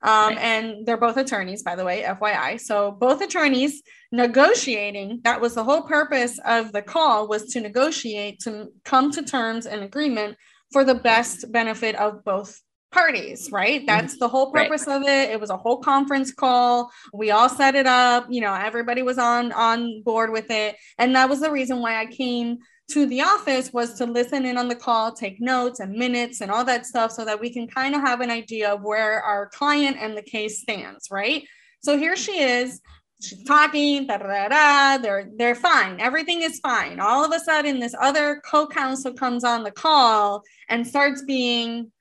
Um, 0.03 0.29
right. 0.29 0.39
And 0.39 0.87
they're 0.87 0.97
both 0.97 1.17
attorneys, 1.17 1.63
by 1.63 1.75
the 1.75 1.85
way, 1.85 2.03
FYI. 2.03 2.61
So 2.61 2.93
both 2.93 3.21
attorneys 3.21 3.83
negotiating. 4.13 5.21
That 5.25 5.41
was 5.41 5.55
the 5.55 5.65
whole 5.65 5.83
purpose 5.83 6.39
of 6.45 6.73
the 6.73 6.83
call 6.83 7.27
was 7.29 7.47
to 7.53 7.61
negotiate 7.61 8.41
to 8.41 8.69
come 8.85 9.11
to 9.13 9.23
terms 9.23 9.67
and 9.67 9.83
agreement 9.83 10.37
for 10.73 10.85
the 10.85 10.95
best 10.95 11.51
benefit 11.51 11.97
of 11.97 12.25
both 12.25 12.61
parties 12.91 13.51
right 13.53 13.81
mm-hmm. 13.81 13.87
that's 13.87 14.19
the 14.19 14.29
whole 14.29 14.51
purpose 14.51 14.87
right. 14.87 14.97
of 14.97 15.03
it 15.03 15.31
it 15.31 15.39
was 15.39 15.51
a 15.51 15.57
whole 15.57 15.79
conference 15.79 16.33
call 16.33 16.91
we 17.13 17.31
all 17.31 17.49
set 17.49 17.75
it 17.75 17.87
up 17.87 18.27
you 18.31 18.41
know 18.41 18.55
everybody 18.55 19.03
was 19.03 19.19
on 19.19 19.53
on 19.53 20.03
board 20.03 20.33
with 20.33 20.51
it 20.51 20.75
and 20.97 21.15
that 21.15 21.29
was 21.29 21.41
the 21.41 21.51
reason 21.51 21.81
why 21.81 22.01
i 22.01 22.07
came 22.07 22.57
to 22.91 23.07
the 23.07 23.21
office 23.21 23.73
was 23.73 23.95
to 23.95 24.07
listen 24.07 24.47
in 24.47 24.57
on 24.57 24.69
the 24.69 24.75
call, 24.75 25.13
take 25.13 25.41
notes 25.41 25.81
and 25.81 25.93
minutes 25.93 26.41
and 26.41 26.51
all 26.51 26.65
that 26.65 26.87
stuff 26.87 27.13
so 27.13 27.25
that 27.25 27.39
we 27.39 27.51
can 27.51 27.69
kind 27.69 27.95
of 27.95 28.01
have 28.01 28.21
an 28.21 28.31
idea 28.31 28.73
of 28.73 28.83
where 28.83 29.21
our 29.23 29.49
client 29.51 29.97
and 30.01 30.17
the 30.17 30.23
case 30.23 30.61
stands, 30.61 31.09
right? 31.11 31.45
So 31.81 31.99
here 31.99 32.17
she 32.17 32.41
is, 32.41 32.81
she's 33.21 33.45
talking, 33.45 34.07
they're 34.07 35.31
they're 35.37 35.55
fine. 35.55 36.01
Everything 36.01 36.43
is 36.43 36.61
fine. 36.61 36.99
All 36.99 37.25
of 37.25 37.33
a 37.33 37.41
sudden, 37.41 37.79
this 37.79 37.95
other 38.01 38.41
co-counsel 38.45 39.13
comes 39.13 39.45
on 39.45 39.65
the 39.65 39.71
call 39.71 40.43
and 40.69 40.87
starts 40.87 41.23
being 41.23 41.93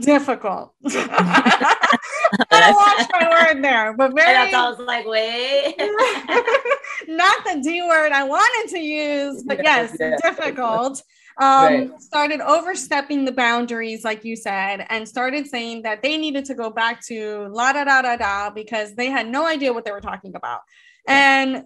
difficult. 0.00 0.74
I 2.50 2.72
watch 2.72 3.08
my 3.12 3.28
word 3.30 3.62
there, 3.62 3.94
but 3.96 4.14
very. 4.14 4.52
I, 4.54 4.58
I 4.58 4.70
was 4.70 4.78
like, 4.78 5.06
wait. 5.06 5.74
not 7.08 7.44
the 7.44 7.60
D 7.62 7.82
word 7.82 8.12
I 8.12 8.24
wanted 8.24 8.70
to 8.72 8.80
use, 8.80 9.42
but 9.44 9.62
yes, 9.62 9.96
difficult. 10.22 11.02
Um, 11.40 11.64
right. 11.64 12.00
Started 12.00 12.40
overstepping 12.40 13.24
the 13.24 13.32
boundaries, 13.32 14.04
like 14.04 14.24
you 14.24 14.36
said, 14.36 14.86
and 14.88 15.08
started 15.08 15.46
saying 15.48 15.82
that 15.82 16.02
they 16.02 16.16
needed 16.16 16.44
to 16.46 16.54
go 16.54 16.70
back 16.70 17.04
to 17.06 17.48
la 17.50 17.72
da 17.72 17.84
da 17.84 18.02
da 18.02 18.16
da 18.16 18.50
because 18.50 18.94
they 18.94 19.10
had 19.10 19.28
no 19.28 19.46
idea 19.46 19.72
what 19.72 19.84
they 19.84 19.90
were 19.90 20.00
talking 20.00 20.36
about. 20.36 20.60
And 21.06 21.64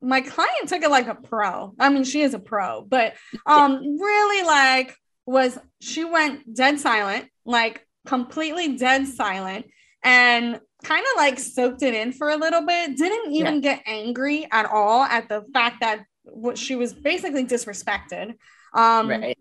my 0.00 0.20
client 0.20 0.68
took 0.68 0.82
it 0.82 0.90
like 0.90 1.06
a 1.06 1.14
pro. 1.14 1.74
I 1.78 1.88
mean, 1.90 2.04
she 2.04 2.22
is 2.22 2.34
a 2.34 2.38
pro, 2.38 2.82
but 2.82 3.14
um, 3.46 3.98
really 3.98 4.46
like 4.46 4.96
was 5.26 5.58
she 5.80 6.04
went 6.04 6.54
dead 6.54 6.80
silent, 6.80 7.28
like 7.48 7.86
completely 8.06 8.76
dead 8.76 9.08
silent, 9.08 9.66
and 10.04 10.60
kind 10.84 11.04
of 11.04 11.16
like 11.16 11.38
soaked 11.40 11.82
it 11.82 11.94
in 11.94 12.12
for 12.12 12.30
a 12.30 12.36
little 12.36 12.64
bit. 12.64 12.96
Didn't 12.96 13.32
even 13.32 13.54
yeah. 13.56 13.60
get 13.60 13.82
angry 13.86 14.46
at 14.52 14.66
all 14.66 15.02
at 15.02 15.28
the 15.28 15.44
fact 15.52 15.80
that 15.80 16.04
what 16.24 16.58
she 16.58 16.76
was 16.76 16.92
basically 16.92 17.44
disrespected. 17.44 18.34
Um, 18.74 19.08
right. 19.08 19.38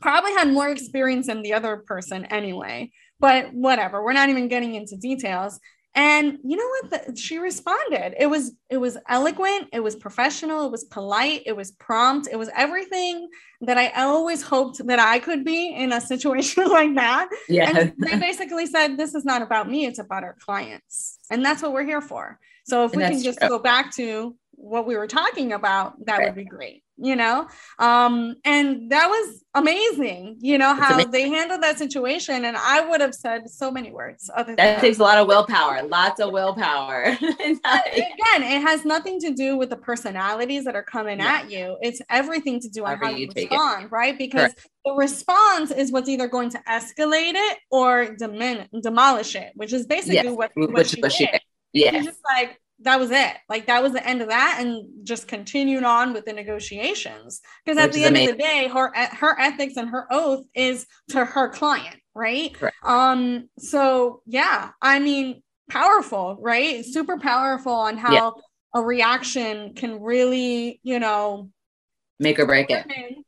Probably 0.00 0.32
had 0.32 0.48
more 0.48 0.68
experience 0.68 1.26
than 1.26 1.42
the 1.42 1.54
other 1.54 1.78
person 1.78 2.24
anyway. 2.26 2.92
But 3.20 3.52
whatever. 3.52 4.04
We're 4.04 4.12
not 4.12 4.28
even 4.28 4.46
getting 4.46 4.74
into 4.74 4.96
details 4.96 5.58
and 5.98 6.38
you 6.44 6.56
know 6.56 6.68
what? 6.68 7.06
The, 7.06 7.16
she 7.16 7.38
responded. 7.38 8.14
It 8.22 8.26
was 8.26 8.52
it 8.70 8.76
was 8.76 8.96
eloquent 9.08 9.68
it 9.72 9.80
was 9.80 9.96
professional 9.96 10.66
it 10.66 10.70
was 10.70 10.84
polite 10.84 11.42
it 11.44 11.56
was 11.56 11.72
prompt 11.72 12.28
it 12.30 12.36
was 12.36 12.48
everything 12.56 13.28
that 13.62 13.78
i 13.78 13.88
always 13.96 14.42
hoped 14.42 14.86
that 14.86 15.00
i 15.00 15.18
could 15.18 15.44
be 15.44 15.74
in 15.74 15.92
a 15.92 16.00
situation 16.12 16.68
like 16.68 16.94
that. 16.94 17.28
Yeah. 17.48 17.76
And 17.76 17.94
they 17.98 18.16
basically 18.16 18.66
said 18.66 18.96
this 18.96 19.14
is 19.16 19.24
not 19.24 19.42
about 19.42 19.68
me 19.68 19.86
it's 19.86 19.98
about 19.98 20.22
our 20.22 20.36
clients. 20.38 21.18
And 21.30 21.44
that's 21.44 21.62
what 21.62 21.72
we're 21.72 21.84
here 21.84 22.00
for. 22.00 22.38
So 22.64 22.84
if 22.84 22.92
and 22.92 23.02
we 23.02 23.08
can 23.08 23.22
just 23.22 23.40
true. 23.40 23.48
go 23.48 23.58
back 23.58 23.92
to 23.96 24.36
what 24.58 24.86
we 24.86 24.96
were 24.96 25.06
talking 25.06 25.52
about 25.52 25.94
that 26.04 26.18
right. 26.18 26.26
would 26.26 26.34
be 26.34 26.44
great 26.44 26.82
you 27.00 27.14
know 27.14 27.46
um 27.78 28.34
and 28.44 28.90
that 28.90 29.06
was 29.06 29.44
amazing 29.54 30.36
you 30.40 30.58
know 30.58 30.74
how 30.74 31.02
they 31.04 31.28
handled 31.28 31.62
that 31.62 31.78
situation 31.78 32.44
and 32.44 32.56
i 32.56 32.84
would 32.84 33.00
have 33.00 33.14
said 33.14 33.48
so 33.48 33.70
many 33.70 33.92
words 33.92 34.28
other 34.36 34.56
that 34.56 34.80
takes 34.80 34.98
a 34.98 35.02
lot 35.02 35.16
of 35.16 35.28
willpower 35.28 35.82
lots 35.84 36.20
of 36.20 36.32
willpower 36.32 37.04
again 37.20 38.42
it 38.42 38.60
has 38.60 38.84
nothing 38.84 39.20
to 39.20 39.32
do 39.32 39.56
with 39.56 39.70
the 39.70 39.76
personalities 39.76 40.64
that 40.64 40.74
are 40.74 40.82
coming 40.82 41.20
yeah. 41.20 41.36
at 41.36 41.50
you 41.50 41.76
it's 41.80 42.02
everything 42.10 42.58
to 42.58 42.68
do 42.68 42.84
on 42.84 42.98
how 42.98 43.10
you, 43.10 43.28
respond 43.34 43.84
it. 43.84 43.92
right 43.92 44.18
because 44.18 44.52
Correct. 44.52 44.68
the 44.84 44.92
response 44.94 45.70
is 45.70 45.92
what's 45.92 46.08
either 46.08 46.26
going 46.26 46.50
to 46.50 46.58
escalate 46.68 47.34
it 47.34 47.58
or 47.70 48.16
dimin- 48.20 48.68
demolish 48.82 49.36
it 49.36 49.52
which 49.54 49.72
is 49.72 49.86
basically 49.86 50.14
yes. 50.14 50.36
what, 50.36 50.50
what, 50.54 50.72
what 50.72 50.86
she, 50.86 51.00
she 51.10 51.26
did. 51.26 51.40
Yeah. 51.72 52.02
just 52.02 52.18
like 52.24 52.58
that 52.80 53.00
was 53.00 53.10
it. 53.10 53.36
Like 53.48 53.66
that 53.66 53.82
was 53.82 53.92
the 53.92 54.06
end 54.06 54.22
of 54.22 54.28
that, 54.28 54.58
and 54.60 55.04
just 55.04 55.28
continued 55.28 55.84
on 55.84 56.12
with 56.12 56.24
the 56.24 56.32
negotiations. 56.32 57.40
Because 57.64 57.78
at 57.78 57.92
the 57.92 58.04
end 58.04 58.16
amazing. 58.16 58.32
of 58.32 58.36
the 58.36 58.42
day, 58.42 58.68
her 58.68 58.92
her 59.16 59.40
ethics 59.40 59.76
and 59.76 59.88
her 59.90 60.06
oath 60.10 60.44
is 60.54 60.86
to 61.08 61.24
her 61.24 61.48
client, 61.48 61.96
right? 62.14 62.56
Um. 62.82 63.48
So 63.58 64.22
yeah, 64.26 64.70
I 64.80 65.00
mean, 65.00 65.42
powerful, 65.68 66.36
right? 66.40 66.84
Super 66.84 67.18
powerful 67.18 67.72
on 67.72 67.96
how 67.96 68.12
yeah. 68.12 68.30
a 68.74 68.82
reaction 68.82 69.74
can 69.74 70.00
really, 70.00 70.80
you 70.82 71.00
know, 71.00 71.50
make 72.20 72.38
or 72.38 72.46
break 72.46 72.70
it. 72.70 72.86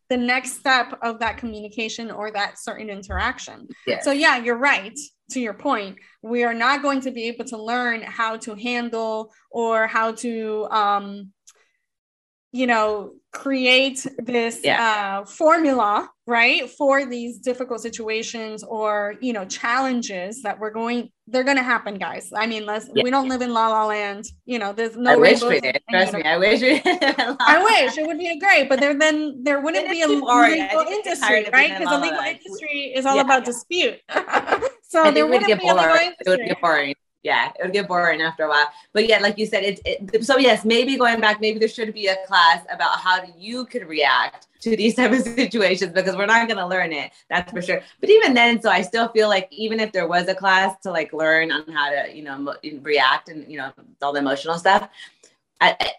The 0.08 0.16
next 0.16 0.58
step 0.58 0.98
of 1.02 1.20
that 1.20 1.36
communication 1.36 2.10
or 2.10 2.30
that 2.32 2.58
certain 2.58 2.90
interaction. 2.90 3.68
Yeah. 3.86 4.00
So 4.00 4.12
yeah, 4.12 4.38
you're 4.38 4.56
right 4.56 4.98
to 5.30 5.40
your 5.40 5.54
point, 5.54 5.96
we 6.22 6.44
are 6.44 6.54
not 6.54 6.82
going 6.82 7.00
to 7.02 7.10
be 7.10 7.24
able 7.24 7.44
to 7.46 7.62
learn 7.62 8.02
how 8.02 8.36
to 8.38 8.54
handle 8.54 9.32
or 9.50 9.86
how 9.86 10.12
to, 10.12 10.66
um, 10.70 11.32
you 12.52 12.66
know, 12.66 13.12
create 13.32 14.04
this 14.18 14.60
yeah. 14.64 15.20
uh, 15.20 15.24
formula, 15.24 16.10
right, 16.26 16.68
for 16.70 17.06
these 17.06 17.38
difficult 17.38 17.80
situations 17.80 18.64
or 18.64 19.14
you 19.20 19.32
know 19.32 19.44
challenges 19.44 20.42
that 20.42 20.58
we're 20.58 20.70
going. 20.70 21.10
They're 21.26 21.44
going 21.44 21.58
to 21.58 21.62
happen, 21.62 21.94
guys. 21.94 22.32
I 22.34 22.46
mean, 22.46 22.66
let's. 22.66 22.88
Yeah. 22.92 23.04
We 23.04 23.10
don't 23.10 23.28
live 23.28 23.40
in 23.40 23.52
La 23.52 23.68
La 23.68 23.86
Land. 23.86 24.24
You 24.46 24.58
know, 24.58 24.72
there's 24.72 24.96
no. 24.96 25.12
I 25.12 25.16
wish 25.16 25.42
we 25.42 25.60
did. 25.60 25.80
Trust 25.88 26.12
me, 26.12 26.22
I 26.22 26.38
wish 26.38 26.60
we. 26.60 26.82
I 26.84 27.62
wish 27.62 27.98
it 27.98 28.06
would 28.06 28.18
be 28.18 28.36
great, 28.38 28.68
but 28.68 28.80
there 28.80 28.98
then 28.98 29.42
there 29.44 29.60
wouldn't 29.60 29.88
be 29.90 30.02
a 30.02 30.08
legal 30.08 30.28
industry, 30.88 31.48
right? 31.52 31.78
Because 31.78 31.90
the 31.90 32.00
legal 32.00 32.20
industry 32.20 32.92
is 32.94 33.06
all 33.06 33.16
yeah. 33.16 33.22
about 33.22 33.44
dispute. 33.44 33.98
so 34.90 35.10
there 35.10 35.26
be 35.26 35.36
a 35.36 35.40
legal 35.40 35.68
industry. 35.68 36.16
It 36.26 36.28
would 36.28 36.40
get 36.40 36.60
boring 36.60 36.94
yeah, 37.22 37.50
it 37.58 37.62
would 37.62 37.72
get 37.72 37.86
boring 37.86 38.22
after 38.22 38.44
a 38.44 38.48
while. 38.48 38.66
But 38.92 39.06
yeah, 39.06 39.18
like 39.18 39.36
you 39.36 39.44
said, 39.44 39.62
it, 39.62 39.80
it, 39.84 40.24
so 40.24 40.38
yes, 40.38 40.64
maybe 40.64 40.96
going 40.96 41.20
back, 41.20 41.40
maybe 41.40 41.58
there 41.58 41.68
should 41.68 41.92
be 41.92 42.06
a 42.06 42.16
class 42.26 42.64
about 42.70 42.98
how 42.98 43.20
you 43.36 43.66
could 43.66 43.86
react 43.86 44.46
to 44.60 44.74
these 44.74 44.94
type 44.96 45.12
of 45.12 45.20
situations 45.20 45.92
because 45.92 46.16
we're 46.16 46.26
not 46.26 46.48
going 46.48 46.58
to 46.58 46.66
learn 46.66 46.92
it. 46.92 47.12
That's 47.28 47.52
for 47.52 47.60
sure. 47.60 47.82
But 48.00 48.08
even 48.08 48.32
then, 48.32 48.62
so 48.62 48.70
I 48.70 48.80
still 48.80 49.08
feel 49.08 49.28
like 49.28 49.48
even 49.50 49.80
if 49.80 49.92
there 49.92 50.08
was 50.08 50.28
a 50.28 50.34
class 50.34 50.78
to 50.82 50.90
like 50.90 51.12
learn 51.12 51.52
on 51.52 51.70
how 51.70 51.90
to, 51.90 52.14
you 52.14 52.24
know, 52.24 52.54
react 52.80 53.28
and 53.28 53.50
you 53.50 53.58
know 53.58 53.70
all 54.00 54.14
the 54.14 54.20
emotional 54.20 54.58
stuff, 54.58 54.88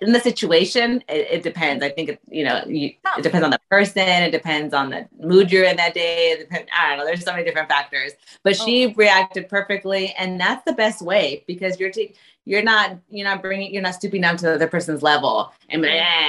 in 0.02 0.12
the 0.12 0.20
situation, 0.20 1.04
it, 1.08 1.28
it, 1.30 1.44
depends. 1.44 1.84
I 1.84 1.90
think 1.90 2.10
it, 2.10 2.20
you 2.28 2.44
know, 2.44 2.64
you, 2.66 2.94
it 3.18 3.22
depends 3.22 3.44
on 3.44 3.52
the 3.52 3.60
person. 3.70 4.08
It 4.08 4.32
depends 4.32 4.74
on 4.74 4.90
the 4.90 5.08
mood 5.20 5.52
you're 5.52 5.66
in 5.66 5.78
that 5.78 5.94
day. 5.94 6.36
Depends, 6.40 6.68
I 6.76 6.90
don't 6.90 6.98
know. 6.98 7.06
There's 7.06 7.24
so 7.24 7.32
many 7.32 7.44
different 7.44 7.70
factors. 7.70 8.14
But 8.44 8.60
oh. 8.60 8.66
she 8.66 8.88
reacted 8.98 9.50
perfectly, 9.50 10.16
and 10.18 10.40
that's 10.40 10.64
the 10.66 10.74
best 10.74 11.02
way 11.02 11.44
because 11.48 11.80
you're 11.80 11.92
taking 11.92 12.16
you're 12.46 12.64
not 12.64 12.98
you're 13.10 13.28
not 13.28 13.42
bringing 13.42 13.74
you're 13.74 13.84
not 13.84 13.96
stooping 13.96 14.22
down 14.22 14.38
to 14.38 14.46
the 14.46 14.56
other 14.56 14.68
person's 14.68 15.04
level 15.04 15.54
and 15.70 15.82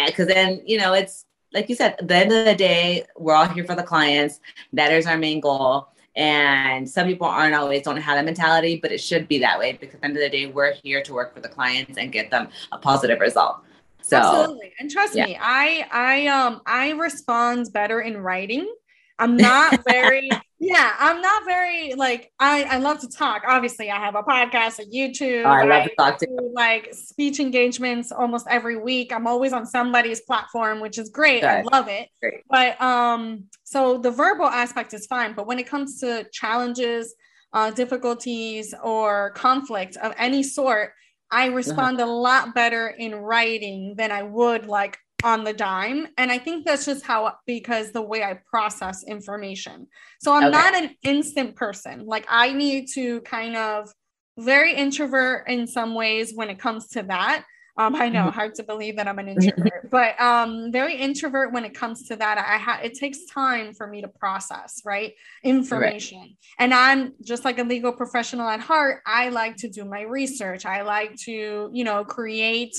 because 0.07 0.29
eh, 0.29 0.35
then 0.35 0.63
you 0.67 0.79
know 0.79 0.93
it's 0.93 1.25
like 1.55 1.69
you 1.69 1.75
said 1.75 1.97
at 1.99 2.07
the 2.07 2.15
end 2.15 2.33
of 2.33 2.45
the 2.45 2.55
day 2.55 3.05
we're 3.17 3.35
all 3.35 3.49
here 3.49 3.65
for 3.65 3.75
the 3.75 3.83
clients 3.83 4.41
that 4.73 4.93
is 4.93 5.07
our 5.07 5.17
main 5.17 5.41
goal 5.41 5.89
And 6.15 6.89
some 6.89 7.07
people 7.07 7.27
aren't 7.27 7.55
always 7.55 7.83
don't 7.83 7.97
have 7.97 8.17
that 8.17 8.25
mentality, 8.25 8.79
but 8.81 8.93
it 8.93 8.99
should 8.99 9.29
be 9.29 9.39
that 9.39 9.59
way 9.59 9.73
because 9.73 9.95
at 9.95 10.01
the 10.01 10.07
end 10.07 10.17
of 10.17 10.23
the 10.23 10.29
day, 10.29 10.47
we're 10.47 10.73
here 10.73 11.03
to 11.03 11.15
work 11.15 11.35
for 11.35 11.41
the 11.41 11.49
clients 11.49 11.97
and 11.97 12.13
get 12.13 12.31
them 12.31 12.49
a 12.71 12.79
positive 12.79 13.21
result. 13.21 13.63
So 14.03 14.19
absolutely. 14.19 14.75
And 14.79 14.91
trust 14.91 15.15
yeah. 15.15 15.27
me, 15.27 15.39
I 15.41 15.87
I 15.91 16.27
um 16.27 16.61
I 16.67 16.91
respond 16.91 17.73
better 17.73 18.01
in 18.01 18.19
writing. 18.19 18.73
I'm 19.19 19.37
not 19.37 19.83
very 19.89 20.31
yeah, 20.63 20.95
I'm 21.01 21.21
not 21.21 21.45
very 21.45 21.95
like 21.95 22.31
I 22.39 22.63
I 22.63 22.79
love 22.79 23.01
to 23.01 23.09
talk. 23.09 23.43
Obviously, 23.45 23.91
I 23.91 23.99
have 23.99 24.15
a 24.15 24.23
podcast, 24.23 24.79
a 24.79 24.85
YouTube. 24.85 25.45
Oh, 25.45 25.49
I 25.49 25.65
love 25.65 25.83
I 25.83 25.87
to 25.89 25.95
talk 25.97 26.19
to 26.19 26.29
like 26.55 26.95
speech 26.95 27.41
engagements 27.41 28.13
almost 28.13 28.47
every 28.49 28.77
week. 28.77 29.13
I'm 29.13 29.27
always 29.27 29.53
on 29.53 29.67
somebody's 29.67 30.21
platform, 30.21 30.79
which 30.79 30.99
is 30.99 31.09
great. 31.11 31.41
Good. 31.41 31.51
I 31.51 31.63
love 31.63 31.89
it. 31.89 32.09
Great. 32.21 32.45
But 32.49 32.81
um, 32.81 33.47
so 33.65 33.99
the 33.99 34.13
verbal 34.13 34.47
aspect 34.47 34.95
is 34.95 35.05
fine, 35.07 35.35
but 35.35 35.49
when 35.49 35.59
it 35.59 35.67
comes 35.67 35.99
to 35.99 36.29
challenges, 36.33 37.13
uh, 37.53 37.73
difficulties, 37.73 38.73
or 38.85 39.31
conflict 39.31 39.97
of 39.97 40.15
any 40.17 40.45
sort, 40.45 40.93
I 41.33 41.49
uh-huh. 41.49 41.57
respond 41.57 42.01
uh-huh. 42.01 42.09
a 42.09 42.13
lot 42.13 42.55
better 42.55 42.87
in 42.87 43.17
writing 43.17 43.95
than 43.97 44.13
I 44.13 44.23
would 44.23 44.67
like 44.67 44.97
on 45.25 45.45
the 45.45 45.53
dime. 45.53 46.09
And 46.19 46.31
I 46.31 46.39
think 46.39 46.67
that's 46.67 46.85
just 46.85 47.05
how, 47.05 47.35
because 47.47 47.93
the 47.93 48.03
way 48.03 48.23
I 48.23 48.39
process 48.49 49.05
information. 49.05 49.87
So 50.21 50.33
I'm 50.33 50.45
okay. 50.45 50.51
not 50.51 50.75
an 50.75 50.97
instant 51.03 51.57
person. 51.57 52.07
Like 52.07 52.27
I 52.29 52.53
need 52.53 52.89
to 52.95 53.21
kind 53.23 53.57
of 53.57 53.93
very 54.39 54.75
introvert 54.75 55.49
in 55.49 55.67
some 55.67 55.95
ways 55.95 56.33
when 56.35 56.51
it 56.51 56.59
comes 56.59 56.89
to 56.89 57.03
that. 57.05 57.45
Um, 57.79 57.95
I 57.95 58.11
know, 58.11 58.25
mm-hmm. 58.25 58.31
hard 58.31 58.55
to 58.57 58.65
believe 58.65 58.97
that 58.97 59.09
I'm 59.09 59.19
an 59.19 59.29
introvert, 59.29 59.89
but 59.91 60.21
um, 60.21 60.71
very 60.71 60.95
introvert 60.95 61.55
when 61.55 61.65
it 61.65 61.73
comes 61.73 62.07
to 62.09 62.17
that. 62.17 62.37
I 62.37 62.59
ha- 62.59 62.81
it 62.83 62.95
takes 62.95 63.25
time 63.25 63.73
for 63.73 63.87
me 63.87 64.03
to 64.03 64.09
process, 64.09 64.83
right, 64.85 65.15
information. 65.43 66.19
Right. 66.19 66.37
And 66.59 66.75
I'm 66.75 67.15
just 67.23 67.47
like 67.47 67.59
a 67.59 67.63
legal 67.63 67.93
professional 67.93 68.47
at 68.47 68.61
heart. 68.61 69.01
I 69.07 69.31
like 69.31 69.57
to 69.59 69.71
do 69.71 69.87
my 69.87 70.03
research. 70.03 70.67
I 70.67 70.83
like 70.83 71.17
to, 71.25 71.71
you 71.73 71.85
know, 71.85 72.05
create 72.05 72.77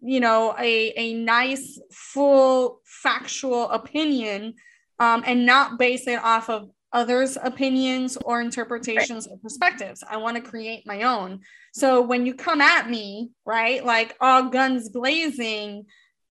you 0.00 0.20
know 0.20 0.54
a, 0.58 0.92
a 0.96 1.14
nice 1.14 1.80
full 1.92 2.80
factual 2.84 3.70
opinion 3.70 4.54
um, 4.98 5.22
and 5.26 5.46
not 5.46 5.78
base 5.78 6.06
it 6.06 6.22
off 6.22 6.50
of 6.50 6.70
others 6.92 7.38
opinions 7.42 8.18
or 8.24 8.40
interpretations 8.40 9.26
right. 9.26 9.34
or 9.34 9.38
perspectives 9.38 10.02
i 10.10 10.16
want 10.16 10.36
to 10.36 10.42
create 10.42 10.86
my 10.86 11.02
own 11.02 11.40
so 11.72 12.02
when 12.02 12.26
you 12.26 12.34
come 12.34 12.60
at 12.60 12.90
me 12.90 13.30
right 13.44 13.84
like 13.84 14.16
all 14.20 14.48
guns 14.48 14.88
blazing 14.88 15.84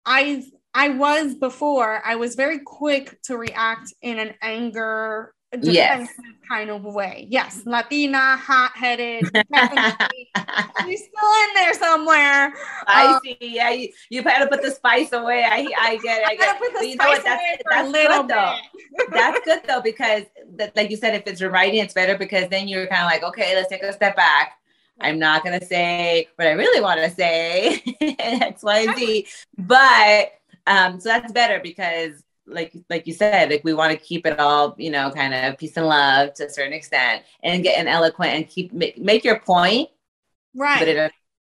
i 0.06 0.44
i 0.74 0.90
was 0.90 1.36
before 1.36 2.02
i 2.06 2.16
was 2.16 2.36
very 2.36 2.60
quick 2.60 3.22
to 3.22 3.38
react 3.38 3.94
in 4.02 4.20
an 4.20 4.34
anger 4.42 5.34
yes. 5.62 6.10
kind 6.48 6.70
of 6.70 6.84
way. 6.84 7.28
Yes, 7.30 7.62
Latina, 7.66 8.38
hot 8.38 8.72
headed. 8.76 9.24
She's 10.86 11.04
still 11.04 11.32
in 11.44 11.54
there 11.56 11.74
somewhere. 11.74 12.54
I 12.88 13.14
um, 13.14 13.20
see. 13.24 13.38
Yeah, 13.42 13.70
you, 13.72 13.90
you 14.10 14.22
gotta 14.24 14.48
put 14.48 14.62
the 14.62 14.72
spice 14.72 15.12
away. 15.14 15.44
I 15.44 15.68
I 15.80 15.98
get 15.98 16.22
it. 16.22 16.28
I 16.28 16.36
get 16.36 16.58
it. 16.62 16.90
you 16.90 16.96
know 16.96 17.08
what? 17.08 17.24
That's, 17.24 17.64
that's 17.70 17.92
good 17.92 18.28
though. 18.28 18.58
that's 19.12 19.46
good 19.46 19.62
though 19.68 19.82
because 19.82 20.24
that, 20.56 20.76
like 20.76 20.90
you 20.90 20.98
said, 20.98 21.16
if 21.16 21.24
it's 21.28 21.42
writing, 21.42 21.80
it's 21.80 21.94
better 21.94 22.18
because 22.18 22.50
then 22.50 22.68
you're 22.68 22.88
kind 22.88 23.04
of 23.04 23.12
like, 23.12 23.24
okay, 23.24 23.56
let's 23.56 23.70
take 23.70 23.84
a 23.84 23.94
step 23.94 24.16
back. 24.16 24.58
I'm 25.00 25.20
not 25.20 25.44
gonna 25.44 25.64
say 25.64 26.28
what 26.36 26.48
I 26.48 26.52
really 26.52 26.82
want 26.82 27.00
to 27.00 27.10
say, 27.10 27.82
X, 28.02 28.64
Y, 28.64 28.80
and 28.80 28.98
Z. 28.98 29.28
But 29.58 30.34
um, 30.68 31.00
so 31.00 31.10
that's 31.10 31.32
better 31.32 31.60
because 31.62 32.24
like 32.52 32.74
like 32.90 33.08
you 33.08 33.14
said, 33.14 33.50
like 33.50 33.64
we 33.64 33.74
want 33.74 33.92
to 33.92 33.98
keep 33.98 34.26
it 34.26 34.40
all, 34.40 34.76
you 34.78 34.92
know, 34.92 35.12
kind 35.12 35.34
of 35.34 35.58
peace 35.58 35.78
and 35.78 35.88
love 35.88 36.34
to 36.36 36.46
a 36.46 36.50
certain 36.50 36.74
extent, 36.74 37.24
and 37.44 37.64
get 37.64 37.80
an 37.80 37.88
eloquent 37.88 38.32
and 38.32 38.48
keep 38.48 38.74
make, 38.74 38.98
make 38.98 39.24
your 39.24 39.40
point. 39.40 39.90
Right. 40.56 40.88
It, 40.88 41.12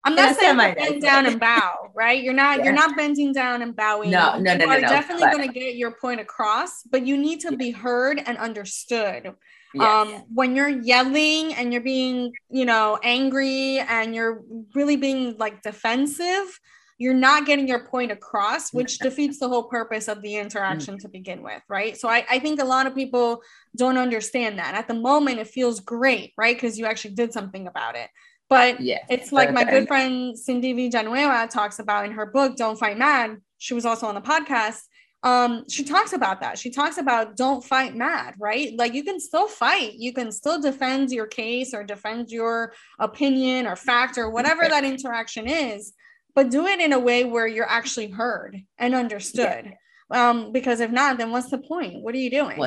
I'm 0.06 0.16
not 0.16 0.36
saying 0.36 0.58
bend 0.58 1.02
down 1.02 1.26
and 1.28 1.40
bow, 1.40 1.92
right? 1.94 2.22
You're 2.22 2.34
not 2.34 2.60
yeah. 2.60 2.66
you're 2.66 2.74
not 2.74 2.96
bending 2.98 3.34
down 3.34 3.62
and 3.62 3.76
bowing. 3.76 4.12
No, 4.12 4.38
no, 4.38 4.40
no, 4.40 4.52
you 4.52 4.58
no. 4.58 4.66
You're 4.66 4.82
no, 4.82 4.90
definitely 4.90 5.28
going 5.28 5.48
to 5.48 5.54
get 5.54 5.76
your 5.76 5.92
point 5.92 6.20
across, 6.20 6.84
but 6.84 7.06
you 7.06 7.18
need 7.18 7.40
to 7.42 7.52
yeah. 7.52 7.58
be 7.58 7.72
heard 7.72 8.22
and 8.26 8.38
understood. 8.38 9.34
Um, 9.80 10.24
when 10.32 10.56
you're 10.56 10.70
yelling 10.70 11.56
and 11.56 11.74
you're 11.74 11.82
being, 11.82 12.34
you 12.50 12.64
know, 12.64 13.00
angry 13.02 13.80
and 13.80 14.14
you're 14.14 14.44
really 14.76 14.98
being 14.98 15.36
like 15.38 15.64
defensive, 15.64 16.60
you're 16.98 17.14
not 17.14 17.46
getting 17.46 17.68
your 17.68 17.86
point 17.86 18.12
across, 18.12 18.72
which 18.74 19.00
defeats 19.00 19.40
the 19.40 19.48
whole 19.48 19.64
purpose 19.64 20.08
of 20.08 20.22
the 20.22 20.36
interaction 20.36 20.98
to 21.00 21.10
begin 21.10 21.42
with, 21.42 21.62
right? 21.68 21.98
So 21.98 22.08
I, 22.08 22.26
I 22.30 22.40
think 22.40 22.62
a 22.62 22.66
lot 22.66 22.88
of 22.88 22.96
people 22.96 23.42
don't 23.76 23.98
understand 23.98 24.60
that. 24.60 24.76
At 24.76 24.88
the 24.88 24.94
moment, 24.94 25.40
it 25.40 25.48
feels 25.48 25.80
great, 25.80 26.34
right? 26.38 26.56
Because 26.56 26.78
you 26.78 26.86
actually 26.86 27.16
did 27.16 27.34
something 27.34 27.68
about 27.68 27.96
it. 27.96 28.10
But 28.50 28.82
yes, 28.82 29.06
it's 29.10 29.32
like 29.32 29.52
my 29.52 29.64
good 29.64 29.88
friend 29.88 30.38
Cindy 30.38 30.74
Villanueva 30.74 31.48
talks 31.48 31.80
about 31.80 32.06
in 32.06 32.12
her 32.12 32.28
book, 32.28 32.56
Don't 32.56 32.78
Fight 32.78 32.98
Mad. 32.98 33.38
She 33.58 33.74
was 33.74 33.86
also 33.86 34.06
on 34.08 34.16
the 34.16 34.22
podcast. 34.22 34.82
Um, 35.24 35.64
she 35.70 35.86
talks 35.86 36.12
about 36.12 36.42
that. 36.42 36.60
She 36.60 36.70
talks 36.70 36.98
about 36.98 37.38
don't 37.38 37.64
fight 37.64 37.96
mad, 37.96 38.36
right? 38.38 38.74
Like 38.78 38.94
you 38.94 39.04
can 39.04 39.22
still 39.22 39.48
fight, 39.48 39.94
you 39.94 40.12
can 40.12 40.32
still 40.34 40.62
defend 40.62 41.12
your 41.12 41.28
case 41.28 41.74
or 41.74 41.84
defend 41.84 42.30
your 42.30 42.74
opinion 43.00 43.66
or 43.66 43.78
fact 43.78 44.18
or 44.18 44.30
whatever 44.30 44.68
that 44.68 44.84
interaction 44.84 45.48
is 45.48 45.94
but 46.36 46.50
do 46.50 46.66
it 46.66 46.80
in 46.80 46.94
a 46.94 47.00
way 47.00 47.24
where 47.26 47.48
you're 47.48 47.70
actually 47.70 48.10
heard 48.10 48.62
and 48.78 48.96
understood. 48.96 49.74
Yeah. 50.12 50.30
Um, 50.30 50.52
because 50.52 50.80
if 50.80 50.92
not, 50.92 51.18
then 51.18 51.32
what's 51.32 51.50
the 51.50 51.58
point? 51.58 52.02
What 52.02 52.14
are 52.14 52.20
you 52.20 52.30
doing? 52.30 52.60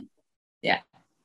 Yeah. 0.62 0.81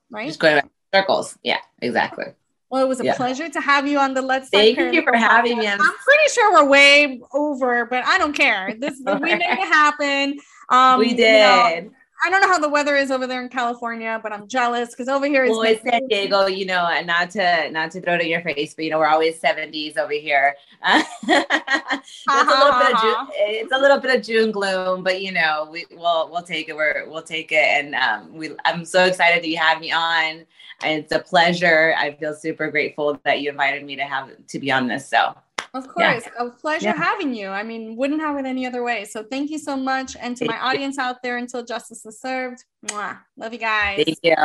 Right. 0.09 0.27
Just 0.27 0.39
going 0.39 0.55
back 0.55 0.69
circles. 0.93 1.37
Yeah, 1.43 1.59
exactly. 1.81 2.25
Well, 2.69 2.83
it 2.83 2.87
was 2.87 3.01
a 3.01 3.05
yeah. 3.05 3.15
pleasure 3.15 3.49
to 3.49 3.59
have 3.59 3.85
you 3.85 3.99
on 3.99 4.13
the 4.13 4.21
Let's 4.21 4.49
Thank 4.49 4.77
you 4.77 5.01
for 5.01 5.15
having 5.15 5.57
me. 5.57 5.67
I'm 5.67 5.77
pretty 5.77 6.29
sure 6.33 6.53
we're 6.53 6.69
way 6.69 7.21
over, 7.33 7.85
but 7.85 8.05
I 8.05 8.17
don't 8.17 8.33
care. 8.33 8.73
This 8.79 9.01
we 9.05 9.13
made 9.15 9.41
it 9.41 9.43
happen. 9.43 10.39
Um, 10.69 10.99
we 10.99 11.13
did. 11.13 11.19
You 11.19 11.89
know, 11.89 11.91
I 12.23 12.29
don't 12.29 12.41
know 12.41 12.47
how 12.47 12.59
the 12.59 12.69
weather 12.69 12.95
is 12.95 13.09
over 13.09 13.25
there 13.25 13.41
in 13.41 13.49
California, 13.49 14.19
but 14.21 14.31
I'm 14.31 14.47
jealous 14.47 14.89
because 14.91 15.07
over 15.07 15.25
here 15.25 15.43
it's 15.43 15.51
well, 15.51 15.63
it's 15.63 15.81
San 15.81 16.07
Diego, 16.07 16.45
you 16.45 16.67
know, 16.67 16.85
and 16.85 17.07
not 17.07 17.31
to 17.31 17.69
not 17.71 17.89
to 17.91 18.01
throw 18.01 18.15
it 18.15 18.21
in 18.21 18.27
your 18.27 18.41
face, 18.41 18.75
but 18.75 18.85
you 18.85 18.91
know, 18.91 18.99
we're 18.99 19.07
always 19.07 19.41
70s 19.41 19.97
over 19.97 20.13
here. 20.13 20.55
it's, 20.83 22.27
a 22.27 22.45
little 22.45 22.79
bit 22.79 22.93
of 22.93 23.01
June, 23.01 23.27
it's 23.37 23.73
a 23.73 23.77
little 23.77 23.99
bit 23.99 24.15
of 24.15 24.23
June 24.23 24.51
gloom, 24.51 25.03
but 25.03 25.21
you 25.21 25.31
know, 25.31 25.67
we 25.71 25.85
will 25.91 26.29
we'll 26.31 26.43
take 26.43 26.69
it. 26.69 26.75
We're 26.75 27.09
we'll 27.09 27.23
take 27.23 27.51
it, 27.51 27.57
and 27.57 27.95
um, 27.95 28.33
we 28.33 28.51
I'm 28.65 28.85
so 28.85 29.05
excited 29.05 29.41
that 29.43 29.49
you 29.49 29.57
had 29.57 29.79
me 29.79 29.91
on. 29.91 30.45
It's 30.83 31.11
a 31.11 31.19
pleasure. 31.19 31.95
I 31.97 32.13
feel 32.13 32.35
super 32.35 32.69
grateful 32.69 33.19
that 33.23 33.41
you 33.41 33.49
invited 33.49 33.83
me 33.83 33.95
to 33.95 34.03
have 34.03 34.29
to 34.47 34.59
be 34.59 34.71
on 34.71 34.87
this. 34.87 35.07
So 35.07 35.35
of 35.73 35.87
course. 35.87 36.25
Yeah. 36.25 36.45
A 36.45 36.49
pleasure 36.49 36.87
yeah. 36.87 36.97
having 36.97 37.33
you. 37.33 37.47
I 37.47 37.63
mean, 37.63 37.95
wouldn't 37.95 38.21
have 38.21 38.37
it 38.37 38.45
any 38.45 38.65
other 38.65 38.83
way. 38.83 39.05
So 39.05 39.23
thank 39.23 39.49
you 39.49 39.57
so 39.57 39.77
much. 39.77 40.15
And 40.17 40.35
to 40.37 40.45
thank 40.45 40.51
my 40.51 40.57
you. 40.57 40.63
audience 40.63 40.97
out 40.97 41.23
there, 41.23 41.37
until 41.37 41.63
justice 41.63 42.05
is 42.05 42.19
served, 42.19 42.65
mwah. 42.87 43.19
love 43.37 43.53
you 43.53 43.59
guys. 43.59 44.03
Thank 44.03 44.19
you. 44.21 44.35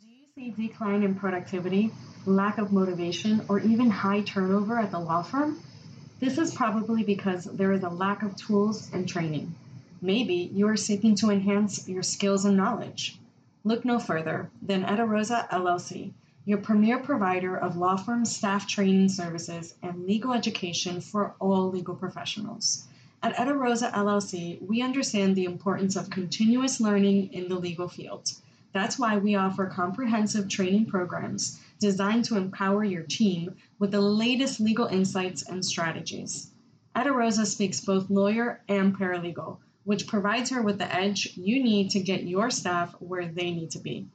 Do 0.00 0.08
you 0.08 0.26
see 0.34 0.50
decline 0.50 1.04
in 1.04 1.14
productivity, 1.14 1.92
lack 2.26 2.58
of 2.58 2.72
motivation, 2.72 3.44
or 3.48 3.60
even 3.60 3.88
high 3.88 4.22
turnover 4.22 4.78
at 4.78 4.90
the 4.90 4.98
law 4.98 5.22
firm? 5.22 5.60
This 6.18 6.38
is 6.38 6.54
probably 6.54 7.04
because 7.04 7.44
there 7.44 7.72
is 7.72 7.82
a 7.82 7.88
lack 7.88 8.22
of 8.22 8.36
tools 8.36 8.90
and 8.92 9.08
training. 9.08 9.54
Maybe 10.04 10.50
you 10.52 10.66
are 10.66 10.76
seeking 10.76 11.14
to 11.14 11.30
enhance 11.30 11.88
your 11.88 12.02
skills 12.02 12.44
and 12.44 12.56
knowledge. 12.56 13.20
Look 13.62 13.84
no 13.84 14.00
further 14.00 14.50
than 14.60 14.82
Rosa 14.82 15.46
LLC, 15.52 16.10
your 16.44 16.58
premier 16.58 16.98
provider 16.98 17.56
of 17.56 17.76
law 17.76 17.94
firm 17.94 18.24
staff 18.24 18.66
training 18.66 19.10
services 19.10 19.76
and 19.80 20.04
legal 20.04 20.32
education 20.32 21.00
for 21.00 21.36
all 21.38 21.70
legal 21.70 21.94
professionals. 21.94 22.88
At 23.22 23.46
Rosa 23.46 23.92
LLC, 23.94 24.60
we 24.60 24.82
understand 24.82 25.36
the 25.36 25.44
importance 25.44 25.94
of 25.94 26.10
continuous 26.10 26.80
learning 26.80 27.32
in 27.32 27.48
the 27.48 27.54
legal 27.54 27.86
field. 27.86 28.32
That's 28.72 28.98
why 28.98 29.18
we 29.18 29.36
offer 29.36 29.66
comprehensive 29.66 30.48
training 30.48 30.86
programs 30.86 31.60
designed 31.78 32.24
to 32.24 32.36
empower 32.36 32.82
your 32.82 33.04
team 33.04 33.54
with 33.78 33.92
the 33.92 34.00
latest 34.00 34.58
legal 34.58 34.86
insights 34.86 35.44
and 35.44 35.64
strategies. 35.64 36.50
Rosa 36.96 37.46
speaks 37.46 37.80
both 37.80 38.10
lawyer 38.10 38.62
and 38.66 38.98
paralegal 38.98 39.58
which 39.84 40.06
provides 40.06 40.50
her 40.50 40.62
with 40.62 40.78
the 40.78 40.94
edge 40.94 41.36
you 41.36 41.62
need 41.62 41.90
to 41.90 42.00
get 42.00 42.22
your 42.22 42.50
staff 42.50 42.94
where 43.00 43.26
they 43.26 43.50
need 43.50 43.70
to 43.70 43.78
be. 43.78 44.06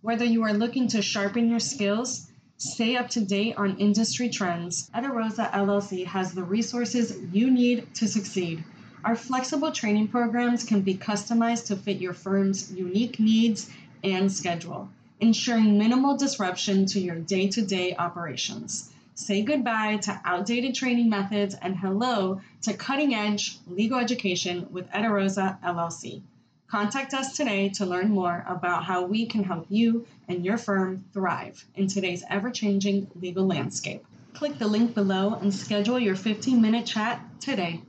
Whether 0.00 0.24
you 0.24 0.42
are 0.42 0.52
looking 0.52 0.88
to 0.88 1.02
sharpen 1.02 1.48
your 1.48 1.60
skills, 1.60 2.28
stay 2.56 2.96
up 2.96 3.08
to 3.10 3.20
date 3.20 3.56
on 3.56 3.78
industry 3.78 4.28
trends, 4.28 4.90
Rosa 4.94 5.50
LLC 5.52 6.06
has 6.06 6.32
the 6.32 6.42
resources 6.42 7.16
you 7.32 7.50
need 7.50 7.94
to 7.94 8.08
succeed. 8.08 8.64
Our 9.04 9.16
flexible 9.16 9.72
training 9.72 10.08
programs 10.08 10.64
can 10.64 10.82
be 10.82 10.94
customized 10.94 11.66
to 11.66 11.76
fit 11.76 11.98
your 11.98 12.14
firm's 12.14 12.72
unique 12.72 13.18
needs 13.18 13.68
and 14.04 14.30
schedule, 14.30 14.88
ensuring 15.20 15.78
minimal 15.78 16.16
disruption 16.16 16.86
to 16.86 17.00
your 17.00 17.16
day 17.16 17.48
to 17.48 17.62
day 17.62 17.96
operations. 17.96 18.91
Say 19.22 19.42
goodbye 19.42 19.98
to 19.98 20.20
outdated 20.24 20.74
training 20.74 21.08
methods 21.08 21.54
and 21.54 21.76
hello 21.76 22.40
to 22.62 22.74
cutting 22.74 23.14
edge 23.14 23.56
legal 23.68 24.00
education 24.00 24.66
with 24.72 24.88
Etta 24.92 25.08
Rosa 25.10 25.60
LLC. 25.64 26.22
Contact 26.66 27.14
us 27.14 27.36
today 27.36 27.68
to 27.68 27.86
learn 27.86 28.10
more 28.10 28.44
about 28.48 28.82
how 28.82 29.04
we 29.04 29.26
can 29.26 29.44
help 29.44 29.66
you 29.68 30.08
and 30.26 30.44
your 30.44 30.58
firm 30.58 31.04
thrive 31.12 31.64
in 31.76 31.86
today's 31.86 32.24
ever 32.28 32.50
changing 32.50 33.12
legal 33.14 33.46
landscape. 33.46 34.04
Click 34.34 34.58
the 34.58 34.66
link 34.66 34.92
below 34.92 35.34
and 35.34 35.54
schedule 35.54 36.00
your 36.00 36.16
15 36.16 36.60
minute 36.60 36.84
chat 36.84 37.24
today. 37.38 37.80